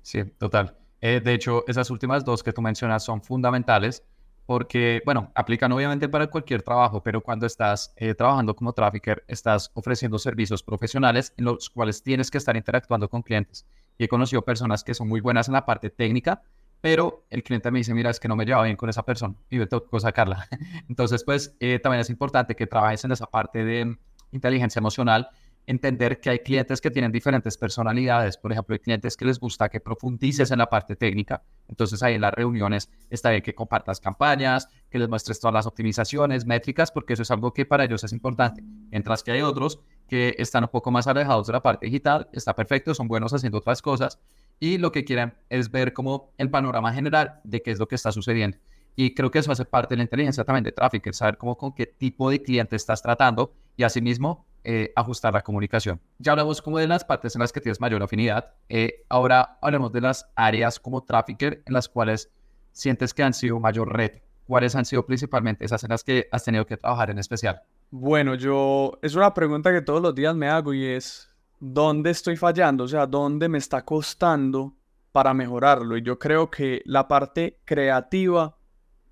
Sí, 0.03 0.25
total. 0.37 0.77
Eh, 1.01 1.21
de 1.25 1.33
hecho, 1.33 1.65
esas 1.69 1.91
últimas 1.91 2.25
dos 2.25 2.43
que 2.43 2.53
tú 2.53 2.61
mencionas 2.61 3.05
son 3.05 3.23
fundamentales 3.23 4.05
porque, 4.47 5.01
bueno, 5.05 5.31
aplican 5.35 5.71
obviamente 5.71 6.09
para 6.09 6.27
cualquier 6.27 6.63
trabajo, 6.63 7.03
pero 7.03 7.21
cuando 7.21 7.47
estás 7.47 7.93
eh, 7.97 8.15
trabajando 8.15 8.55
como 8.55 8.73
trafficker, 8.73 9.25
estás 9.29 9.71
ofreciendo 9.75 10.19
servicios 10.19 10.63
profesionales 10.63 11.33
en 11.37 11.45
los 11.45 11.71
cuales 11.71 12.03
tienes 12.03 12.31
que 12.31 12.39
estar 12.39 12.57
interactuando 12.57 13.09
con 13.09 13.23
clientes. 13.23 13.65
Y 13.99 14.05
he 14.05 14.09
conocido 14.09 14.43
personas 14.43 14.83
que 14.83 14.95
son 14.95 15.09
muy 15.09 15.21
buenas 15.21 15.47
en 15.49 15.55
la 15.55 15.65
parte 15.65 15.91
técnica, 15.91 16.43
pero 16.83 17.25
el 17.31 17.45
cliente 17.45 17.71
me 17.71 17.79
dice, 17.79 17.95
mira, 17.95 18.11
es 18.11 18.19
que 18.19 18.27
no 18.29 18.35
me 18.35 18.45
lleva 18.45 18.65
bien 18.65 18.77
con 18.77 18.91
esa 18.91 19.05
persona 19.05 19.37
y 19.49 19.57
me 19.57 19.67
tengo 19.67 19.89
que 19.89 20.01
sacarla. 20.01 20.49
Entonces, 20.89 21.23
pues 21.25 21.57
eh, 21.61 21.79
también 21.79 22.01
es 22.01 22.11
importante 22.11 22.57
que 22.57 22.67
trabajes 22.67 23.05
en 23.05 23.13
esa 23.13 23.27
parte 23.27 23.65
de 23.65 23.97
inteligencia 24.33 24.81
emocional 24.81 25.31
entender 25.65 26.21
que 26.21 26.31
hay 26.31 26.39
clientes 26.41 26.81
que 26.81 26.91
tienen 26.91 27.13
diferentes 27.13 27.57
personalidades. 27.57 28.37
Por 28.37 28.51
ejemplo, 28.51 28.75
hay 28.75 28.81
clientes 28.81 29.17
que 29.17 29.25
les 29.25 29.39
gusta 29.39 29.69
que 29.69 29.79
profundices 29.79 30.51
en 30.51 30.59
la 30.59 30.69
parte 30.69 30.97
técnica. 30.97 31.45
Entonces 31.69 32.03
ahí 32.03 32.15
en 32.15 32.21
las 32.21 32.35
reuniones 32.35 32.91
está 33.11 33.31
bien 33.31 33.43
que 33.43 33.55
compartas 33.55 34.01
campañas, 34.01 34.69
que 34.91 34.99
les 34.99 35.09
muestres 35.09 35.39
todas 35.39 35.55
las 35.55 35.67
optimizaciones, 35.67 36.47
métricas, 36.47 36.91
porque 36.91 37.13
eso 37.13 37.23
es 37.23 37.31
algo 37.31 37.53
que 37.53 37.65
para 37.65 37.85
ellos 37.85 38.03
es 38.03 38.13
importante. 38.13 38.63
Mientras 38.91 39.23
que 39.23 39.31
hay 39.31 39.43
otros 39.43 39.79
que 40.09 40.35
están 40.39 40.65
un 40.65 40.71
poco 40.71 40.91
más 40.91 41.07
alejados 41.07 41.47
de 41.47 41.53
la 41.53 41.63
parte 41.63 41.87
digital, 41.87 42.29
está 42.33 42.55
perfecto, 42.55 42.93
son 42.93 43.07
buenos 43.07 43.33
haciendo 43.33 43.59
otras 43.59 43.81
cosas 43.81 44.19
y 44.63 44.79
lo 44.79 44.93
que 44.93 45.05
quieren 45.05 45.35
es 45.51 45.73
ver 45.73 45.93
como 45.93 46.31
el 46.39 46.49
panorama 46.49 46.93
general 46.93 47.41
de 47.43 47.63
qué 47.63 47.73
es 47.73 47.81
lo 47.81 47.89
que 47.89 47.97
está 47.97 48.13
sucediendo. 48.13 48.59
Y 48.95 49.13
creo 49.13 49.29
que 49.29 49.41
eso 49.41 49.51
hace 49.51 49.65
parte 49.65 49.95
de 49.95 49.97
la 49.97 50.05
inteligencia 50.05 50.45
también 50.45 50.63
de 50.63 50.71
tráfico, 50.71 51.13
saber 51.13 51.37
cómo 51.37 51.59
con 51.59 51.73
qué 51.73 51.85
tipo 51.85 52.31
de 52.31 52.41
cliente 52.41 52.77
estás 52.77 53.03
tratando 53.03 53.53
y 53.77 53.83
asimismo 53.83 54.47
eh, 54.63 54.93
ajustar 54.95 55.35
la 55.35 55.43
comunicación. 55.43 56.01
Ya 56.19 56.31
hablamos 56.31 56.63
como 56.63 56.79
de 56.79 56.87
las 56.87 57.05
partes 57.05 57.35
en 57.35 57.41
las 57.41 57.53
que 57.53 57.61
tienes 57.61 57.81
mayor 57.81 58.05
afinidad. 58.05 58.53
Eh, 58.69 59.03
ahora 59.09 59.59
hablemos 59.61 59.91
de 59.91 60.01
las 60.01 60.31
áreas 60.37 60.79
como 60.79 61.03
trafficker 61.03 61.65
en 61.67 61.75
las 61.75 61.89
cuales 61.89 62.31
sientes 62.71 63.13
que 63.13 63.25
han 63.25 63.35
sido 63.35 63.59
mayor 63.59 63.93
reto. 63.93 64.21
¿Cuáles 64.47 64.77
han 64.77 64.85
sido 64.85 65.05
principalmente 65.05 65.65
esas 65.65 65.83
en 65.83 65.91
las 65.91 66.05
que 66.05 66.29
has 66.31 66.45
tenido 66.45 66.67
que 66.67 66.77
trabajar 66.77 67.11
en 67.11 67.19
especial? 67.19 67.63
Bueno, 67.91 68.37
yo 68.37 68.97
es 69.03 69.17
una 69.17 69.35
pregunta 69.35 69.73
que 69.73 69.83
todos 69.83 70.01
los 70.01 70.15
días 70.15 70.37
me 70.37 70.47
hago 70.49 70.73
y 70.73 70.85
es 70.85 71.32
¿dónde 71.65 72.11
estoy 72.11 72.37
fallando? 72.37 72.85
O 72.85 72.89
sea, 72.89 73.07
¿dónde 73.07 73.49
me 73.49 73.59
está 73.59 73.85
costando 73.85 74.75
para 75.13 75.33
mejorarlo? 75.33 75.97
Y 75.97 76.03
yo 76.03 76.19
creo 76.19 76.51
que 76.51 76.83
la 76.85 77.07
parte 77.07 77.61
creativa 77.65 78.59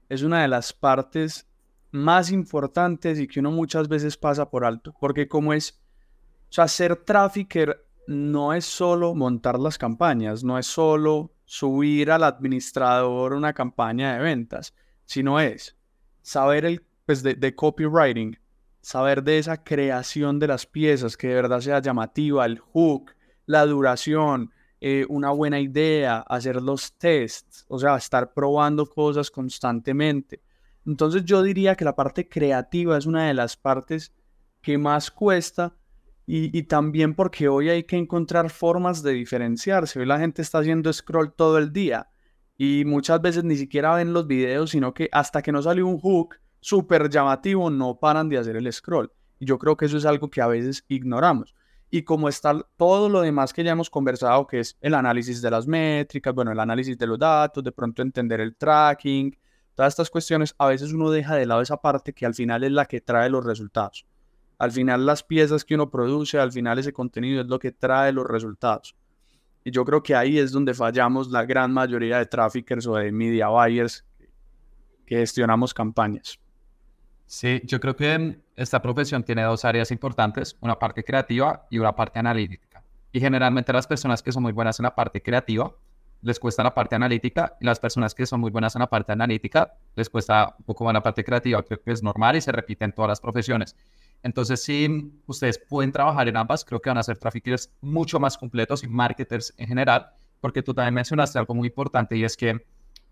es 0.09 0.23
una 0.23 0.43
de 0.43 0.49
las 0.49 0.73
partes 0.73 1.49
más 1.93 2.33
importantes 2.33 3.21
y 3.21 3.29
que 3.29 3.39
uno 3.39 3.53
muchas 3.53 3.89
veces 3.89 4.17
pasa 4.17 4.51
por 4.51 4.65
alto. 4.65 4.93
Porque 4.99 5.29
como 5.29 5.53
es, 5.53 5.81
o 6.49 6.53
sea, 6.53 6.67
ser 6.67 6.97
trafficker 6.97 7.87
no 8.09 8.53
es 8.53 8.65
solo 8.65 9.15
montar 9.15 9.57
las 9.57 9.79
campañas, 9.79 10.43
no 10.43 10.59
es 10.59 10.67
solo 10.67 11.33
subir 11.45 12.11
al 12.11 12.25
administrador 12.25 13.35
una 13.35 13.53
campaña 13.53 14.15
de 14.15 14.25
ventas, 14.25 14.75
sino 15.05 15.39
es 15.39 15.77
saber 16.21 16.65
el, 16.65 16.85
pues 17.07 17.23
de, 17.23 17.55
copywriting, 17.55 18.40
saber 18.81 19.23
de 19.23 19.39
esa 19.39 19.63
creación 19.63 20.39
de 20.39 20.49
las 20.49 20.67
piezas, 20.67 21.17
que 21.17 21.29
de 21.29 21.35
verdad 21.35 21.61
sea 21.61 21.81
llamativa, 21.81 22.47
el 22.47 22.59
hook, 22.59 23.13
la 23.47 23.67
duración, 23.67 24.53
eh, 24.81 25.05
una 25.09 25.31
buena 25.31 25.61
idea, 25.61 26.21
hacer 26.21 26.63
los 26.63 26.97
tests, 26.97 27.65
o 27.69 27.79
sea, 27.79 27.97
estar 27.97 28.33
probando 28.33 28.87
cosas 28.87 29.31
constantemente. 29.31 30.43
Entonces 30.87 31.25
yo 31.25 31.43
diría 31.43 31.75
que 31.75 31.85
la 31.85 31.95
parte 31.95 32.29
creativa 32.29 32.97
es 32.97 33.07
una 33.07 33.27
de 33.27 33.35
las 33.35 33.57
partes 33.57 34.15
que 34.63 34.79
más 34.79 35.11
cuesta 35.11 35.77
y, 36.27 36.63
también 36.63 37.15
porque 37.15 37.49
hoy 37.49 37.69
hay 37.71 37.83
que 37.83 37.97
encontrar 37.97 38.51
formas 38.51 39.03
de 39.03 39.13
diferenciarse. 39.13 39.99
Hoy 39.99 40.07
la 40.07 40.19
gente 40.19 40.43
está 40.43 40.59
haciendo 40.61 40.93
scroll 40.93 41.35
todo 41.35 41.59
el 41.59 41.73
día 41.73 42.09
y 42.57 42.85
muchas 42.85 43.21
veces 43.21 43.43
ni 43.43 43.57
siquiera 43.57 43.97
ven 43.97 44.13
los 44.13 44.29
videos, 44.29 44.71
sino 44.71 44.95
que 44.95 45.09
hasta 45.11 45.43
que 45.43 45.51
no 45.51 45.61
sale 45.61 45.83
un 45.83 45.99
hook 45.99 46.37
súper 46.61 47.09
llamativo 47.09 47.71
no 47.71 47.99
paran 47.99 48.29
de 48.29 48.39
hacer 48.39 48.57
el 48.57 48.73
scroll. 48.73 49.13
Y 49.39 49.47
yo 49.47 49.59
creo 49.59 49.77
que 49.77 49.87
eso 49.87 49.97
es 49.97 50.05
algo 50.05 50.31
que 50.31 50.43
a 50.43 50.47
veces 50.47 50.85
ignoramos. 50.89 51.55
Y 51.91 52.03
como 52.03 52.29
está 52.29 52.65
todo 52.77 53.09
lo 53.09 53.21
demás 53.21 53.53
que 53.53 53.65
ya 53.65 53.73
hemos 53.73 53.91
conversado, 53.91 54.47
que 54.47 54.61
es 54.61 54.77
el 54.81 54.95
análisis 54.95 55.43
de 55.43 55.51
las 55.51 55.67
métricas, 55.67 56.35
bueno, 56.35 56.53
el 56.53 56.61
análisis 56.61 56.97
de 56.97 57.07
los 57.07 57.19
datos, 57.19 57.65
de 57.65 57.73
pronto 57.73 58.03
entender 58.03 58.41
el 58.41 58.55
tracking, 58.55 59.37
Todas 59.81 59.93
estas 59.93 60.11
cuestiones, 60.11 60.55
a 60.59 60.67
veces 60.67 60.93
uno 60.93 61.11
deja 61.11 61.37
de 61.37 61.47
lado 61.47 61.63
esa 61.63 61.79
parte 61.79 62.13
que 62.13 62.27
al 62.27 62.35
final 62.35 62.65
es 62.65 62.71
la 62.71 62.85
que 62.85 63.01
trae 63.01 63.31
los 63.31 63.43
resultados. 63.43 64.05
Al 64.59 64.73
final 64.73 65.07
las 65.07 65.23
piezas 65.23 65.65
que 65.65 65.75
uno 65.75 65.91
produce, 65.91 66.39
al 66.39 66.53
final 66.53 66.79
ese 66.79 66.93
contenido 66.93 67.41
es 67.41 67.47
lo 67.47 67.59
que 67.59 67.73
trae 67.73 68.13
los 68.13 68.27
resultados. 68.27 68.95
Y 69.65 69.71
yo 69.71 69.85
creo 69.87 70.03
que 70.03 70.15
ahí 70.15 70.39
es 70.39 70.53
donde 70.53 70.75
fallamos 70.75 71.31
la 71.31 71.47
gran 71.47 71.73
mayoría 71.73 72.19
de 72.19 72.27
traffickers 72.27 72.87
o 72.87 72.97
de 72.97 73.11
media 73.11 73.49
buyers 73.49 74.05
que 75.07 75.17
gestionamos 75.17 75.73
campañas. 75.73 76.39
Sí, 77.31 77.63
yo 77.65 77.79
creo 77.79 77.95
que 77.95 78.41
esta 78.57 78.83
profesión 78.83 79.23
tiene 79.23 79.45
dos 79.45 79.65
áreas 79.65 79.93
importantes, 79.93 80.57
una 80.61 80.81
parte 80.81 81.05
creativa 81.05 81.65
y 81.71 81.79
una 81.79 81.95
parte 81.95 82.19
analítica. 82.19 82.83
Y 83.13 83.21
generalmente 83.21 83.73
las 83.73 83.87
personas 83.87 84.21
que 84.21 84.33
son 84.33 84.43
muy 84.43 84.51
buenas 84.51 84.81
en 84.81 84.83
la 84.83 84.97
parte 84.97 85.23
creativa 85.23 85.73
les 86.23 86.41
cuesta 86.41 86.65
la 86.65 86.75
parte 86.75 86.97
analítica 86.97 87.57
y 87.61 87.67
las 87.67 87.79
personas 87.79 88.17
que 88.17 88.27
son 88.27 88.41
muy 88.41 88.51
buenas 88.51 88.75
en 88.75 88.81
la 88.81 88.89
parte 88.89 89.13
analítica 89.13 89.75
les 89.95 90.11
cuesta 90.11 90.57
un 90.59 90.65
poco 90.65 90.83
más 90.83 90.93
la 90.93 91.05
parte 91.05 91.23
creativa, 91.23 91.63
creo 91.63 91.81
que 91.81 91.93
es 91.93 92.03
normal 92.03 92.35
y 92.35 92.41
se 92.41 92.51
repite 92.51 92.85
en 92.85 92.91
todas 92.91 93.11
las 93.11 93.21
profesiones. 93.21 93.77
Entonces, 94.25 94.65
si 94.65 95.13
ustedes 95.29 95.57
pueden 95.57 95.93
trabajar 95.93 96.27
en 96.27 96.37
ambas, 96.37 96.65
creo 96.65 96.81
que 96.81 96.91
van 96.91 96.99
a 96.99 97.05
ser 97.05 97.17
traffickers 97.17 97.71
mucho 97.81 98.19
más 98.19 98.37
completos 98.37 98.83
y 98.83 98.89
marketers 98.89 99.55
en 99.57 99.69
general, 99.69 100.11
porque 100.41 100.65
tú 100.65 100.75
también 100.75 100.95
mencionaste 100.95 101.39
algo 101.39 101.55
muy 101.55 101.69
importante 101.69 102.17
y 102.17 102.25
es 102.25 102.37
que 102.37 102.61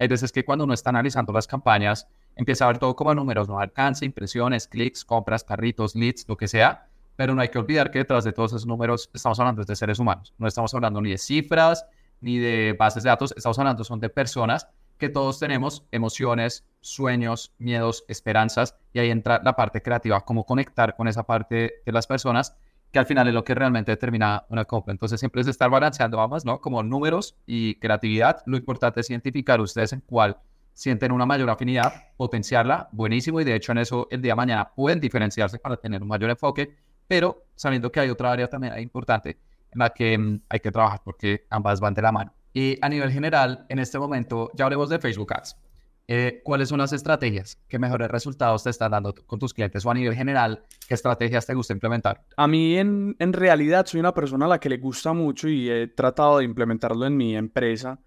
hay 0.00 0.08
veces 0.08 0.32
que 0.32 0.44
cuando 0.44 0.64
uno 0.64 0.74
está 0.74 0.90
analizando 0.90 1.32
las 1.32 1.46
campañas, 1.46 2.08
empieza 2.38 2.64
a 2.64 2.68
ver 2.68 2.78
todo 2.78 2.96
como 2.96 3.14
números, 3.14 3.48
no 3.48 3.58
alcance, 3.58 4.06
impresiones, 4.06 4.66
clics, 4.66 5.04
compras, 5.04 5.44
carritos, 5.44 5.94
leads, 5.94 6.24
lo 6.26 6.36
que 6.36 6.48
sea, 6.48 6.88
pero 7.16 7.34
no 7.34 7.42
hay 7.42 7.48
que 7.48 7.58
olvidar 7.58 7.90
que 7.90 7.98
detrás 7.98 8.24
de 8.24 8.32
todos 8.32 8.52
esos 8.52 8.66
números 8.66 9.10
estamos 9.12 9.38
hablando 9.40 9.62
de 9.64 9.76
seres 9.76 9.98
humanos, 9.98 10.32
no 10.38 10.46
estamos 10.46 10.72
hablando 10.72 11.02
ni 11.02 11.10
de 11.10 11.18
cifras, 11.18 11.84
ni 12.20 12.38
de 12.38 12.74
bases 12.78 13.02
de 13.02 13.10
datos, 13.10 13.34
estamos 13.36 13.58
hablando 13.58 13.84
son 13.84 14.00
de 14.00 14.08
personas 14.08 14.68
que 14.98 15.08
todos 15.08 15.38
tenemos 15.38 15.84
emociones, 15.92 16.64
sueños, 16.80 17.52
miedos, 17.58 18.04
esperanzas, 18.08 18.76
y 18.92 19.00
ahí 19.00 19.10
entra 19.10 19.40
la 19.44 19.54
parte 19.54 19.82
creativa, 19.82 20.20
cómo 20.22 20.44
conectar 20.44 20.96
con 20.96 21.08
esa 21.08 21.24
parte 21.24 21.82
de 21.84 21.92
las 21.92 22.06
personas, 22.06 22.56
que 22.92 22.98
al 22.98 23.06
final 23.06 23.28
es 23.28 23.34
lo 23.34 23.44
que 23.44 23.54
realmente 23.54 23.92
determina 23.92 24.46
una 24.48 24.64
compra. 24.64 24.92
Entonces 24.92 25.20
siempre 25.20 25.42
es 25.42 25.46
estar 25.46 25.70
balanceando 25.70 26.20
ambas, 26.20 26.44
¿no? 26.44 26.60
Como 26.60 26.82
números 26.82 27.36
y 27.46 27.74
creatividad. 27.76 28.42
Lo 28.46 28.56
importante 28.56 29.00
es 29.00 29.10
identificar 29.10 29.60
ustedes 29.60 29.92
en 29.92 30.00
cuál 30.00 30.38
sienten 30.78 31.10
una 31.10 31.26
mayor 31.26 31.50
afinidad, 31.50 31.92
potenciarla, 32.16 32.88
buenísimo, 32.92 33.40
y 33.40 33.44
de 33.44 33.56
hecho 33.56 33.72
en 33.72 33.78
eso 33.78 34.06
el 34.12 34.22
día 34.22 34.32
de 34.32 34.36
mañana 34.36 34.72
pueden 34.72 35.00
diferenciarse 35.00 35.58
para 35.58 35.76
tener 35.76 36.00
un 36.00 36.06
mayor 36.06 36.30
enfoque, 36.30 36.72
pero 37.08 37.46
sabiendo 37.56 37.90
que 37.90 37.98
hay 37.98 38.10
otra 38.10 38.30
área 38.30 38.46
también 38.46 38.78
importante 38.78 39.40
en 39.72 39.78
la 39.80 39.90
que 39.90 40.16
mm, 40.16 40.42
hay 40.48 40.60
que 40.60 40.70
trabajar 40.70 41.00
porque 41.04 41.46
ambas 41.50 41.80
van 41.80 41.94
de 41.94 42.02
la 42.02 42.12
mano. 42.12 42.32
Y 42.54 42.78
a 42.80 42.88
nivel 42.88 43.10
general, 43.10 43.66
en 43.68 43.80
este 43.80 43.98
momento, 43.98 44.52
ya 44.54 44.66
hablemos 44.66 44.88
de 44.88 45.00
Facebook 45.00 45.32
Ads. 45.34 45.56
Eh, 46.06 46.42
¿Cuáles 46.44 46.68
son 46.68 46.78
las 46.78 46.92
estrategias 46.92 47.58
que 47.68 47.80
mejores 47.80 48.08
resultados 48.08 48.62
te 48.62 48.70
están 48.70 48.92
dando 48.92 49.12
con 49.26 49.40
tus 49.40 49.52
clientes? 49.52 49.84
O 49.84 49.90
a 49.90 49.94
nivel 49.94 50.14
general, 50.14 50.62
¿qué 50.86 50.94
estrategias 50.94 51.44
te 51.44 51.54
gusta 51.54 51.72
implementar? 51.72 52.24
A 52.36 52.46
mí, 52.46 52.76
en, 52.76 53.16
en 53.18 53.32
realidad, 53.32 53.84
soy 53.84 53.98
una 53.98 54.14
persona 54.14 54.46
a 54.46 54.48
la 54.48 54.60
que 54.60 54.68
le 54.68 54.78
gusta 54.78 55.12
mucho 55.12 55.48
y 55.48 55.68
he 55.68 55.88
tratado 55.88 56.38
de 56.38 56.44
implementarlo 56.44 57.04
en 57.04 57.16
mi 57.16 57.36
empresa, 57.36 57.98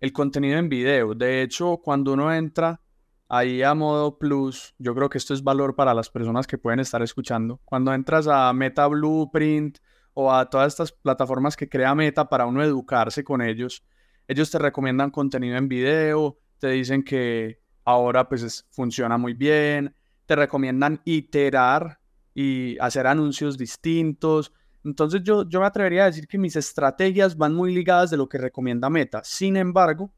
el 0.00 0.12
contenido 0.12 0.58
en 0.58 0.68
video. 0.68 1.14
De 1.14 1.42
hecho, 1.42 1.78
cuando 1.78 2.12
uno 2.12 2.32
entra 2.32 2.80
ahí 3.28 3.62
a 3.62 3.74
modo 3.74 4.18
plus, 4.18 4.74
yo 4.78 4.94
creo 4.94 5.08
que 5.08 5.18
esto 5.18 5.34
es 5.34 5.42
valor 5.42 5.74
para 5.74 5.94
las 5.94 6.10
personas 6.10 6.46
que 6.46 6.58
pueden 6.58 6.80
estar 6.80 7.02
escuchando. 7.02 7.60
Cuando 7.64 7.92
entras 7.92 8.26
a 8.28 8.52
Meta 8.52 8.86
Blueprint, 8.86 9.78
o 10.18 10.32
a 10.32 10.48
todas 10.48 10.72
estas 10.72 10.92
plataformas 10.92 11.56
que 11.56 11.68
crea 11.68 11.94
Meta 11.94 12.26
para 12.26 12.46
uno 12.46 12.64
educarse 12.64 13.22
con 13.22 13.42
ellos. 13.42 13.84
Ellos 14.26 14.50
te 14.50 14.58
recomiendan 14.58 15.10
contenido 15.10 15.58
en 15.58 15.68
video, 15.68 16.38
te 16.58 16.68
dicen 16.68 17.02
que 17.02 17.60
ahora 17.84 18.26
pues 18.26 18.66
funciona 18.70 19.18
muy 19.18 19.34
bien, 19.34 19.94
te 20.24 20.34
recomiendan 20.34 21.02
iterar 21.04 22.00
y 22.34 22.78
hacer 22.78 23.06
anuncios 23.06 23.58
distintos. 23.58 24.54
Entonces 24.86 25.22
yo, 25.24 25.48
yo 25.48 25.60
me 25.60 25.66
atrevería 25.66 26.04
a 26.04 26.06
decir 26.06 26.28
que 26.28 26.38
mis 26.38 26.54
estrategias 26.54 27.36
van 27.36 27.54
muy 27.54 27.74
ligadas 27.74 28.10
de 28.10 28.16
lo 28.16 28.28
que 28.28 28.38
recomienda 28.38 28.88
Meta. 28.88 29.20
Sin 29.24 29.56
embargo, 29.56 30.12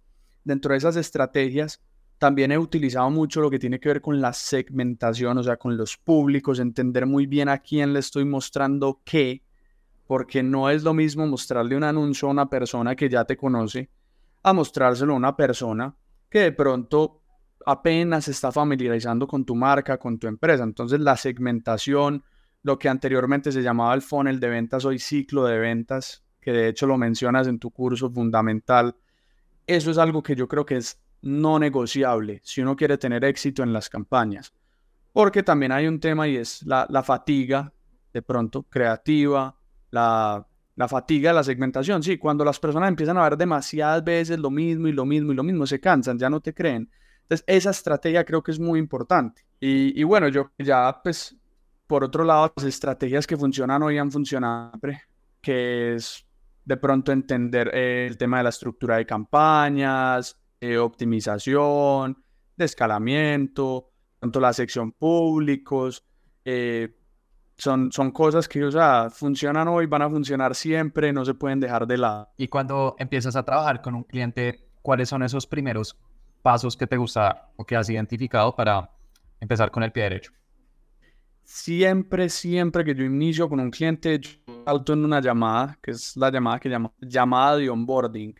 dentro 0.45 0.73
de 0.73 0.79
esas 0.79 0.97
estrategias 0.97 1.83
también 2.19 2.53
he 2.53 2.59
utilizado 2.59 3.09
mucho 3.11 3.41
lo 3.41 3.51
que 3.51 3.59
tiene 3.59 3.81
que 3.81 3.89
ver 3.89 4.03
con 4.03 4.21
la 4.21 4.33
segmentación, 4.33 5.39
o 5.39 5.43
sea, 5.43 5.57
con 5.57 5.77
los 5.77 5.97
públicos, 5.97 6.59
entender 6.59 7.07
muy 7.07 7.27
bien 7.27 7.49
a 7.49 7.59
quién 7.59 7.95
le 7.95 8.01
estoy 8.01 8.27
mostrando 8.27 9.01
qué, 9.05 9.43
porque 10.07 10.43
no 10.43 10.69
es 10.69 10.83
lo 10.83 10.93
mismo 10.93 11.27
mostrarle 11.27 11.77
un 11.77 11.85
anuncio 11.85 12.29
a 12.29 12.33
una 12.33 12.51
persona 12.51 12.95
que 12.95 13.09
ya 13.09 13.25
te 13.25 13.37
conoce 13.37 13.89
a 14.43 14.53
mostrárselo 14.53 15.15
a 15.15 15.17
una 15.17 15.37
persona 15.37 15.95
que 16.29 16.41
de 16.41 16.53
pronto 16.53 17.23
apenas 17.65 18.29
está 18.29 18.53
familiarizando 18.53 19.27
con 19.27 19.45
tu 19.45 19.55
marca, 19.55 19.99
con 19.99 20.19
tu 20.19 20.27
empresa. 20.27 20.65
Entonces 20.65 21.01
la 21.01 21.17
segmentación, 21.17 22.23
lo 22.69 22.79
que 22.79 22.91
anteriormente 22.91 23.51
se 23.51 23.63
llamaba 23.63 23.95
el 23.95 24.03
funnel 24.03 24.39
de 24.39 24.49
ventas, 24.51 24.85
hoy 24.85 24.99
ciclo 24.99 25.45
de 25.47 25.59
ventas, 25.59 26.23
que 26.39 26.53
de 26.53 26.69
hecho 26.69 26.87
lo 26.87 26.99
mencionas 26.99 27.47
en 27.47 27.59
tu 27.59 27.71
curso 27.71 28.11
fundamental, 28.11 28.95
eso 29.67 29.91
es 29.91 29.97
algo 29.97 30.23
que 30.23 30.37
yo 30.37 30.47
creo 30.47 30.67
que 30.67 30.77
es 30.77 31.01
no 31.23 31.59
negociable 31.59 32.41
si 32.45 32.61
uno 32.61 32.77
quiere 32.77 32.99
tener 32.99 33.25
éxito 33.25 33.63
en 33.63 33.73
las 33.73 33.89
campañas. 33.89 34.53
Porque 35.15 35.43
también 35.43 35.73
hay 35.73 35.87
un 35.87 35.99
tema 35.99 36.29
y 36.29 36.37
es 36.37 36.63
la, 36.67 36.87
la 36.91 37.03
fatiga, 37.03 37.73
de 38.13 38.21
pronto, 38.21 38.65
creativa, 38.65 39.57
la, 39.91 40.47
la 40.77 40.89
fatiga 40.89 41.31
de 41.31 41.35
la 41.37 41.43
segmentación. 41.43 42.03
Sí, 42.03 42.19
cuando 42.19 42.45
las 42.45 42.61
personas 42.61 42.91
empiezan 42.91 43.17
a 43.17 43.23
ver 43.23 43.39
demasiadas 43.39 44.05
veces 44.05 44.39
lo 44.39 44.51
mismo 44.51 44.89
y 44.89 44.93
lo 44.93 45.07
mismo 45.07 45.33
y 45.33 45.35
lo 45.35 45.43
mismo, 45.43 45.67
se 45.67 45.81
cansan, 45.81 46.19
ya 46.19 46.29
no 46.29 46.41
te 46.41 46.53
creen. 46.53 46.91
Entonces, 47.23 47.45
esa 47.47 47.71
estrategia 47.71 48.25
creo 48.25 48.43
que 48.43 48.53
es 48.53 48.61
muy 48.61 48.79
importante. 48.79 49.47
Y, 49.59 49.99
y 49.99 50.05
bueno, 50.05 50.29
yo 50.29 50.51
ya, 50.59 51.01
pues, 51.03 51.35
por 51.89 52.05
otro 52.05 52.23
lado, 52.23 52.53
las 52.55 52.67
estrategias 52.67 53.27
que 53.27 53.37
funcionan 53.37 53.83
hoy 53.83 53.99
han 53.99 54.13
funcionado 54.13 54.71
siempre, 54.71 55.03
que 55.41 55.95
es 55.95 56.25
de 56.65 56.77
pronto 56.77 57.13
entender 57.13 57.71
eh, 57.73 58.07
el 58.07 58.19
tema 58.19 58.37
de 58.37 58.43
la 58.45 58.51
estructura 58.51 58.99
de 58.99 59.07
campañas, 59.07 60.39
eh, 60.61 60.77
optimización, 60.77 62.23
de 62.57 62.65
escalamiento, 62.67 63.91
tanto 64.21 64.39
la 64.39 64.53
sección 64.53 64.93
públicos, 64.93 66.05
eh, 66.45 66.95
son, 67.57 67.91
son 67.91 68.11
cosas 68.11 68.47
que, 68.47 68.63
o 68.65 68.71
sea, 68.71 69.09
funcionan 69.11 69.67
hoy, 69.67 69.87
van 69.87 70.03
a 70.03 70.11
funcionar 70.11 70.55
siempre, 70.55 71.11
no 71.13 71.25
se 71.25 71.33
pueden 71.33 71.59
dejar 71.59 71.87
de 71.87 71.97
lado. 71.97 72.29
Y 72.37 72.49
cuando 72.49 72.97
empiezas 72.99 73.35
a 73.35 73.45
trabajar 73.45 73.81
con 73.81 73.95
un 73.95 74.05
cliente, 74.05 74.69
¿cuáles 74.83 75.09
son 75.09 75.23
esos 75.23 75.47
primeros 75.47 75.99
pasos 76.43 76.77
que 76.77 76.87
te 76.87 76.99
gusta 76.99 77.51
o 77.57 77.65
que 77.65 77.77
has 77.77 77.89
identificado 77.89 78.55
para 78.55 78.91
empezar 79.41 79.71
con 79.71 79.83
el 79.83 79.91
pie 79.91 80.03
derecho? 80.03 80.38
Siempre, 81.51 82.29
siempre 82.29 82.85
que 82.85 82.95
yo 82.95 83.05
inicio 83.05 83.49
con 83.49 83.59
un 83.59 83.71
cliente, 83.71 84.21
yo 84.21 84.31
auto 84.67 84.93
en 84.93 85.03
una 85.03 85.19
llamada, 85.19 85.79
que 85.83 85.93
es 85.93 86.15
la 86.15 86.31
llamada 86.31 86.61
que 86.61 86.69
llamo 86.69 86.95
llamada 87.01 87.57
de 87.57 87.71
onboarding. 87.71 88.35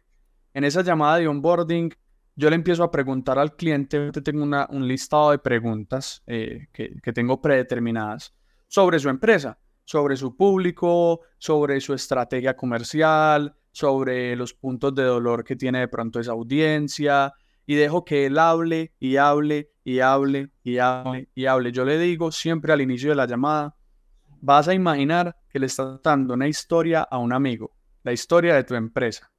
En 0.53 0.65
esa 0.65 0.83
llamada 0.83 1.17
de 1.17 1.27
onboarding, 1.27 1.91
yo 2.37 2.51
le 2.51 2.57
empiezo 2.57 2.85
a 2.85 2.91
preguntar 2.91 3.39
al 3.39 3.57
cliente, 3.57 4.13
tengo 4.13 4.43
una, 4.43 4.67
un 4.69 4.87
listado 4.87 5.31
de 5.31 5.39
preguntas 5.39 6.23
eh, 6.27 6.67
que, 6.71 7.01
que 7.03 7.13
tengo 7.15 7.41
predeterminadas 7.41 8.35
sobre 8.67 8.99
su 8.99 9.09
empresa, 9.09 9.59
sobre 9.85 10.15
su 10.15 10.37
público, 10.37 11.23
sobre 11.39 11.81
su 11.81 11.95
estrategia 11.95 12.55
comercial, 12.55 13.57
sobre 13.73 14.37
los 14.37 14.53
puntos 14.53 14.95
de 14.95 15.05
dolor 15.05 15.45
que 15.45 15.57
tiene 15.57 15.81
de 15.81 15.89
pronto 15.89 16.21
esa 16.21 16.33
audiencia, 16.33 17.33
y 17.69 17.75
dejo 17.75 18.03
que 18.03 18.25
él 18.25 18.39
hable 18.39 18.95
y 18.99 19.19
hable 19.19 19.71
y 19.85 20.01
hable 20.01 20.51
y 20.65 20.79
hable 20.79 21.29
y 21.35 21.45
hable. 21.45 21.71
Yo 21.71 21.85
le 21.85 21.99
digo 21.99 22.33
siempre 22.33 22.73
al 22.73 22.81
inicio 22.81 23.11
de 23.11 23.17
la 23.17 23.27
llamada, 23.27 23.77
vas 24.41 24.69
a 24.69 24.75
imaginar 24.75 25.37
que 25.51 25.59
le 25.59 25.67
estás 25.67 26.01
dando 26.03 26.33
una 26.33 26.49
historia 26.49 27.03
a 27.03 27.19
un 27.19 27.31
amigo, 27.31 27.77
la 28.05 28.13
historia 28.15 28.55
de 28.55 28.65
tu 28.65 28.75
empresa, 28.75 29.31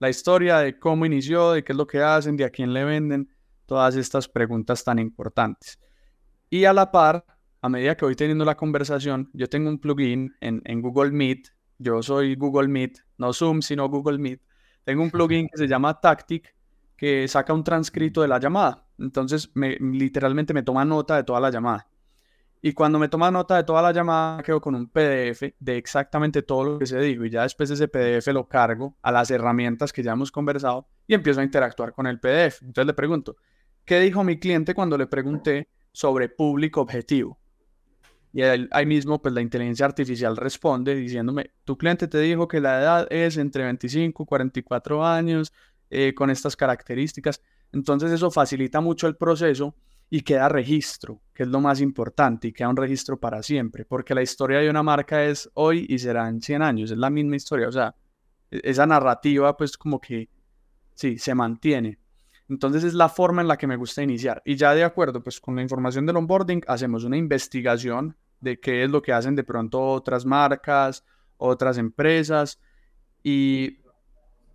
la 0.00 0.10
historia 0.10 0.58
de 0.58 0.78
cómo 0.78 1.06
inició, 1.06 1.52
de 1.52 1.64
qué 1.64 1.72
es 1.72 1.78
lo 1.78 1.86
que 1.86 2.02
hacen, 2.02 2.36
de 2.36 2.44
a 2.44 2.50
quién 2.50 2.74
le 2.74 2.84
venden, 2.84 3.34
todas 3.64 3.96
estas 3.96 4.28
preguntas 4.28 4.84
tan 4.84 4.98
importantes. 4.98 5.80
Y 6.50 6.66
a 6.66 6.74
la 6.74 6.90
par, 6.90 7.24
a 7.62 7.70
medida 7.70 7.96
que 7.96 8.04
voy 8.04 8.16
teniendo 8.16 8.44
la 8.44 8.58
conversación, 8.58 9.30
yo 9.32 9.48
tengo 9.48 9.70
un 9.70 9.78
plugin 9.78 10.30
en, 10.42 10.60
en 10.66 10.82
Google 10.82 11.12
Meet, 11.12 11.48
yo 11.78 12.02
soy 12.02 12.34
Google 12.34 12.68
Meet, 12.68 12.98
no 13.16 13.32
Zoom, 13.32 13.62
sino 13.62 13.88
Google 13.88 14.18
Meet. 14.18 14.42
Tengo 14.84 15.02
un 15.02 15.10
plugin 15.10 15.48
que 15.48 15.56
se 15.56 15.66
llama 15.66 15.98
Tactic, 15.98 16.54
que 16.98 17.28
saca 17.28 17.54
un 17.54 17.62
transcrito 17.62 18.20
de 18.20 18.28
la 18.28 18.40
llamada. 18.40 18.84
Entonces, 18.98 19.52
me, 19.54 19.76
literalmente 19.76 20.52
me 20.52 20.64
toma 20.64 20.84
nota 20.84 21.16
de 21.16 21.22
toda 21.22 21.38
la 21.38 21.48
llamada. 21.48 21.88
Y 22.60 22.72
cuando 22.72 22.98
me 22.98 23.08
toma 23.08 23.30
nota 23.30 23.56
de 23.56 23.62
toda 23.62 23.80
la 23.80 23.92
llamada, 23.92 24.42
quedo 24.42 24.60
con 24.60 24.74
un 24.74 24.88
PDF 24.88 25.54
de 25.60 25.76
exactamente 25.76 26.42
todo 26.42 26.64
lo 26.64 26.78
que 26.80 26.86
se 26.86 26.98
dijo. 26.98 27.24
Y 27.24 27.30
ya 27.30 27.42
después 27.42 27.70
ese 27.70 27.86
PDF 27.86 28.26
lo 28.32 28.48
cargo 28.48 28.96
a 29.00 29.12
las 29.12 29.30
herramientas 29.30 29.92
que 29.92 30.02
ya 30.02 30.12
hemos 30.12 30.32
conversado 30.32 30.88
y 31.06 31.14
empiezo 31.14 31.40
a 31.40 31.44
interactuar 31.44 31.92
con 31.92 32.08
el 32.08 32.18
PDF. 32.18 32.62
Entonces 32.62 32.86
le 32.86 32.94
pregunto, 32.94 33.36
¿qué 33.84 34.00
dijo 34.00 34.24
mi 34.24 34.40
cliente 34.40 34.74
cuando 34.74 34.98
le 34.98 35.06
pregunté 35.06 35.68
sobre 35.92 36.28
público 36.28 36.80
objetivo? 36.80 37.38
Y 38.32 38.42
ahí 38.42 38.86
mismo, 38.86 39.22
pues 39.22 39.32
la 39.32 39.40
inteligencia 39.40 39.86
artificial 39.86 40.36
responde 40.36 40.96
diciéndome, 40.96 41.52
tu 41.64 41.78
cliente 41.78 42.08
te 42.08 42.18
dijo 42.18 42.48
que 42.48 42.60
la 42.60 42.80
edad 42.80 43.06
es 43.08 43.36
entre 43.36 43.64
25 43.64 44.22
y 44.22 44.26
44 44.26 45.06
años, 45.06 45.52
eh, 45.90 46.14
con 46.14 46.30
estas 46.30 46.56
características. 46.56 47.42
Entonces 47.72 48.10
eso 48.12 48.30
facilita 48.30 48.80
mucho 48.80 49.06
el 49.06 49.16
proceso 49.16 49.74
y 50.10 50.22
queda 50.22 50.48
registro, 50.48 51.20
que 51.34 51.42
es 51.42 51.48
lo 51.48 51.60
más 51.60 51.80
importante, 51.80 52.48
y 52.48 52.52
queda 52.52 52.68
un 52.68 52.76
registro 52.76 53.18
para 53.18 53.42
siempre, 53.42 53.84
porque 53.84 54.14
la 54.14 54.22
historia 54.22 54.58
de 54.58 54.70
una 54.70 54.82
marca 54.82 55.24
es 55.24 55.50
hoy 55.54 55.86
y 55.88 55.98
será 55.98 56.28
en 56.28 56.40
100 56.40 56.62
años, 56.62 56.90
es 56.90 56.98
la 56.98 57.10
misma 57.10 57.36
historia, 57.36 57.68
o 57.68 57.72
sea, 57.72 57.94
e-, 58.50 58.60
esa 58.64 58.86
narrativa 58.86 59.56
pues 59.56 59.76
como 59.76 60.00
que, 60.00 60.28
sí, 60.94 61.18
se 61.18 61.34
mantiene. 61.34 61.98
Entonces 62.48 62.84
es 62.84 62.94
la 62.94 63.10
forma 63.10 63.42
en 63.42 63.48
la 63.48 63.58
que 63.58 63.66
me 63.66 63.76
gusta 63.76 64.02
iniciar. 64.02 64.40
Y 64.44 64.56
ya 64.56 64.74
de 64.74 64.82
acuerdo, 64.82 65.22
pues 65.22 65.38
con 65.38 65.54
la 65.54 65.60
información 65.60 66.06
del 66.06 66.16
onboarding 66.16 66.62
hacemos 66.66 67.04
una 67.04 67.18
investigación 67.18 68.16
de 68.40 68.58
qué 68.58 68.84
es 68.84 68.90
lo 68.90 69.02
que 69.02 69.12
hacen 69.12 69.36
de 69.36 69.44
pronto 69.44 69.80
otras 69.80 70.24
marcas, 70.24 71.04
otras 71.36 71.76
empresas, 71.76 72.58
y 73.22 73.78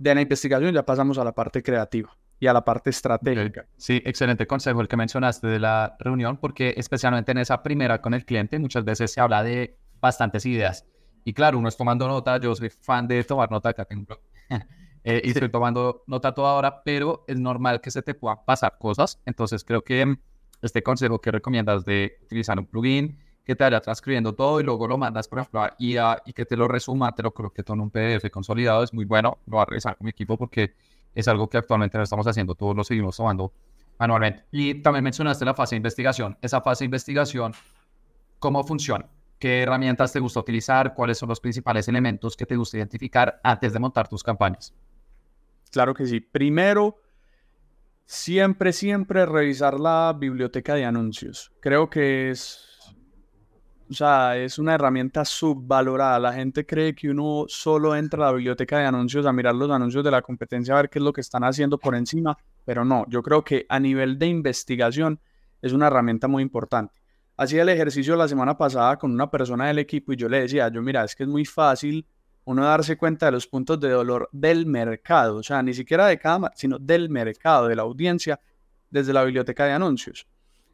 de 0.03 0.15
la 0.15 0.21
investigación 0.21 0.73
ya 0.73 0.85
pasamos 0.85 1.17
a 1.17 1.23
la 1.23 1.31
parte 1.31 1.63
creativa 1.63 2.15
y 2.37 2.47
a 2.47 2.53
la 2.53 2.65
parte 2.65 2.89
estratégica. 2.89 3.65
Sí, 3.77 4.01
excelente 4.05 4.45
consejo 4.45 4.81
el 4.81 4.89
que 4.89 4.97
mencionaste 4.97 5.47
de 5.47 5.59
la 5.59 5.95
reunión, 5.97 6.37
porque 6.37 6.73
especialmente 6.75 7.31
en 7.31 7.37
esa 7.37 7.63
primera 7.63 8.01
con 8.01 8.13
el 8.13 8.25
cliente 8.25 8.59
muchas 8.59 8.83
veces 8.83 9.13
se 9.13 9.21
habla 9.21 9.43
de 9.43 9.77
bastantes 10.01 10.45
ideas. 10.45 10.85
Y 11.23 11.33
claro, 11.33 11.57
uno 11.57 11.69
es 11.69 11.77
tomando 11.77 12.05
nota, 12.05 12.37
yo 12.37 12.53
soy 12.53 12.69
fan 12.69 13.07
de 13.07 13.23
tomar 13.23 13.49
nota, 13.49 13.69
acá 13.69 13.85
tengo 13.85 14.19
eh, 15.05 15.21
y 15.23 15.29
estoy 15.29 15.49
tomando 15.49 16.03
nota 16.05 16.33
toda 16.33 16.53
hora, 16.53 16.83
pero 16.83 17.23
es 17.29 17.39
normal 17.39 17.79
que 17.79 17.89
se 17.89 18.01
te 18.01 18.13
puedan 18.13 18.39
pasar 18.45 18.77
cosas. 18.77 19.21
Entonces 19.25 19.63
creo 19.63 19.85
que 19.85 20.17
este 20.61 20.83
consejo 20.83 21.21
que 21.21 21.31
recomiendas 21.31 21.85
de 21.85 22.17
utilizar 22.23 22.59
un 22.59 22.65
plugin 22.65 23.19
que 23.43 23.55
te 23.55 23.63
vaya 23.63 23.81
transcribiendo 23.81 24.33
todo 24.33 24.59
y 24.59 24.63
luego 24.63 24.87
lo 24.87 24.97
mandas, 24.97 25.27
por 25.27 25.39
ejemplo, 25.39 25.67
y, 25.77 25.95
y 25.97 26.33
que 26.33 26.45
te 26.45 26.55
lo 26.55 26.67
resuma, 26.67 27.13
te 27.13 27.23
lo 27.23 27.33
creo 27.33 27.51
que 27.51 27.63
todo 27.63 27.75
en 27.75 27.81
un 27.81 27.89
PDF 27.89 28.29
consolidado 28.31 28.83
es 28.83 28.93
muy 28.93 29.05
bueno. 29.05 29.39
Lo 29.47 29.57
voy 29.57 29.61
a 29.61 29.65
revisar 29.65 29.97
con 29.97 30.05
mi 30.05 30.11
equipo 30.11 30.37
porque 30.37 30.73
es 31.13 31.27
algo 31.27 31.49
que 31.49 31.57
actualmente 31.57 31.97
no 31.97 32.03
estamos 32.03 32.25
haciendo, 32.25 32.55
todos 32.55 32.75
lo 32.75 32.83
seguimos 32.83 33.17
tomando 33.17 33.51
manualmente. 33.99 34.45
Y 34.51 34.75
también 34.75 35.03
mencionaste 35.03 35.45
la 35.45 35.53
fase 35.53 35.75
de 35.75 35.77
investigación. 35.77 36.37
Esa 36.41 36.61
fase 36.61 36.83
de 36.83 36.85
investigación, 36.85 37.53
¿cómo 38.39 38.63
funciona? 38.63 39.07
¿Qué 39.39 39.63
herramientas 39.63 40.13
te 40.13 40.19
gusta 40.19 40.39
utilizar? 40.39 40.93
¿Cuáles 40.93 41.17
son 41.17 41.29
los 41.29 41.41
principales 41.41 41.87
elementos 41.89 42.37
que 42.37 42.45
te 42.45 42.55
gusta 42.55 42.77
identificar 42.77 43.41
antes 43.43 43.73
de 43.73 43.79
montar 43.79 44.07
tus 44.07 44.23
campañas? 44.23 44.73
Claro 45.69 45.93
que 45.93 46.05
sí. 46.05 46.21
Primero, 46.21 47.01
siempre, 48.05 48.71
siempre 48.71 49.25
revisar 49.25 49.79
la 49.79 50.15
biblioteca 50.17 50.75
de 50.75 50.85
anuncios. 50.85 51.51
Creo 51.59 51.89
que 51.89 52.29
es 52.29 52.72
o 53.93 53.95
sea, 53.95 54.35
es 54.37 54.57
una 54.57 54.73
herramienta 54.73 55.23
subvalorada. 55.23 56.17
La 56.17 56.33
gente 56.33 56.65
cree 56.65 56.95
que 56.95 57.11
uno 57.11 57.45
solo 57.47 57.95
entra 57.95 58.23
a 58.23 58.31
la 58.31 58.33
biblioteca 58.33 58.79
de 58.79 58.85
anuncios 58.85 59.23
a 59.27 59.31
mirar 59.31 59.53
los 59.53 59.69
anuncios 59.69 60.03
de 60.03 60.09
la 60.09 60.23
competencia, 60.23 60.73
a 60.73 60.77
ver 60.77 60.89
qué 60.89 60.97
es 60.97 61.05
lo 61.05 61.13
que 61.13 61.21
están 61.21 61.43
haciendo 61.43 61.77
por 61.77 61.93
encima, 61.93 62.35
pero 62.65 62.83
no, 62.83 63.05
yo 63.07 63.21
creo 63.21 63.43
que 63.43 63.67
a 63.69 63.79
nivel 63.79 64.17
de 64.17 64.25
investigación 64.25 65.19
es 65.61 65.73
una 65.73 65.87
herramienta 65.87 66.27
muy 66.27 66.41
importante. 66.41 66.95
Hacía 67.37 67.61
el 67.61 67.69
ejercicio 67.69 68.15
la 68.15 68.27
semana 68.27 68.57
pasada 68.57 68.97
con 68.97 69.11
una 69.11 69.29
persona 69.29 69.67
del 69.67 69.77
equipo 69.77 70.11
y 70.11 70.15
yo 70.15 70.27
le 70.27 70.41
decía, 70.41 70.69
yo 70.69 70.81
mira, 70.81 71.03
es 71.03 71.15
que 71.15 71.21
es 71.21 71.29
muy 71.29 71.45
fácil 71.45 72.07
uno 72.45 72.65
darse 72.65 72.97
cuenta 72.97 73.27
de 73.27 73.33
los 73.33 73.45
puntos 73.45 73.79
de 73.79 73.89
dolor 73.89 74.27
del 74.31 74.65
mercado, 74.65 75.35
o 75.35 75.43
sea, 75.43 75.61
ni 75.61 75.75
siquiera 75.75 76.07
de 76.07 76.17
cada, 76.17 76.51
sino 76.55 76.79
del 76.79 77.11
mercado, 77.11 77.67
de 77.67 77.75
la 77.75 77.83
audiencia, 77.83 78.39
desde 78.89 79.13
la 79.13 79.23
biblioteca 79.23 79.65
de 79.65 79.73
anuncios. 79.73 80.27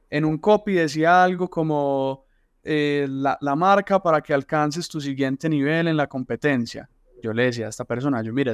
En 0.10 0.24
un 0.24 0.38
copy 0.38 0.74
decía 0.74 1.22
algo 1.22 1.50
como 1.50 2.29
eh, 2.72 3.08
la, 3.10 3.56
marca 3.56 4.00
para 4.00 4.22
que 4.22 4.32
alcances 4.32 4.88
tu 4.88 5.02
siguiente 5.02 5.50
nivel 5.50 5.88
en 5.88 5.98
la 5.98 6.06
competencia. 6.06 6.88
Yo 7.20 7.34
le 7.34 7.46
decía 7.46 7.66
a 7.66 7.70
esta 7.70 7.84
persona, 7.84 8.22
yo 8.22 8.32
mira, 8.32 8.54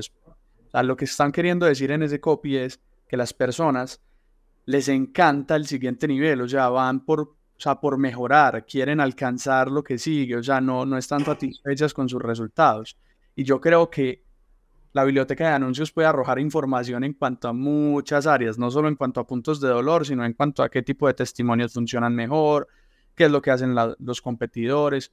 lo 0.71 0.95
que 0.95 1.03
están 1.03 1.33
queriendo 1.33 1.65
decir 1.65 1.91
en 1.91 2.01
ese 2.01 2.21
copy 2.21 2.55
es 2.55 2.79
que 3.09 3.17
las 3.17 3.33
personas 3.33 4.01
les 4.65 4.87
encanta 4.87 5.57
el 5.57 5.67
siguiente 5.67 6.07
nivel, 6.07 6.39
o 6.39 6.47
sea, 6.47 6.69
van 6.69 7.03
por 7.03 7.35
o 7.57 7.61
sea, 7.61 7.79
por 7.79 7.97
mejorar, 7.97 8.65
quieren 8.65 9.01
alcanzar 9.01 9.69
lo 9.69 9.83
que 9.83 9.97
sigue, 9.97 10.37
o 10.37 10.43
sea, 10.43 10.61
no, 10.61 10.85
no 10.85 10.97
están 10.97 11.25
satisfechas 11.25 11.93
con 11.93 12.07
sus 12.07 12.21
resultados. 12.21 12.97
Y 13.35 13.43
yo 13.43 13.59
creo 13.59 13.89
que 13.89 14.23
la 14.93 15.03
biblioteca 15.03 15.49
de 15.49 15.55
anuncios 15.55 15.91
puede 15.91 16.07
arrojar 16.07 16.39
información 16.39 17.03
en 17.03 17.13
cuanto 17.13 17.49
a 17.49 17.53
muchas 17.53 18.27
áreas, 18.27 18.57
no 18.57 18.71
solo 18.71 18.87
en 18.87 18.95
cuanto 18.95 19.19
a 19.19 19.27
puntos 19.27 19.59
de 19.59 19.67
dolor, 19.67 20.05
sino 20.05 20.23
en 20.23 20.33
cuanto 20.33 20.63
a 20.63 20.69
qué 20.69 20.83
tipo 20.83 21.07
de 21.07 21.15
testimonios 21.15 21.73
funcionan 21.73 22.15
mejor, 22.15 22.69
qué 23.15 23.25
es 23.25 23.31
lo 23.31 23.41
que 23.41 23.51
hacen 23.51 23.75
los 23.99 24.21
competidores. 24.21 25.11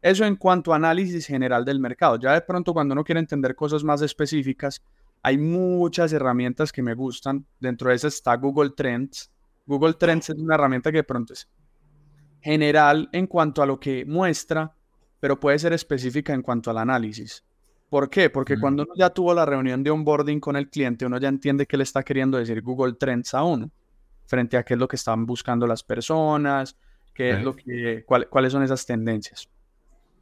Eso 0.00 0.24
en 0.24 0.36
cuanto 0.36 0.72
a 0.72 0.76
análisis 0.76 1.26
general 1.26 1.64
del 1.64 1.78
mercado. 1.78 2.18
Ya 2.18 2.32
de 2.32 2.40
pronto 2.40 2.72
cuando 2.72 2.92
uno 2.92 3.04
quiere 3.04 3.20
entender 3.20 3.54
cosas 3.54 3.84
más 3.84 4.02
específicas, 4.02 4.82
hay 5.22 5.38
muchas 5.38 6.12
herramientas 6.12 6.72
que 6.72 6.82
me 6.82 6.94
gustan. 6.94 7.46
Dentro 7.60 7.90
de 7.90 7.96
esas 7.96 8.14
está 8.14 8.34
Google 8.36 8.70
Trends. 8.70 9.30
Google 9.64 9.94
Trends 9.94 10.30
es 10.30 10.36
una 10.36 10.56
herramienta 10.56 10.90
que 10.90 10.98
de 10.98 11.04
pronto 11.04 11.32
es 11.32 11.48
general 12.40 13.08
en 13.12 13.28
cuanto 13.28 13.62
a 13.62 13.66
lo 13.66 13.78
que 13.78 14.04
muestra, 14.04 14.74
pero 15.20 15.38
puede 15.38 15.58
ser 15.60 15.72
específica 15.72 16.34
en 16.34 16.42
cuanto 16.42 16.70
al 16.70 16.78
análisis. 16.78 17.44
¿Por 17.88 18.10
qué? 18.10 18.30
Porque 18.30 18.58
cuando 18.58 18.82
uno 18.82 18.92
ya 18.96 19.10
tuvo 19.10 19.32
la 19.34 19.46
reunión 19.46 19.84
de 19.84 19.90
onboarding 19.90 20.40
con 20.40 20.56
el 20.56 20.68
cliente, 20.68 21.06
uno 21.06 21.18
ya 21.18 21.28
entiende 21.28 21.66
qué 21.66 21.76
le 21.76 21.84
está 21.84 22.02
queriendo 22.02 22.38
decir 22.38 22.60
Google 22.62 22.94
Trends 22.94 23.34
a 23.34 23.44
uno, 23.44 23.70
frente 24.24 24.56
a 24.56 24.64
qué 24.64 24.74
es 24.74 24.80
lo 24.80 24.88
que 24.88 24.96
están 24.96 25.26
buscando 25.26 25.66
las 25.66 25.84
personas, 25.84 26.76
qué 27.12 27.30
es 27.30 27.42
lo 27.42 27.54
que, 27.54 28.04
cuáles 28.06 28.52
son 28.52 28.62
esas 28.62 28.84
tendencias. 28.86 29.48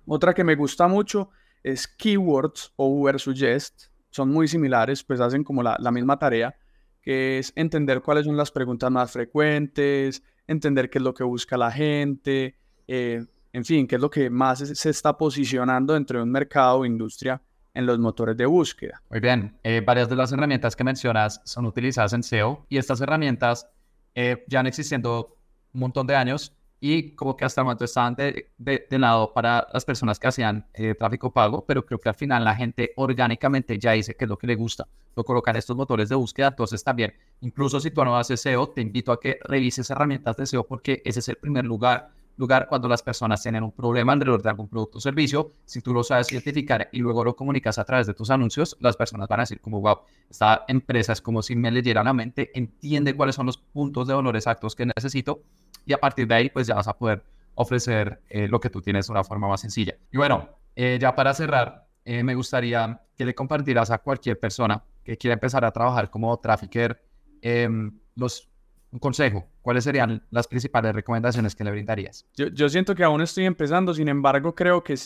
Otra 0.06 0.34
que 0.34 0.44
me 0.44 0.56
gusta 0.56 0.88
mucho 0.88 1.30
es 1.62 1.86
Keywords 1.86 2.72
o 2.76 2.86
Uber 2.88 3.20
Suggest. 3.20 3.86
Son 4.10 4.28
muy 4.28 4.48
similares, 4.48 5.04
pues 5.04 5.20
hacen 5.20 5.44
como 5.44 5.62
la, 5.62 5.76
la 5.78 5.92
misma 5.92 6.18
tarea, 6.18 6.56
que 7.00 7.38
es 7.38 7.52
entender 7.54 8.02
cuáles 8.02 8.24
son 8.24 8.36
las 8.36 8.50
preguntas 8.50 8.90
más 8.90 9.12
frecuentes, 9.12 10.22
entender 10.46 10.90
qué 10.90 10.98
es 10.98 11.04
lo 11.04 11.14
que 11.14 11.22
busca 11.22 11.56
la 11.56 11.70
gente, 11.70 12.56
eh, 12.88 13.24
en 13.52 13.64
fin, 13.64 13.86
qué 13.86 13.96
es 13.96 14.00
lo 14.00 14.10
que 14.10 14.30
más 14.30 14.58
se 14.58 14.90
está 14.90 15.16
posicionando 15.16 15.94
dentro 15.94 16.18
de 16.18 16.24
un 16.24 16.30
mercado 16.30 16.78
o 16.78 16.84
industria 16.84 17.40
en 17.74 17.86
los 17.86 17.98
motores 17.98 18.36
de 18.36 18.46
búsqueda. 18.46 19.02
Muy 19.10 19.20
bien, 19.20 19.56
eh, 19.62 19.80
varias 19.84 20.08
de 20.08 20.16
las 20.16 20.32
herramientas 20.32 20.74
que 20.74 20.84
mencionas 20.84 21.40
son 21.44 21.66
utilizadas 21.66 22.12
en 22.12 22.22
SEO 22.22 22.66
y 22.68 22.78
estas 22.78 23.00
herramientas 23.00 23.68
eh, 24.14 24.44
ya 24.48 24.60
han 24.60 24.66
existiendo 24.66 25.36
un 25.72 25.80
montón 25.80 26.06
de 26.06 26.16
años 26.16 26.52
y 26.80 27.10
como 27.10 27.36
que 27.36 27.44
hasta 27.44 27.60
el 27.60 27.66
momento 27.66 27.84
estaban 27.84 28.14
de, 28.14 28.50
de, 28.56 28.98
lado 28.98 29.32
para 29.34 29.68
las 29.72 29.84
personas 29.84 30.18
que 30.18 30.28
hacían 30.28 30.66
eh, 30.72 30.94
tráfico 30.94 31.30
pago, 31.30 31.64
pero 31.66 31.84
creo 31.84 32.00
que 32.00 32.08
al 32.08 32.14
final 32.14 32.42
la 32.42 32.56
gente 32.56 32.92
orgánicamente 32.96 33.78
ya 33.78 33.92
dice 33.92 34.14
que 34.14 34.24
es 34.24 34.28
lo 34.28 34.38
que 34.38 34.46
le 34.46 34.54
gusta, 34.54 34.88
lo 35.14 35.22
colocan 35.22 35.56
estos 35.56 35.76
motores 35.76 36.08
de 36.08 36.14
búsqueda, 36.14 36.48
entonces 36.48 36.82
también, 36.82 37.14
incluso 37.42 37.80
si 37.80 37.90
tú 37.90 38.02
no 38.04 38.16
haces 38.16 38.40
SEO, 38.40 38.70
te 38.70 38.80
invito 38.80 39.12
a 39.12 39.20
que 39.20 39.38
revises 39.44 39.90
herramientas 39.90 40.36
de 40.36 40.46
SEO 40.46 40.64
porque 40.64 41.02
ese 41.04 41.20
es 41.20 41.28
el 41.28 41.36
primer 41.36 41.66
lugar 41.66 42.10
lugar 42.40 42.66
cuando 42.68 42.88
las 42.88 43.02
personas 43.02 43.42
tienen 43.42 43.62
un 43.62 43.70
problema 43.70 44.14
alrededor 44.14 44.42
de 44.42 44.48
algún 44.48 44.66
producto 44.66 44.96
o 44.96 45.00
servicio, 45.00 45.52
si 45.66 45.82
tú 45.82 45.92
lo 45.92 46.02
sabes 46.02 46.32
identificar 46.32 46.88
y 46.90 46.98
luego 46.98 47.22
lo 47.22 47.36
comunicas 47.36 47.78
a 47.78 47.84
través 47.84 48.06
de 48.06 48.14
tus 48.14 48.30
anuncios, 48.30 48.78
las 48.80 48.96
personas 48.96 49.28
van 49.28 49.40
a 49.40 49.42
decir 49.42 49.60
como, 49.60 49.80
wow, 49.82 49.98
esta 50.30 50.64
empresa 50.66 51.12
es 51.12 51.20
como 51.20 51.42
si 51.42 51.54
me 51.54 51.70
leyera 51.70 52.02
la 52.02 52.14
mente, 52.14 52.50
entiende 52.54 53.14
cuáles 53.14 53.34
son 53.34 53.44
los 53.44 53.58
puntos 53.58 54.08
de 54.08 54.14
dolor 54.14 54.36
exactos 54.36 54.74
que 54.74 54.86
necesito 54.86 55.42
y 55.86 55.92
a 55.92 55.98
partir 55.98 56.26
de 56.26 56.34
ahí 56.34 56.50
pues 56.50 56.66
ya 56.66 56.74
vas 56.74 56.88
a 56.88 56.96
poder 56.96 57.22
ofrecer 57.54 58.22
eh, 58.28 58.48
lo 58.48 58.60
que 58.60 58.70
tú 58.70 58.80
tienes 58.80 59.06
de 59.06 59.12
una 59.12 59.24
forma 59.24 59.48
más 59.48 59.60
sencilla. 59.60 59.94
Y 60.10 60.16
bueno, 60.16 60.48
eh, 60.74 60.98
ya 61.00 61.14
para 61.14 61.34
cerrar, 61.34 61.86
eh, 62.04 62.22
me 62.22 62.34
gustaría 62.34 63.00
que 63.16 63.24
le 63.24 63.34
compartieras 63.34 63.90
a 63.90 63.98
cualquier 63.98 64.38
persona 64.38 64.82
que 65.04 65.16
quiera 65.16 65.34
empezar 65.34 65.64
a 65.64 65.70
trabajar 65.70 66.10
como 66.10 66.38
trafficker 66.38 67.02
em, 67.42 67.98
los 68.14 68.50
un 68.92 68.98
consejo, 68.98 69.46
¿cuáles 69.62 69.84
serían 69.84 70.22
las 70.30 70.48
principales 70.48 70.94
recomendaciones 70.94 71.54
que 71.54 71.64
le 71.64 71.70
brindarías? 71.70 72.26
Yo, 72.34 72.68
siento 72.68 72.94
que 72.94 73.04
aún 73.04 73.20
estoy 73.20 73.44
empezando, 73.44 73.94
sin 73.94 74.08
embargo, 74.08 74.54
creo 74.54 74.82
que, 74.82 74.94
o 74.94 74.98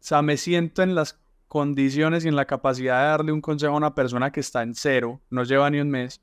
sea, 0.00 0.22
me 0.22 0.36
siento 0.36 0.82
en 0.82 0.94
las 0.94 1.20
condiciones 1.46 2.24
y 2.24 2.28
en 2.28 2.36
la 2.36 2.46
capacidad 2.46 3.00
de 3.00 3.06
darle 3.06 3.32
un 3.32 3.40
consejo 3.40 3.74
a 3.74 3.76
una 3.76 3.94
persona 3.94 4.32
que 4.32 4.40
está 4.40 4.62
en 4.62 4.74
cero, 4.74 5.20
no 5.30 5.44
lleva 5.44 5.70
ni 5.70 5.80
un 5.80 5.90
mes. 5.90 6.20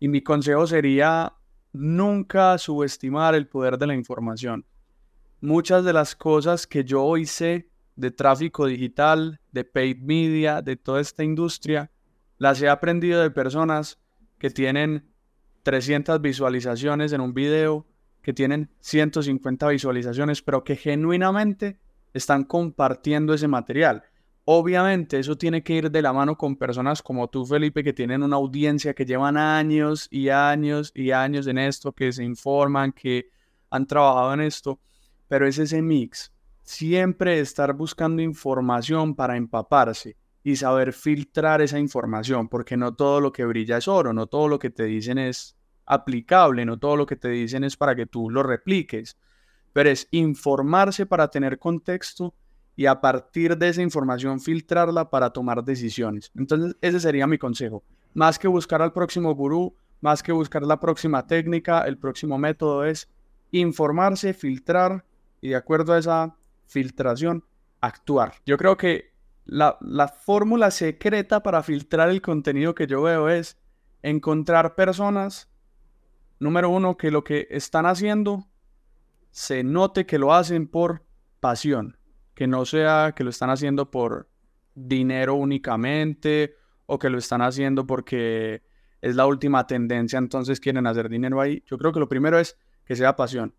Y 0.00 0.08
mi 0.08 0.22
consejo 0.22 0.66
sería 0.66 1.34
nunca 1.72 2.56
subestimar 2.58 3.34
el 3.34 3.48
poder 3.48 3.78
de 3.78 3.86
la 3.86 3.94
información. 3.94 4.66
Muchas 5.40 5.84
de 5.84 5.92
las 5.92 6.14
cosas 6.14 6.66
que 6.66 6.84
yo 6.84 7.12
sé 7.24 7.68
de 7.96 8.10
tráfico 8.10 8.66
digital, 8.66 9.40
de 9.50 9.64
paid 9.64 9.98
media, 9.98 10.62
de 10.62 10.76
toda 10.76 11.00
esta 11.00 11.24
industria, 11.24 11.90
las 12.38 12.60
he 12.62 12.68
aprendido 12.68 13.22
de 13.22 13.30
personas 13.30 13.98
que 14.38 14.50
tienen 14.50 15.08
300 15.62 16.20
visualizaciones 16.20 17.12
en 17.12 17.20
un 17.20 17.34
video, 17.34 17.86
que 18.22 18.32
tienen 18.32 18.70
150 18.80 19.68
visualizaciones, 19.68 20.42
pero 20.42 20.64
que 20.64 20.76
genuinamente 20.76 21.78
están 22.14 22.44
compartiendo 22.44 23.34
ese 23.34 23.48
material. 23.48 24.04
Obviamente 24.44 25.20
eso 25.20 25.36
tiene 25.38 25.62
que 25.62 25.74
ir 25.74 25.90
de 25.90 26.02
la 26.02 26.12
mano 26.12 26.36
con 26.36 26.56
personas 26.56 27.00
como 27.00 27.28
tú, 27.28 27.46
Felipe, 27.46 27.84
que 27.84 27.92
tienen 27.92 28.24
una 28.24 28.36
audiencia 28.36 28.92
que 28.92 29.04
llevan 29.04 29.36
años 29.36 30.08
y 30.10 30.30
años 30.30 30.90
y 30.96 31.12
años 31.12 31.46
en 31.46 31.58
esto, 31.58 31.92
que 31.92 32.10
se 32.12 32.24
informan, 32.24 32.92
que 32.92 33.30
han 33.70 33.86
trabajado 33.86 34.34
en 34.34 34.40
esto, 34.40 34.80
pero 35.28 35.46
es 35.46 35.58
ese 35.58 35.80
mix. 35.80 36.32
Siempre 36.64 37.38
estar 37.38 37.72
buscando 37.72 38.20
información 38.20 39.14
para 39.14 39.36
empaparse 39.36 40.16
y 40.42 40.56
saber 40.56 40.92
filtrar 40.92 41.62
esa 41.62 41.78
información, 41.78 42.48
porque 42.48 42.76
no 42.76 42.94
todo 42.94 43.20
lo 43.20 43.32
que 43.32 43.44
brilla 43.44 43.76
es 43.76 43.86
oro, 43.86 44.12
no 44.12 44.26
todo 44.26 44.48
lo 44.48 44.58
que 44.58 44.70
te 44.70 44.84
dicen 44.84 45.18
es 45.18 45.56
aplicable, 45.86 46.64
no 46.64 46.78
todo 46.78 46.96
lo 46.96 47.06
que 47.06 47.16
te 47.16 47.28
dicen 47.28 47.62
es 47.62 47.76
para 47.76 47.94
que 47.94 48.06
tú 48.06 48.28
lo 48.28 48.42
repliques, 48.42 49.16
pero 49.72 49.88
es 49.88 50.08
informarse 50.10 51.06
para 51.06 51.28
tener 51.28 51.60
contexto 51.60 52.34
y 52.76 52.86
a 52.86 53.00
partir 53.00 53.56
de 53.56 53.68
esa 53.68 53.82
información 53.82 54.40
filtrarla 54.40 55.10
para 55.10 55.30
tomar 55.30 55.62
decisiones. 55.64 56.30
Entonces, 56.34 56.76
ese 56.80 57.00
sería 57.00 57.26
mi 57.26 57.38
consejo. 57.38 57.82
Más 58.14 58.38
que 58.38 58.48
buscar 58.48 58.82
al 58.82 58.92
próximo 58.92 59.34
gurú, 59.34 59.74
más 60.00 60.22
que 60.22 60.32
buscar 60.32 60.62
la 60.62 60.80
próxima 60.80 61.26
técnica, 61.26 61.82
el 61.82 61.98
próximo 61.98 62.38
método 62.38 62.84
es 62.84 63.08
informarse, 63.50 64.34
filtrar 64.34 65.04
y 65.40 65.50
de 65.50 65.56
acuerdo 65.56 65.92
a 65.92 65.98
esa 65.98 66.36
filtración, 66.66 67.44
actuar. 67.80 68.34
Yo 68.46 68.56
creo 68.56 68.76
que 68.76 69.12
la, 69.44 69.76
fórmula 70.08 70.70
secreta 70.70 71.42
para 71.42 71.62
filtrar 71.62 72.08
el 72.08 72.22
contenido 72.22 72.74
que 72.74 72.86
yo 72.86 73.02
veo 73.02 73.28
es 73.28 73.58
encontrar 74.02 74.74
personas, 74.74 75.48
número 76.38 76.70
uno, 76.70 76.96
que 76.96 77.10
lo 77.10 77.24
que 77.24 77.48
están 77.50 77.86
haciendo 77.86 78.48
se 79.30 79.64
note 79.64 80.06
que 80.06 80.18
lo 80.18 80.32
hacen 80.32 80.68
por 80.68 81.04
pasión, 81.40 81.96
que 82.34 82.46
no 82.46 82.64
sea 82.64 83.12
que 83.16 83.24
lo 83.24 83.30
están 83.30 83.50
haciendo 83.50 83.90
por 83.90 84.28
dinero 84.74 85.34
únicamente 85.34 86.54
o 86.86 86.98
que 86.98 87.10
lo 87.10 87.18
están 87.18 87.42
haciendo 87.42 87.86
porque 87.86 88.62
es 89.00 89.16
la 89.16 89.26
última 89.26 89.66
tendencia, 89.66 90.18
entonces 90.18 90.60
quieren 90.60 90.86
hacer 90.86 91.08
dinero 91.08 91.40
ahí. 91.40 91.62
Yo 91.66 91.76
creo 91.78 91.92
que 91.92 92.00
lo 92.00 92.08
primero 92.08 92.38
es 92.38 92.56
que 92.84 92.96
sea 92.96 93.16
pasión. 93.16 93.54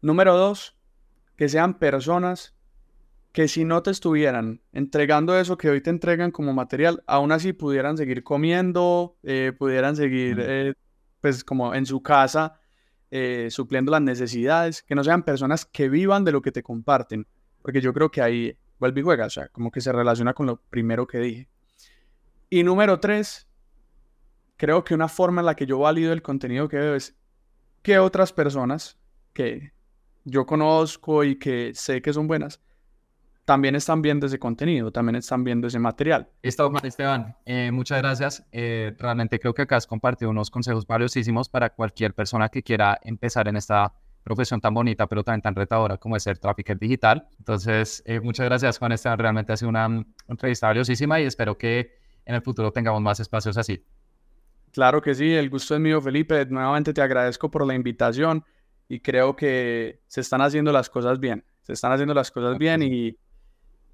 Número 0.00 0.36
dos, 0.36 0.76
que 1.36 1.48
sean 1.48 1.78
personas 1.78 2.54
que 3.32 3.48
si 3.48 3.64
no 3.64 3.82
te 3.82 3.90
estuvieran 3.90 4.62
entregando 4.72 5.38
eso 5.38 5.58
que 5.58 5.68
hoy 5.68 5.82
te 5.82 5.90
entregan 5.90 6.30
como 6.30 6.54
material, 6.54 7.02
aún 7.06 7.32
así 7.32 7.52
pudieran 7.52 7.98
seguir 7.98 8.24
comiendo, 8.24 9.18
eh, 9.22 9.52
pudieran 9.58 9.94
seguir 9.94 10.38
eh, 10.40 10.74
pues 11.20 11.44
como 11.44 11.74
en 11.74 11.84
su 11.84 12.02
casa 12.02 12.58
eh, 13.10 13.48
supliendo 13.50 13.92
las 13.92 14.02
necesidades, 14.02 14.82
que 14.82 14.94
no 14.94 15.04
sean 15.04 15.22
personas 15.22 15.66
que 15.66 15.88
vivan 15.88 16.24
de 16.24 16.32
lo 16.32 16.42
que 16.42 16.50
te 16.50 16.62
comparten, 16.62 17.26
porque 17.66 17.80
yo 17.80 17.92
creo 17.92 18.12
que 18.12 18.22
ahí 18.22 18.56
vuelve 18.78 19.00
y 19.00 19.02
juega, 19.02 19.26
o 19.26 19.30
sea, 19.30 19.48
como 19.48 19.72
que 19.72 19.80
se 19.80 19.90
relaciona 19.90 20.34
con 20.34 20.46
lo 20.46 20.60
primero 20.70 21.04
que 21.04 21.18
dije. 21.18 21.48
Y 22.48 22.62
número 22.62 23.00
tres, 23.00 23.48
creo 24.56 24.84
que 24.84 24.94
una 24.94 25.08
forma 25.08 25.40
en 25.40 25.46
la 25.46 25.56
que 25.56 25.66
yo 25.66 25.80
valido 25.80 26.12
el 26.12 26.22
contenido 26.22 26.68
que 26.68 26.76
veo 26.76 26.94
es 26.94 27.16
que 27.82 27.98
otras 27.98 28.32
personas 28.32 29.00
que 29.32 29.72
yo 30.22 30.46
conozco 30.46 31.24
y 31.24 31.40
que 31.40 31.72
sé 31.74 32.00
que 32.00 32.12
son 32.12 32.28
buenas, 32.28 32.62
también 33.44 33.74
están 33.74 34.00
viendo 34.00 34.26
ese 34.26 34.38
contenido, 34.38 34.92
también 34.92 35.16
están 35.16 35.42
viendo 35.42 35.66
ese 35.66 35.80
material. 35.80 36.30
Listo, 36.44 36.72
Esteban. 36.84 37.34
Eh, 37.46 37.72
muchas 37.72 37.98
gracias. 37.98 38.46
Eh, 38.52 38.94
realmente 38.96 39.40
creo 39.40 39.54
que 39.54 39.62
acá 39.62 39.74
has 39.74 39.88
compartido 39.88 40.30
unos 40.30 40.52
consejos 40.52 40.86
valiosísimos 40.86 41.48
para 41.48 41.70
cualquier 41.70 42.14
persona 42.14 42.48
que 42.48 42.62
quiera 42.62 42.96
empezar 43.02 43.48
en 43.48 43.56
esta 43.56 43.92
profesión 44.26 44.60
tan 44.60 44.74
bonita, 44.74 45.06
pero 45.06 45.22
también 45.22 45.40
tan 45.40 45.54
retadora 45.54 45.96
como 45.98 46.16
es 46.16 46.24
ser 46.24 46.38
trafficker 46.38 46.76
digital. 46.76 47.28
Entonces, 47.38 48.02
eh, 48.06 48.18
muchas 48.20 48.46
gracias, 48.46 48.78
Juan 48.78 48.92
Esteban. 48.92 49.18
Realmente 49.18 49.52
ha 49.52 49.56
sido 49.56 49.68
una, 49.68 49.86
una 49.86 50.04
entrevista 50.26 50.66
valiosísima 50.66 51.20
y 51.20 51.24
espero 51.24 51.56
que 51.56 51.92
en 52.24 52.34
el 52.34 52.42
futuro 52.42 52.72
tengamos 52.72 53.00
más 53.00 53.20
espacios 53.20 53.56
así. 53.56 53.84
Claro 54.72 55.00
que 55.00 55.14
sí, 55.14 55.32
el 55.32 55.48
gusto 55.48 55.74
es 55.76 55.80
mío, 55.80 56.00
Felipe. 56.00 56.44
Nuevamente 56.46 56.92
te 56.92 57.00
agradezco 57.00 57.50
por 57.50 57.64
la 57.64 57.74
invitación 57.74 58.44
y 58.88 58.98
creo 58.98 59.36
que 59.36 60.02
se 60.08 60.20
están 60.20 60.40
haciendo 60.40 60.72
las 60.72 60.90
cosas 60.90 61.20
bien. 61.20 61.44
Se 61.62 61.72
están 61.72 61.92
haciendo 61.92 62.12
las 62.12 62.30
cosas 62.32 62.58
bien 62.58 62.82
y 62.82 63.16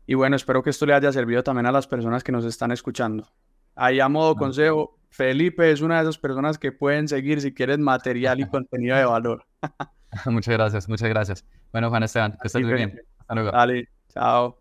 y 0.06 0.14
bueno, 0.14 0.36
espero 0.36 0.62
que 0.62 0.70
esto 0.70 0.86
le 0.86 0.94
haya 0.94 1.12
servido 1.12 1.42
también 1.42 1.66
a 1.66 1.72
las 1.72 1.86
personas 1.86 2.24
que 2.24 2.32
nos 2.32 2.44
están 2.44 2.72
escuchando. 2.72 3.28
Ahí 3.74 4.00
a 4.00 4.08
modo 4.08 4.34
consejo, 4.34 4.98
Felipe 5.10 5.70
es 5.70 5.80
una 5.80 5.96
de 5.96 6.02
esas 6.02 6.18
personas 6.18 6.58
que 6.58 6.72
pueden 6.72 7.08
seguir 7.08 7.40
si 7.40 7.54
quieren 7.54 7.80
material 7.82 8.40
y 8.40 8.48
contenido 8.48 8.96
de 8.96 9.04
valor. 9.04 9.46
muchas 10.26 10.52
gracias, 10.54 10.88
muchas 10.88 11.08
gracias. 11.08 11.44
Bueno, 11.72 11.90
Juan 11.90 12.02
Esteban, 12.02 12.32
que 12.32 12.46
estés 12.46 12.62
muy 12.62 12.74
bien. 12.74 13.00
Hasta 13.18 13.34
luego. 13.34 13.50
Dale, 13.50 13.88
chao. 14.12 14.58